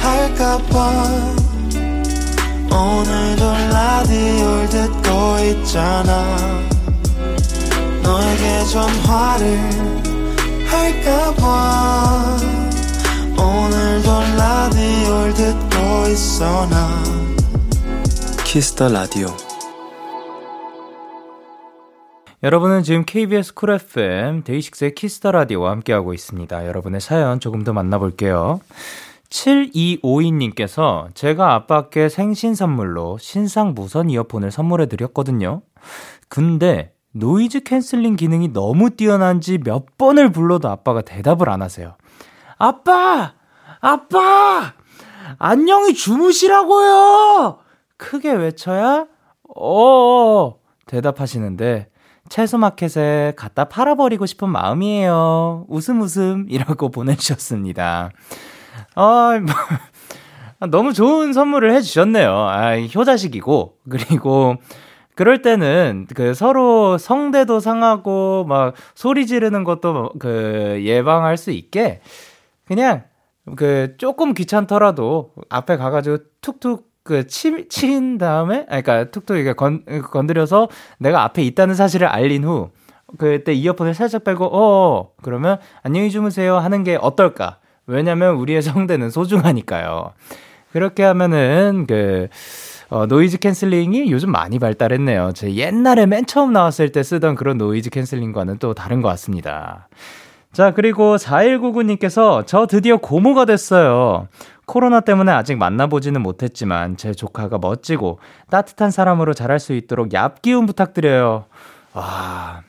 할까봐 0.00 0.90
오늘도 2.72 3.52
라디오를 3.72 4.68
듣고 4.68 5.60
있잖아 5.60 6.79
너에게 8.10 8.64
전화를 8.64 9.58
할까봐 10.66 12.36
오늘도 13.38 14.10
라디오를 14.36 15.34
듣고 15.34 16.08
있어 16.08 16.66
나 16.66 17.02
키스 18.44 18.72
더 18.72 18.88
라디오 18.88 19.28
여러분은 22.42 22.82
지금 22.82 23.04
KBS 23.06 23.54
쿨 23.54 23.70
FM 23.70 24.42
데이식스의 24.42 24.96
키스 24.96 25.17
더 25.17 25.30
라디오와 25.30 25.70
함께하고 25.70 26.12
있습니다. 26.12 26.66
여러분의 26.66 27.00
사연 27.00 27.38
조금 27.38 27.62
더 27.64 27.72
만나볼게요. 27.72 28.60
7252님께서 29.28 31.14
제가 31.14 31.54
아빠께 31.54 32.08
생신 32.08 32.54
선물로 32.56 33.18
신상 33.18 33.74
무선 33.74 34.10
이어폰을 34.10 34.50
선물해 34.50 34.86
드렸거든요. 34.86 35.60
근데 36.28 36.92
noise 37.12 37.60
canceling 37.60 38.16
기능이 38.16 38.52
너무 38.52 38.90
뛰어난지 38.90 39.58
몇 39.58 39.98
번을 39.98 40.30
불러도 40.30 40.68
아빠가 40.68 41.02
대답을 41.02 41.48
안 41.48 41.62
하세요. 41.62 41.96
아빠! 42.58 43.34
아빠! 43.80 44.74
안녕히 45.38 45.94
주무시라고요! 45.94 47.58
크게 47.96 48.32
외쳐야, 48.32 49.06
어어, 49.54 50.56
대답하시는데, 50.86 51.88
채소마켓에 52.28 53.32
갖다 53.36 53.64
팔아버리고 53.64 54.26
싶은 54.26 54.48
마음이에요. 54.48 55.66
웃음 55.68 56.00
웃음이라고 56.00 56.90
보내주셨습니다. 56.92 58.10
아, 58.94 59.40
뭐, 59.40 60.68
너무 60.68 60.92
좋은 60.92 61.32
선물을 61.32 61.74
해주셨네요. 61.74 62.32
아, 62.32 62.78
효자식이고, 62.78 63.78
그리고, 63.90 64.56
그럴 65.14 65.42
때는 65.42 66.06
그 66.14 66.34
서로 66.34 66.98
성대도 66.98 67.60
상하고 67.60 68.44
막 68.48 68.74
소리 68.94 69.26
지르는 69.26 69.64
것도 69.64 70.12
그 70.18 70.80
예방할 70.82 71.36
수 71.36 71.50
있게 71.50 72.00
그냥 72.66 73.04
그 73.56 73.94
조금 73.98 74.34
귀찮더라도 74.34 75.32
앞에 75.48 75.76
가가지고 75.76 76.18
툭툭 76.40 76.90
그 77.02 77.26
치, 77.26 77.68
친 77.68 78.18
다음에 78.18 78.66
아니 78.68 78.82
그러니까 78.82 79.10
툭툭 79.10 79.36
이게 79.36 79.52
건 79.52 79.84
건드려서 80.02 80.68
내가 80.98 81.24
앞에 81.24 81.42
있다는 81.42 81.74
사실을 81.74 82.06
알린 82.06 82.44
후 82.44 82.70
그때 83.18 83.52
이어폰을 83.52 83.94
살짝 83.94 84.24
빼고 84.24 84.44
어 84.52 85.12
그러면 85.22 85.58
안녕히 85.82 86.10
주무세요 86.10 86.58
하는 86.58 86.84
게 86.84 86.96
어떨까? 87.00 87.58
왜냐면 87.86 88.36
우리의 88.36 88.62
성대는 88.62 89.10
소중하니까요. 89.10 90.12
그렇게 90.72 91.02
하면은 91.02 91.86
그 91.88 92.28
어, 92.90 93.06
noise 93.06 93.38
canceling이 93.38 94.10
요즘 94.10 94.32
많이 94.32 94.58
발달했네요. 94.58 95.32
제 95.32 95.54
옛날에 95.54 96.06
맨 96.06 96.26
처음 96.26 96.52
나왔을 96.52 96.90
때 96.90 97.02
쓰던 97.04 97.36
그런 97.36 97.56
noise 97.56 97.90
canceling과는 97.90 98.58
또 98.58 98.74
다른 98.74 99.00
것 99.00 99.08
같습니다. 99.10 99.88
자, 100.52 100.72
그리고 100.72 101.16
4199님께서 101.16 102.44
저 102.44 102.66
드디어 102.66 102.96
고모가 102.96 103.44
됐어요. 103.44 104.26
코로나 104.66 105.00
때문에 105.00 105.30
아직 105.30 105.56
만나보지는 105.56 106.20
못했지만 106.20 106.96
제 106.96 107.12
조카가 107.12 107.58
멋지고 107.58 108.18
따뜻한 108.50 108.90
사람으로 108.90 109.34
자랄 109.34 109.60
수 109.60 109.72
있도록 109.72 110.08
얍 110.08 110.42
기운 110.42 110.66
부탁드려요. 110.66 111.44
와. 111.92 112.62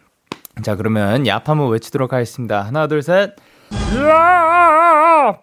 자, 0.62 0.76
그러면 0.76 1.24
얍 1.24 1.46
한번 1.46 1.70
외치도록 1.72 2.14
하겠습니다. 2.14 2.62
하나, 2.62 2.86
둘, 2.88 3.02
셋. 3.02 3.36
얍! 3.72 5.40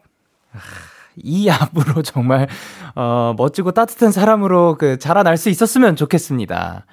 이 1.22 1.48
얍으로 1.48 2.02
정말 2.04 2.48
어, 2.94 3.34
멋지고 3.36 3.72
따뜻한 3.72 4.12
사람으로 4.12 4.76
그 4.78 4.98
자라날 4.98 5.36
수 5.36 5.48
있었으면 5.48 5.96
좋겠습니다. 5.96 6.86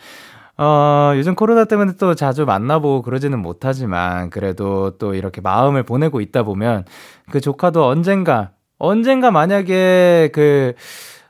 어, 0.58 1.12
요즘 1.16 1.36
코로나 1.36 1.66
때문에 1.66 1.94
또 2.00 2.16
자주 2.16 2.46
만나보고 2.46 3.02
그러지는 3.02 3.40
못하지만, 3.40 4.30
그래도 4.30 4.98
또 4.98 5.14
이렇게 5.14 5.42
마음을 5.42 5.84
보내고 5.84 6.22
있다 6.22 6.44
보면, 6.44 6.86
그 7.30 7.42
조카도 7.42 7.86
언젠가, 7.86 8.52
언젠가 8.78 9.32
만약에 9.32 10.30
그, 10.34 10.74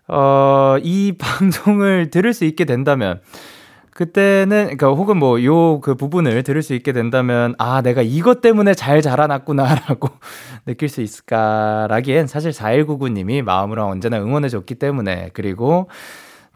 어, 0.07 0.75
이 0.81 1.13
방송을 1.17 2.11
들을 2.11 2.33
수 2.33 2.45
있게 2.45 2.65
된다면, 2.65 3.19
그때는, 3.95 4.65
그니까 4.67 4.89
혹은 4.89 5.17
뭐, 5.17 5.41
요 5.43 5.79
그 5.81 5.95
부분을 5.95 6.43
들을 6.43 6.61
수 6.61 6.73
있게 6.75 6.91
된다면, 6.93 7.55
아, 7.57 7.81
내가 7.81 8.01
이것 8.03 8.41
때문에 8.41 8.73
잘 8.75 9.01
자라났구나라고 9.01 10.09
느낄 10.67 10.89
수 10.89 11.01
있을까라기엔 11.01 12.27
사실 12.27 12.51
4199님이 12.51 13.41
마음으로 13.41 13.85
언제나 13.87 14.19
응원해줬기 14.21 14.75
때문에, 14.75 15.31
그리고 15.33 15.89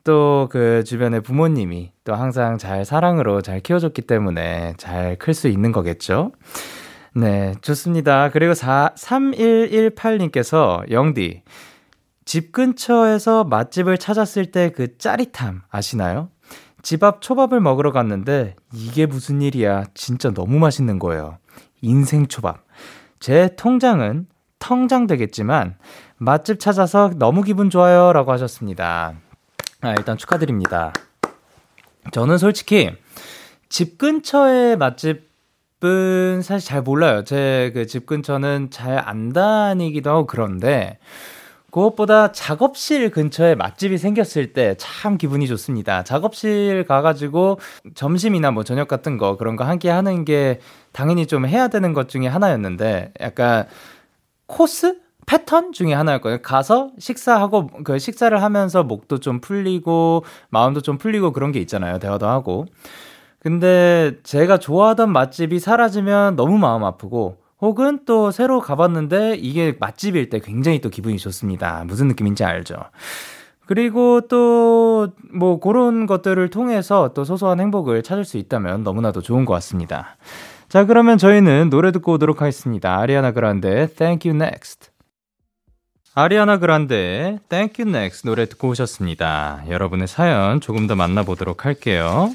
또 0.04 0.48
그 0.52 0.84
주변의 0.86 1.22
부모님이 1.22 1.92
또 2.04 2.16
항상 2.16 2.58
잘 2.58 2.86
사랑으로 2.86 3.42
잘 3.42 3.60
키워줬기 3.62 4.04
때문에 4.04 4.74
잘 4.78 5.18
클 5.18 5.34
수 5.34 5.48
있는 5.50 5.72
거겠죠? 5.72 6.32
네, 7.16 7.54
좋습니다. 7.62 8.30
그리고 8.32 8.54
4, 8.54 8.94
3118님께서 8.98 10.90
영디, 10.92 11.44
집 12.26 12.52
근처에서 12.52 13.44
맛집을 13.46 13.98
찾았을 13.98 14.52
때 14.52 14.72
그 14.76 14.98
짜릿함 14.98 15.62
아시나요? 15.70 16.30
집 16.82 17.04
앞 17.04 17.22
초밥을 17.22 17.60
먹으러 17.60 17.92
갔는데 17.92 18.56
이게 18.74 19.06
무슨 19.06 19.42
일이야. 19.42 19.86
진짜 19.94 20.32
너무 20.32 20.60
맛있는 20.60 21.00
거예요. 21.00 21.38
인생 21.82 22.28
초밥. 22.28 22.64
제 23.20 23.56
통장은 23.56 24.28
텅장 24.60 25.08
되겠지만 25.08 25.76
맛집 26.18 26.60
찾아서 26.60 27.12
너무 27.16 27.44
기분 27.44 27.70
좋아요. 27.70 28.14
라고 28.14 28.32
하셨습니다. 28.32 29.14
아, 29.82 29.92
일단 29.92 30.18
축하드립니다. 30.18 30.94
저는 32.12 32.38
솔직히 32.38 32.92
집 33.70 33.98
근처에 33.98 34.76
맛집 34.76 35.30
집은 35.82 36.42
사실 36.42 36.68
잘 36.68 36.82
몰라요. 36.82 37.24
제 37.24 37.72
그 37.74 37.86
집 37.88 38.06
근처는 38.06 38.70
잘 38.70 38.98
안 38.98 39.32
다니기도 39.32 40.10
하고 40.10 40.28
그런데 40.28 40.98
그것보다 41.72 42.32
작업실 42.32 43.10
근처에 43.12 43.56
맛집이 43.56 43.98
생겼을 43.98 44.54
때 44.54 44.76
참 44.78 45.18
기분이 45.18 45.48
좋습니다. 45.48 46.04
작업실 46.04 46.86
가가지고 46.88 47.60
점심이나 47.96 48.52
뭐 48.52 48.64
저녁 48.64 48.88
같은 48.88 49.18
거 49.18 49.38
그런 49.38 49.56
거 49.56 49.64
함께 49.64 49.90
하는 49.90 50.26
게 50.26 50.60
당연히 50.92 51.26
좀 51.28 51.46
해야 51.46 51.68
되는 51.68 51.94
것 51.94 52.10
중에 52.10 52.28
하나였는데 52.28 53.14
약간 53.22 53.66
코스? 54.48 55.00
패턴 55.26 55.74
중에 55.74 55.94
하나였거든요. 55.94 56.42
가서 56.42 56.90
식사하고 56.98 57.68
그 57.84 58.00
식사를 58.00 58.42
하면서 58.42 58.82
목도 58.84 59.20
좀 59.20 59.42
풀리고 59.42 60.24
마음도 60.50 60.82
좀 60.82 60.98
풀리고 60.98 61.34
그런 61.34 61.52
게 61.52 61.60
있잖아요. 61.60 62.00
대화도 62.00 62.28
하고. 62.28 62.66
근데 63.40 64.14
제가 64.24 64.58
좋아하던 64.58 65.12
맛집이 65.14 65.60
사라지면 65.60 66.36
너무 66.36 66.58
마음 66.58 66.84
아프고 66.84 67.38
혹은 67.62 68.00
또 68.06 68.32
새로 68.32 68.60
가봤는데 68.60 69.36
이게 69.36 69.76
맛집일 69.80 70.30
때 70.30 70.40
굉장히 70.40 70.80
또 70.82 70.90
기분이 70.90 71.18
좋습니다. 71.18 71.84
무슨 71.86 72.08
느낌인지 72.08 72.44
알죠? 72.44 72.76
그리고 73.66 74.22
또 74.22 74.80
뭐 75.32 75.60
그런 75.60 76.06
것들을 76.06 76.50
통해서 76.50 77.12
또 77.14 77.24
소소한 77.24 77.60
행복을 77.60 78.04
찾을 78.04 78.26
수 78.26 78.38
있다면 78.38 78.84
너무나도 78.84 79.22
좋은 79.22 79.46
것 79.46 79.54
같습니다. 79.54 80.18
자, 80.68 80.86
그러면 80.86 81.18
저희는 81.18 81.70
노래 81.70 81.92
듣고 81.92 82.14
오도록 82.14 82.42
하겠습니다. 82.42 82.98
아리아나 83.00 83.32
그란데 83.32 83.88
Thank 83.96 84.30
You 84.30 84.42
Next. 84.42 84.90
아리아나 86.14 86.58
그란데 86.58 87.40
Thank 87.50 87.84
You 87.84 87.96
Next 87.96 88.26
노래 88.28 88.46
듣고 88.48 88.70
오셨습니다. 88.70 89.64
여러분의 89.70 90.08
사연 90.08 90.62
조금 90.62 90.88
더 90.88 90.96
만나보도록 90.96 91.66
할게요. 91.66 92.30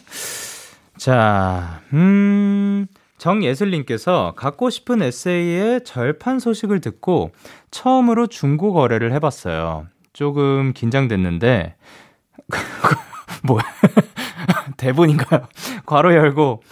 자, 0.97 1.81
음, 1.93 2.87
정예슬님께서 3.19 4.35
갖고 4.37 4.71
싶은 4.71 5.03
에세이의 5.03 5.85
절판 5.85 6.39
소식을 6.39 6.81
듣고 6.81 7.31
처음으로 7.71 8.27
중고 8.27 8.73
거래를 8.73 9.13
해봤어요. 9.13 9.87
조금 10.13 10.73
긴장됐는데, 10.73 11.77
뭐야? 13.45 13.63
대본인가요? 14.77 15.49
괄호 15.87 16.15
열고, 16.15 16.63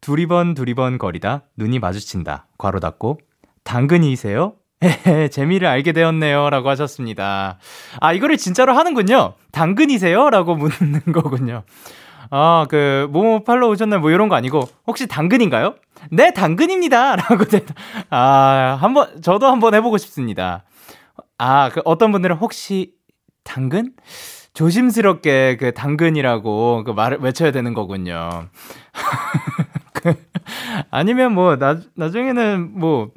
두리번 0.00 0.54
두리번 0.54 0.98
거리다 0.98 1.42
눈이 1.56 1.78
마주친다. 1.78 2.46
괄호 2.58 2.80
닫고, 2.80 3.18
당근이세요? 3.64 4.54
헤헤, 4.82 5.28
재미를 5.28 5.66
알게 5.68 5.92
되었네요. 5.92 6.50
라고 6.50 6.68
하셨습니다. 6.70 7.58
아, 8.00 8.12
이거를 8.12 8.36
진짜로 8.36 8.74
하는군요. 8.74 9.34
당근이세요? 9.50 10.30
라고 10.30 10.54
묻는 10.54 11.00
거군요. 11.12 11.64
아, 12.30 12.66
그, 12.68 13.08
뭐 13.10 13.42
팔로 13.42 13.68
오셨나요? 13.70 14.00
뭐 14.00 14.10
이런 14.10 14.28
거 14.28 14.34
아니고, 14.36 14.60
혹시 14.86 15.06
당근인가요? 15.06 15.74
네, 16.10 16.32
당근입니다. 16.32 17.16
라고 17.16 17.44
대 17.44 17.64
아, 18.10 18.76
한 18.80 18.94
번, 18.94 19.22
저도 19.22 19.46
한번 19.46 19.74
해보고 19.74 19.98
싶습니다. 19.98 20.64
아, 21.38 21.70
그 21.70 21.80
어떤 21.84 22.12
분들은 22.12 22.36
혹시 22.36 22.92
당근? 23.44 23.92
조심스럽게 24.54 25.56
그 25.58 25.72
당근이라고 25.72 26.84
그 26.84 26.90
말을 26.90 27.18
외쳐야 27.20 27.52
되는 27.52 27.74
거군요. 27.74 28.48
그, 29.92 30.14
아니면 30.90 31.32
뭐, 31.32 31.56
나, 31.56 31.78
나중에는 31.94 32.72
뭐, 32.78 33.10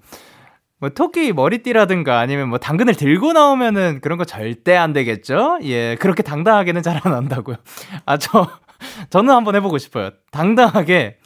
뭐 0.80 0.90
토끼 0.90 1.34
머리띠라든가 1.34 2.20
아니면 2.20 2.50
뭐 2.50 2.58
당근을 2.60 2.96
들고 2.96 3.34
나오면은 3.34 4.00
그런 4.02 4.18
거 4.18 4.26
절대 4.26 4.76
안 4.76 4.94
되겠죠? 4.94 5.60
예, 5.64 5.96
그렇게 6.00 6.24
당당하게는 6.24 6.82
잘 6.84 7.00
안 7.06 7.14
한다고요. 7.14 7.58
아, 8.06 8.18
저, 8.18 8.48
저는 9.10 9.34
한번 9.34 9.56
해보고 9.56 9.78
싶어요. 9.78 10.12
당당하게. 10.32 11.18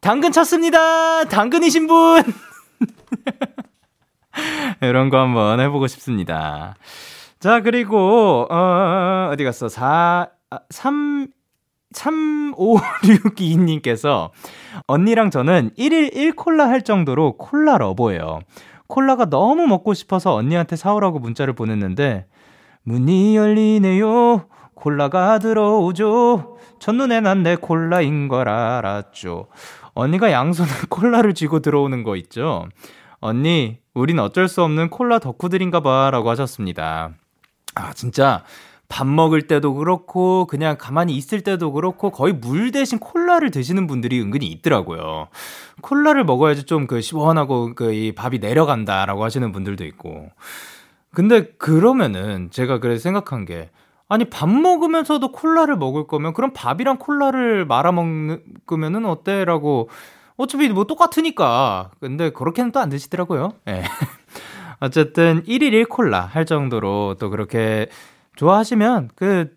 당근 0.00 0.32
쳤습니다! 0.32 1.24
당근이신 1.24 1.86
분! 1.86 2.22
이런 4.82 5.10
거 5.10 5.20
한번 5.20 5.60
해보고 5.60 5.86
싶습니다. 5.86 6.74
자, 7.38 7.60
그리고, 7.60 8.48
어, 8.50 9.30
어디 9.32 9.44
갔어? 9.44 9.68
4, 9.68 10.28
3, 10.70 11.28
3562님께서 11.92 14.30
언니랑 14.86 15.30
저는 15.30 15.70
1일 15.78 16.14
1콜라 16.14 16.68
할 16.68 16.82
정도로 16.82 17.36
콜라 17.36 17.78
러버예요. 17.78 18.40
콜라가 18.86 19.24
너무 19.26 19.66
먹고 19.66 19.94
싶어서 19.94 20.34
언니한테 20.34 20.76
사오라고 20.76 21.18
문자를 21.18 21.54
보냈는데 21.54 22.26
문이 22.82 23.36
열리네요. 23.36 24.46
콜라가 24.82 25.38
들어오죠. 25.38 26.56
첫눈에 26.80 27.20
난 27.20 27.42
내 27.44 27.54
콜라인 27.56 28.26
걸 28.26 28.48
알았죠. 28.48 29.46
언니가 29.94 30.32
양손에 30.32 30.68
콜라를 30.90 31.34
쥐고 31.34 31.60
들어오는 31.60 32.02
거 32.02 32.16
있죠. 32.16 32.66
언니, 33.20 33.78
우린 33.94 34.18
어쩔 34.18 34.48
수 34.48 34.62
없는 34.64 34.90
콜라 34.90 35.18
덕후들인가 35.20 35.80
봐 35.80 36.10
라고 36.10 36.30
하셨습니다. 36.30 37.10
아, 37.76 37.92
진짜 37.92 38.42
밥 38.88 39.06
먹을 39.06 39.42
때도 39.42 39.74
그렇고 39.74 40.46
그냥 40.46 40.76
가만히 40.78 41.14
있을 41.16 41.42
때도 41.42 41.72
그렇고 41.72 42.10
거의 42.10 42.32
물 42.32 42.72
대신 42.72 42.98
콜라를 42.98 43.50
드시는 43.52 43.86
분들이 43.86 44.20
은근히 44.20 44.46
있더라고요. 44.48 45.28
콜라를 45.80 46.24
먹어야지 46.24 46.64
좀 46.64 46.86
그 46.88 47.00
시원하고 47.00 47.74
그 47.74 47.92
이 47.92 48.12
밥이 48.12 48.38
내려간다라고 48.40 49.22
하시는 49.24 49.52
분들도 49.52 49.84
있고. 49.84 50.30
근데 51.14 51.44
그러면은 51.58 52.50
제가 52.50 52.80
그래서 52.80 53.02
생각한 53.04 53.44
게 53.44 53.70
아니 54.12 54.26
밥 54.26 54.46
먹으면서도 54.46 55.32
콜라를 55.32 55.76
먹을 55.76 56.06
거면 56.06 56.34
그럼 56.34 56.50
밥이랑 56.52 56.98
콜라를 56.98 57.64
말아 57.64 57.92
먹으면은 57.92 59.06
어때라고 59.06 59.88
어차피 60.36 60.68
뭐 60.68 60.84
똑같으니까. 60.84 61.92
근데 61.98 62.28
그렇게는 62.28 62.72
또 62.72 62.80
안 62.80 62.90
드시더라고요. 62.90 63.52
예. 63.68 63.72
네. 63.72 63.82
어쨌든 64.80 65.42
1일 65.44 65.86
1콜라 65.86 66.26
할 66.26 66.44
정도로 66.44 67.16
또 67.18 67.30
그렇게 67.30 67.86
좋아하시면 68.36 69.12
그 69.14 69.50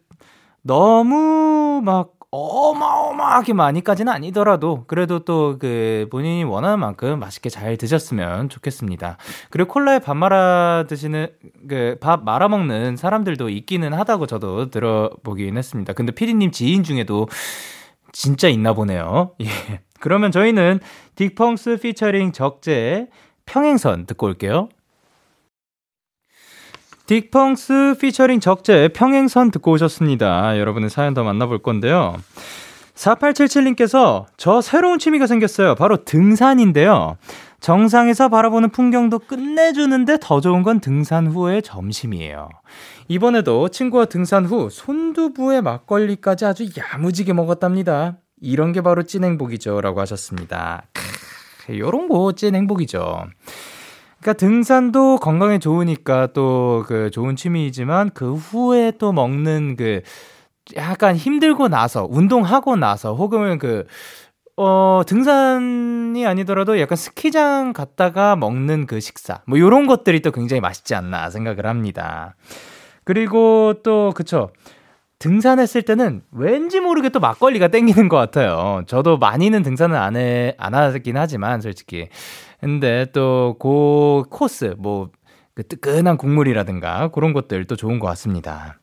너무 0.62 1.82
막 1.84 2.14
어마어마하게 2.36 3.54
많이까지는 3.54 4.12
아니더라도 4.12 4.84
그래도 4.88 5.20
또 5.20 5.58
그 5.60 6.08
본인이 6.12 6.44
원하는 6.44 6.80
만큼 6.80 7.20
맛있게 7.20 7.50
잘 7.50 7.78
드셨으면 7.78 8.50
좋겠습니다. 8.50 9.18
그리고 9.50 9.72
콜라에 9.74 10.00
밥 10.00 10.16
말아 10.16 10.86
드시는 10.88 11.28
그 11.68 11.98
밥 12.02 12.24
말아 12.24 12.48
먹는 12.50 12.98
사람들도 12.98 13.50
있기는 13.50 13.94
하다고 13.94 14.28
저도 14.28 14.70
들어보긴 14.70 15.58
했습니다. 15.58 15.94
근데 15.94 16.12
피디님 16.12 16.52
지인 16.52 16.84
중에도 16.84 17.28
진짜 18.12 18.48
있나 18.50 18.74
보네요. 18.74 19.32
예. 19.42 19.48
그러면 20.00 20.32
저희는 20.32 20.80
딕펑스 21.16 21.82
피처링 21.82 22.32
적재 22.32 23.08
평행선 23.46 24.06
듣고 24.08 24.28
올게요. 24.28 24.70
딕펑스 27.08 28.00
피처링 28.00 28.40
적재 28.40 28.90
평행선 28.94 29.52
듣고 29.52 29.72
오셨습니다. 29.72 30.58
여러분의 30.60 30.90
사연 30.90 31.14
더 31.14 31.24
만나볼 31.24 31.60
건데요. 31.60 32.16
4877님께서 32.96 34.26
저 34.38 34.62
새로운 34.62 35.00
취미가 35.00 35.28
생겼어요. 35.28 35.76
바로 35.76 36.04
등산인데요. 36.04 37.18
정상에서 37.60 38.30
바라보는 38.30 38.70
풍경도 38.70 39.20
끝내주는데 39.20 40.18
더 40.22 40.40
좋은 40.40 40.64
건 40.64 40.80
등산 40.80 41.28
후의 41.28 41.62
점심이에요. 41.62 42.50
이번에도 43.08 43.70
친구와 43.70 44.06
등산 44.06 44.46
후 44.46 44.70
손두부에 44.72 45.62
막걸리까지 45.62 46.46
아주 46.46 46.66
야무지게 46.78 47.34
먹었답니다. 47.34 48.18
이런 48.42 48.72
게 48.72 48.82
바로 48.82 49.04
찐 49.04 49.24
행복이죠. 49.24 49.82
라고 49.82 50.00
하셨습니다. 50.02 50.84
크, 51.66 51.78
요런 51.78 52.08
거 52.08 52.32
찐 52.34 52.56
행복이죠. 52.56 53.26
그러니까 54.26 54.34
등산도 54.34 55.18
건강에 55.18 55.60
좋으니까 55.60 56.28
또 56.34 56.84
그 56.88 57.12
좋은 57.12 57.36
취미이지만 57.36 58.12
그 58.14 58.34
후에 58.34 58.94
또 58.98 59.12
먹는 59.12 59.76
그 59.78 60.02
약간 60.76 61.16
힘들고 61.16 61.68
나서 61.68 62.08
운동하고 62.10 62.76
나서 62.76 63.14
혹은 63.14 63.60
그 63.60 63.86
어, 64.58 65.02
등산이 65.06 66.26
아니더라도 66.26 66.80
약간 66.80 66.96
스키장 66.96 67.74
갔다가 67.74 68.36
먹는 68.36 68.88
그 68.88 69.00
식사. 69.00 69.42
뭐 69.46 69.60
요런 69.60 69.86
것들이 69.86 70.22
또 70.22 70.32
굉장히 70.32 70.62
맛있지 70.62 70.96
않나 70.96 71.30
생각을 71.30 71.66
합니다. 71.68 72.36
그리고 73.04 73.76
또 73.84 74.12
그쵸. 74.16 74.52
등산했을 75.20 75.84
때는 75.84 76.22
왠지 76.32 76.80
모르게 76.80 77.10
또 77.10 77.20
막걸리가 77.20 77.70
땡기는 77.70 78.10
것 78.10 78.18
같아요. 78.18 78.84
저도 78.88 79.18
많이는 79.18 79.64
등산은 79.64 79.96
안 79.96 80.16
해, 80.18 80.56
안 80.58 80.74
하긴 80.74 81.18
하지만, 81.18 81.62
솔직히. 81.62 82.10
근데 82.60 83.06
또, 83.14 83.56
그 83.60 84.24
코스, 84.30 84.76
뭐, 84.78 85.10
그 85.54 85.64
뜨끈한 85.68 86.18
국물이라든가, 86.18 87.10
그런 87.10 87.34
것들 87.34 87.66
도 87.66 87.76
좋은 87.76 88.00
것 88.00 88.08
같습니다. 88.08 88.80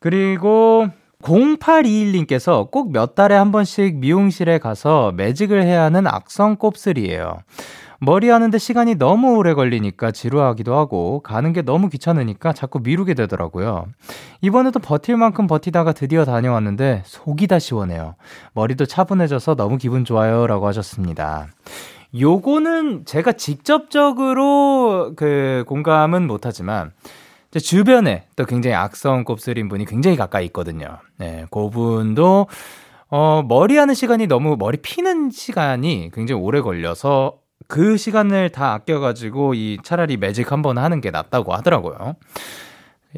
그리고, 0.00 0.88
0821님께서 1.22 2.70
꼭 2.70 2.92
몇 2.92 3.14
달에 3.14 3.34
한 3.34 3.50
번씩 3.50 3.96
미용실에 3.96 4.58
가서 4.58 5.12
매직을 5.16 5.62
해야 5.62 5.82
하는 5.82 6.06
악성 6.06 6.56
곱슬이에요. 6.56 7.38
머리 7.98 8.28
하는데 8.28 8.56
시간이 8.58 8.96
너무 8.96 9.36
오래 9.36 9.54
걸리니까 9.54 10.10
지루하기도 10.10 10.76
하고 10.76 11.20
가는 11.20 11.52
게 11.54 11.62
너무 11.62 11.88
귀찮으니까 11.88 12.52
자꾸 12.52 12.80
미루게 12.80 13.14
되더라고요. 13.14 13.86
이번에도 14.42 14.80
버틸 14.80 15.16
만큼 15.16 15.46
버티다가 15.46 15.92
드디어 15.92 16.26
다녀왔는데 16.26 17.02
속이 17.06 17.46
다 17.46 17.58
시원해요. 17.58 18.14
머리도 18.52 18.84
차분해져서 18.84 19.54
너무 19.54 19.78
기분 19.78 20.04
좋아요. 20.04 20.46
라고 20.46 20.66
하셨습니다. 20.66 21.48
요거는 22.18 23.04
제가 23.04 23.32
직접적으로 23.32 25.12
그 25.16 25.64
공감은 25.66 26.26
못하지만 26.26 26.92
제 27.50 27.58
주변에 27.60 28.26
또 28.36 28.44
굉장히 28.44 28.74
악성 28.74 29.24
곱슬인 29.24 29.68
분이 29.68 29.84
굉장히 29.86 30.16
가까이 30.16 30.46
있거든요. 30.46 30.98
네, 31.18 31.46
그분도 31.50 32.46
어, 33.08 33.42
머리 33.46 33.76
하는 33.76 33.94
시간이 33.94 34.26
너무 34.26 34.56
머리 34.58 34.78
피는 34.78 35.30
시간이 35.30 36.10
굉장히 36.12 36.40
오래 36.40 36.60
걸려서 36.60 37.38
그 37.68 37.96
시간을 37.96 38.50
다 38.50 38.72
아껴가지고 38.74 39.54
이 39.54 39.78
차라리 39.82 40.16
매직 40.16 40.52
한 40.52 40.62
번 40.62 40.78
하는 40.78 41.00
게 41.00 41.10
낫다고 41.10 41.54
하더라고요. 41.54 42.16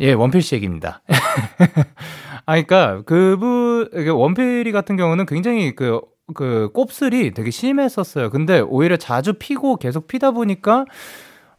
예, 0.01 0.13
원필 0.13 0.43
씨 0.43 0.55
얘기입니다. 0.55 1.03
아, 2.47 2.55
그니까, 2.55 3.03
그분, 3.03 3.89
이게 3.95 4.11
원필이 4.11 4.71
같은 4.73 4.97
경우는 4.97 5.27
굉장히 5.27 5.75
그, 5.75 6.01
그, 6.35 6.71
곱슬이 6.73 7.33
되게 7.33 7.51
심했었어요. 7.51 8.31
근데 8.31 8.61
오히려 8.61 8.97
자주 8.97 9.35
피고 9.35 9.77
계속 9.77 10.07
피다 10.09 10.33
보니까, 10.33 10.85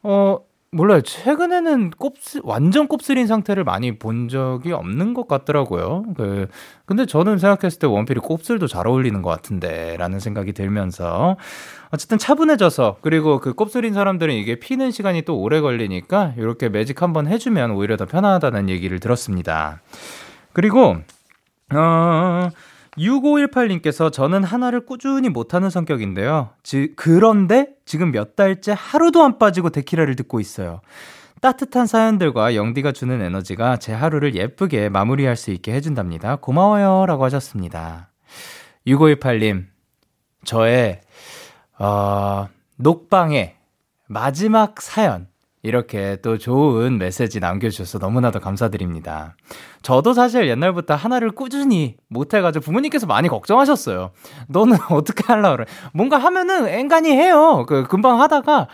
어, 0.04 0.40
몰라요. 0.72 1.02
최근에는 1.02 1.90
곱슬, 1.98 2.42
완전 2.44 2.88
곱슬인 2.88 3.26
상태를 3.26 3.64
많이 3.64 3.98
본 3.98 4.28
적이 4.28 4.74
없는 4.74 5.16
것 5.16 5.28
같더라고요. 5.28 6.04
그, 6.16 6.48
근데 6.86 7.08
저는 7.08 7.40
생각했을 7.40 7.80
때 7.80 7.88
원필이 7.88 8.20
곱슬도 8.20 8.68
잘 8.68 8.86
어울리는 8.86 9.20
것 9.24 9.32
같은데, 9.32 9.98
라는 9.98 10.20
생각이 10.20 10.54
들면서, 10.54 11.38
어쨌든 11.90 12.20
차분해져서, 12.20 12.98
그리고 13.02 13.40
그 13.40 13.54
곱슬인 13.54 13.96
사람들은 13.96 14.36
이게 14.36 14.60
피는 14.60 14.92
시간이 14.92 15.24
또 15.24 15.40
오래 15.40 15.60
걸리니까, 15.60 16.34
이렇게 16.38 16.70
매직 16.70 17.02
한번 17.02 17.26
해주면 17.26 17.72
오히려 17.72 17.98
더 17.98 18.06
편하다는 18.06 18.70
얘기를 18.70 19.00
들었습니다. 19.00 19.82
그리고, 20.54 20.98
어, 21.74 22.50
6518님께서 22.98 24.12
저는 24.12 24.44
하나를 24.44 24.86
꾸준히 24.86 25.30
못하는 25.30 25.70
성격인데요. 25.70 26.50
지, 26.64 26.94
그런데 26.96 27.70
지금 27.86 28.12
몇 28.12 28.36
달째 28.36 28.74
하루도 28.78 29.24
안 29.24 29.38
빠지고 29.38 29.70
데키라를 29.70 30.16
듣고 30.16 30.40
있어요. 30.40 30.82
따뜻한 31.42 31.88
사연들과 31.88 32.56
영디가 32.56 32.92
주는 32.92 33.22
에너지가 33.22 33.78
제 33.78 33.94
하루를 33.94 34.36
예쁘게 34.36 34.90
마무리할 34.90 35.38
수 35.38 35.52
있게 35.52 35.74
해준답니다. 35.74 36.38
고마워요. 36.38 37.06
라고 37.06 37.24
하셨습니다. 37.24 38.10
6518님, 38.86 39.68
저의, 40.44 41.00
어, 41.78 42.50
녹방의 42.76 43.56
마지막 44.08 44.82
사연, 44.82 45.28
이렇게 45.62 46.18
또 46.22 46.38
좋은 46.38 46.98
메시지 46.98 47.40
남겨주셔서 47.40 47.98
너무나도 48.00 48.40
감사드립니다. 48.40 49.36
저도 49.82 50.14
사실 50.14 50.48
옛날부터 50.48 50.96
하나를 50.96 51.32
꾸준히 51.32 51.98
못해가지고 52.08 52.64
부모님께서 52.64 53.08
많이 53.08 53.28
걱정하셨어요. 53.28 54.12
너는 54.48 54.78
어떻게 54.90 55.24
하려고 55.26 55.58
그래. 55.58 55.66
뭔가 55.94 56.18
하면은 56.18 56.68
앵간히 56.68 57.12
해요. 57.12 57.66
그, 57.68 57.84
금방 57.84 58.22
하다가 58.22 58.68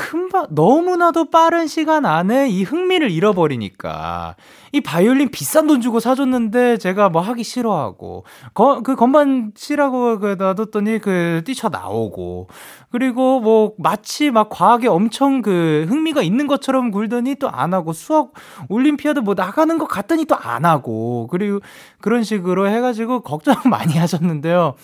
금방 0.00 0.46
너무나도 0.48 1.30
빠른 1.30 1.66
시간 1.66 2.06
안에 2.06 2.48
이 2.48 2.62
흥미를 2.62 3.10
잃어버리니까 3.10 4.34
이 4.72 4.80
바이올린 4.80 5.30
비싼 5.30 5.66
돈 5.66 5.82
주고 5.82 6.00
사줬는데 6.00 6.78
제가 6.78 7.10
뭐 7.10 7.20
하기 7.20 7.44
싫어하고 7.44 8.24
거, 8.54 8.80
그 8.82 8.96
건반 8.96 9.52
치라고 9.54 10.18
그 10.18 10.36
놔뒀더니 10.38 11.00
그 11.00 11.42
뛰쳐 11.44 11.68
나오고 11.68 12.48
그리고 12.90 13.40
뭐 13.40 13.74
마치 13.76 14.30
막 14.30 14.48
과학에 14.48 14.88
엄청 14.88 15.42
그 15.42 15.84
흥미가 15.90 16.22
있는 16.22 16.46
것처럼 16.46 16.90
굴더니 16.90 17.34
또 17.34 17.50
안 17.52 17.74
하고 17.74 17.92
수학 17.92 18.32
올림피아드 18.70 19.18
뭐 19.20 19.34
나가는 19.34 19.76
것 19.76 19.86
같더니 19.86 20.24
또 20.24 20.36
안 20.40 20.64
하고 20.64 21.26
그리고 21.30 21.60
그런 22.00 22.22
식으로 22.22 22.68
해가지고 22.68 23.20
걱정 23.20 23.54
많이 23.68 23.98
하셨는데요. 23.98 24.76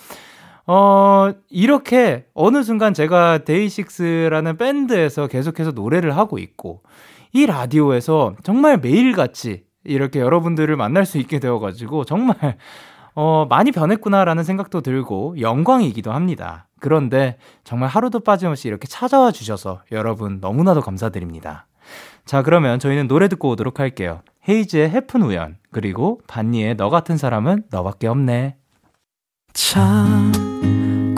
어, 0.67 1.31
이렇게 1.49 2.25
어느 2.33 2.61
순간 2.61 2.93
제가 2.93 3.39
데이식스라는 3.39 4.57
밴드에서 4.57 5.27
계속해서 5.27 5.71
노래를 5.71 6.17
하고 6.17 6.37
있고, 6.37 6.83
이 7.31 7.45
라디오에서 7.45 8.35
정말 8.43 8.77
매일같이 8.77 9.63
이렇게 9.85 10.19
여러분들을 10.19 10.75
만날 10.75 11.05
수 11.05 11.17
있게 11.17 11.39
되어가지고, 11.39 12.03
정말, 12.03 12.57
어, 13.15 13.45
많이 13.49 13.71
변했구나라는 13.71 14.43
생각도 14.43 14.81
들고, 14.81 15.39
영광이기도 15.39 16.11
합니다. 16.11 16.67
그런데 16.79 17.37
정말 17.63 17.89
하루도 17.89 18.19
빠짐없이 18.19 18.67
이렇게 18.67 18.87
찾아와 18.87 19.31
주셔서 19.31 19.81
여러분 19.91 20.39
너무나도 20.41 20.81
감사드립니다. 20.81 21.65
자, 22.25 22.43
그러면 22.43 22.77
저희는 22.77 23.07
노래 23.07 23.29
듣고 23.29 23.49
오도록 23.49 23.79
할게요. 23.79 24.21
헤이즈의 24.47 24.89
해픈 24.89 25.21
우연, 25.21 25.57
그리고 25.71 26.19
반니의 26.27 26.75
너 26.75 26.89
같은 26.89 27.17
사람은 27.17 27.63
너밖에 27.71 28.07
없네. 28.07 28.57
참 29.53 30.56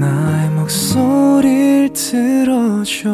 나의 0.00 0.48
목소리를 0.52 1.92
들어줘 1.92 3.10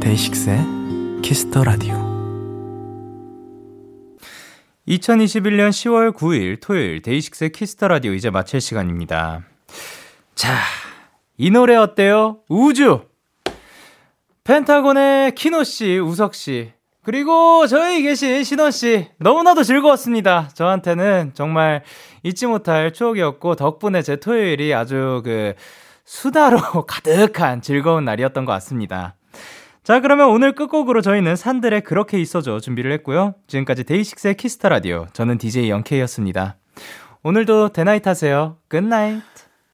데이식스의 0.00 0.58
키스 1.22 1.48
더 1.48 1.64
라디오 1.64 1.96
2021년 4.86 5.70
10월 5.70 6.14
9일 6.14 6.60
토요일 6.60 7.02
데이식스의 7.02 7.50
키스 7.50 7.74
더 7.74 7.88
라디오 7.88 8.12
이제 8.12 8.30
마칠 8.30 8.60
시간입니다. 8.60 9.44
자, 10.36 10.54
이 11.36 11.50
노래 11.50 11.74
어때요? 11.74 12.38
우주! 12.48 13.00
펜타곤의 14.44 15.34
키노 15.34 15.64
씨, 15.64 15.98
우석 15.98 16.36
씨, 16.36 16.70
그리고 17.02 17.66
저기 17.66 18.02
계신 18.02 18.44
신원 18.44 18.70
씨, 18.70 19.08
너무나도 19.18 19.62
즐거웠습니다. 19.62 20.50
저한테는 20.52 21.32
정말 21.34 21.82
잊지 22.22 22.46
못할 22.46 22.92
추억이었고, 22.92 23.56
덕분에 23.56 24.02
제 24.02 24.16
토요일이 24.16 24.74
아주 24.74 25.22
그, 25.24 25.54
수다로 26.04 26.58
가득한 26.86 27.62
즐거운 27.62 28.04
날이었던 28.04 28.44
것 28.44 28.52
같습니다. 28.52 29.14
자, 29.82 30.00
그러면 30.00 30.28
오늘 30.28 30.52
끝곡으로 30.54 31.00
저희는 31.00 31.36
산들의 31.36 31.82
그렇게 31.82 32.20
있어줘 32.20 32.60
준비를 32.60 32.92
했고요. 32.92 33.34
지금까지 33.46 33.84
데이식스의 33.84 34.36
키스 34.36 34.56
더 34.56 34.68
라디오. 34.68 35.06
저는 35.14 35.38
DJ 35.38 35.70
영케이였습니다. 35.70 36.56
오늘도 37.22 37.70
대나잇 37.70 38.06
하세요. 38.06 38.58
끝나잇. 38.68 39.29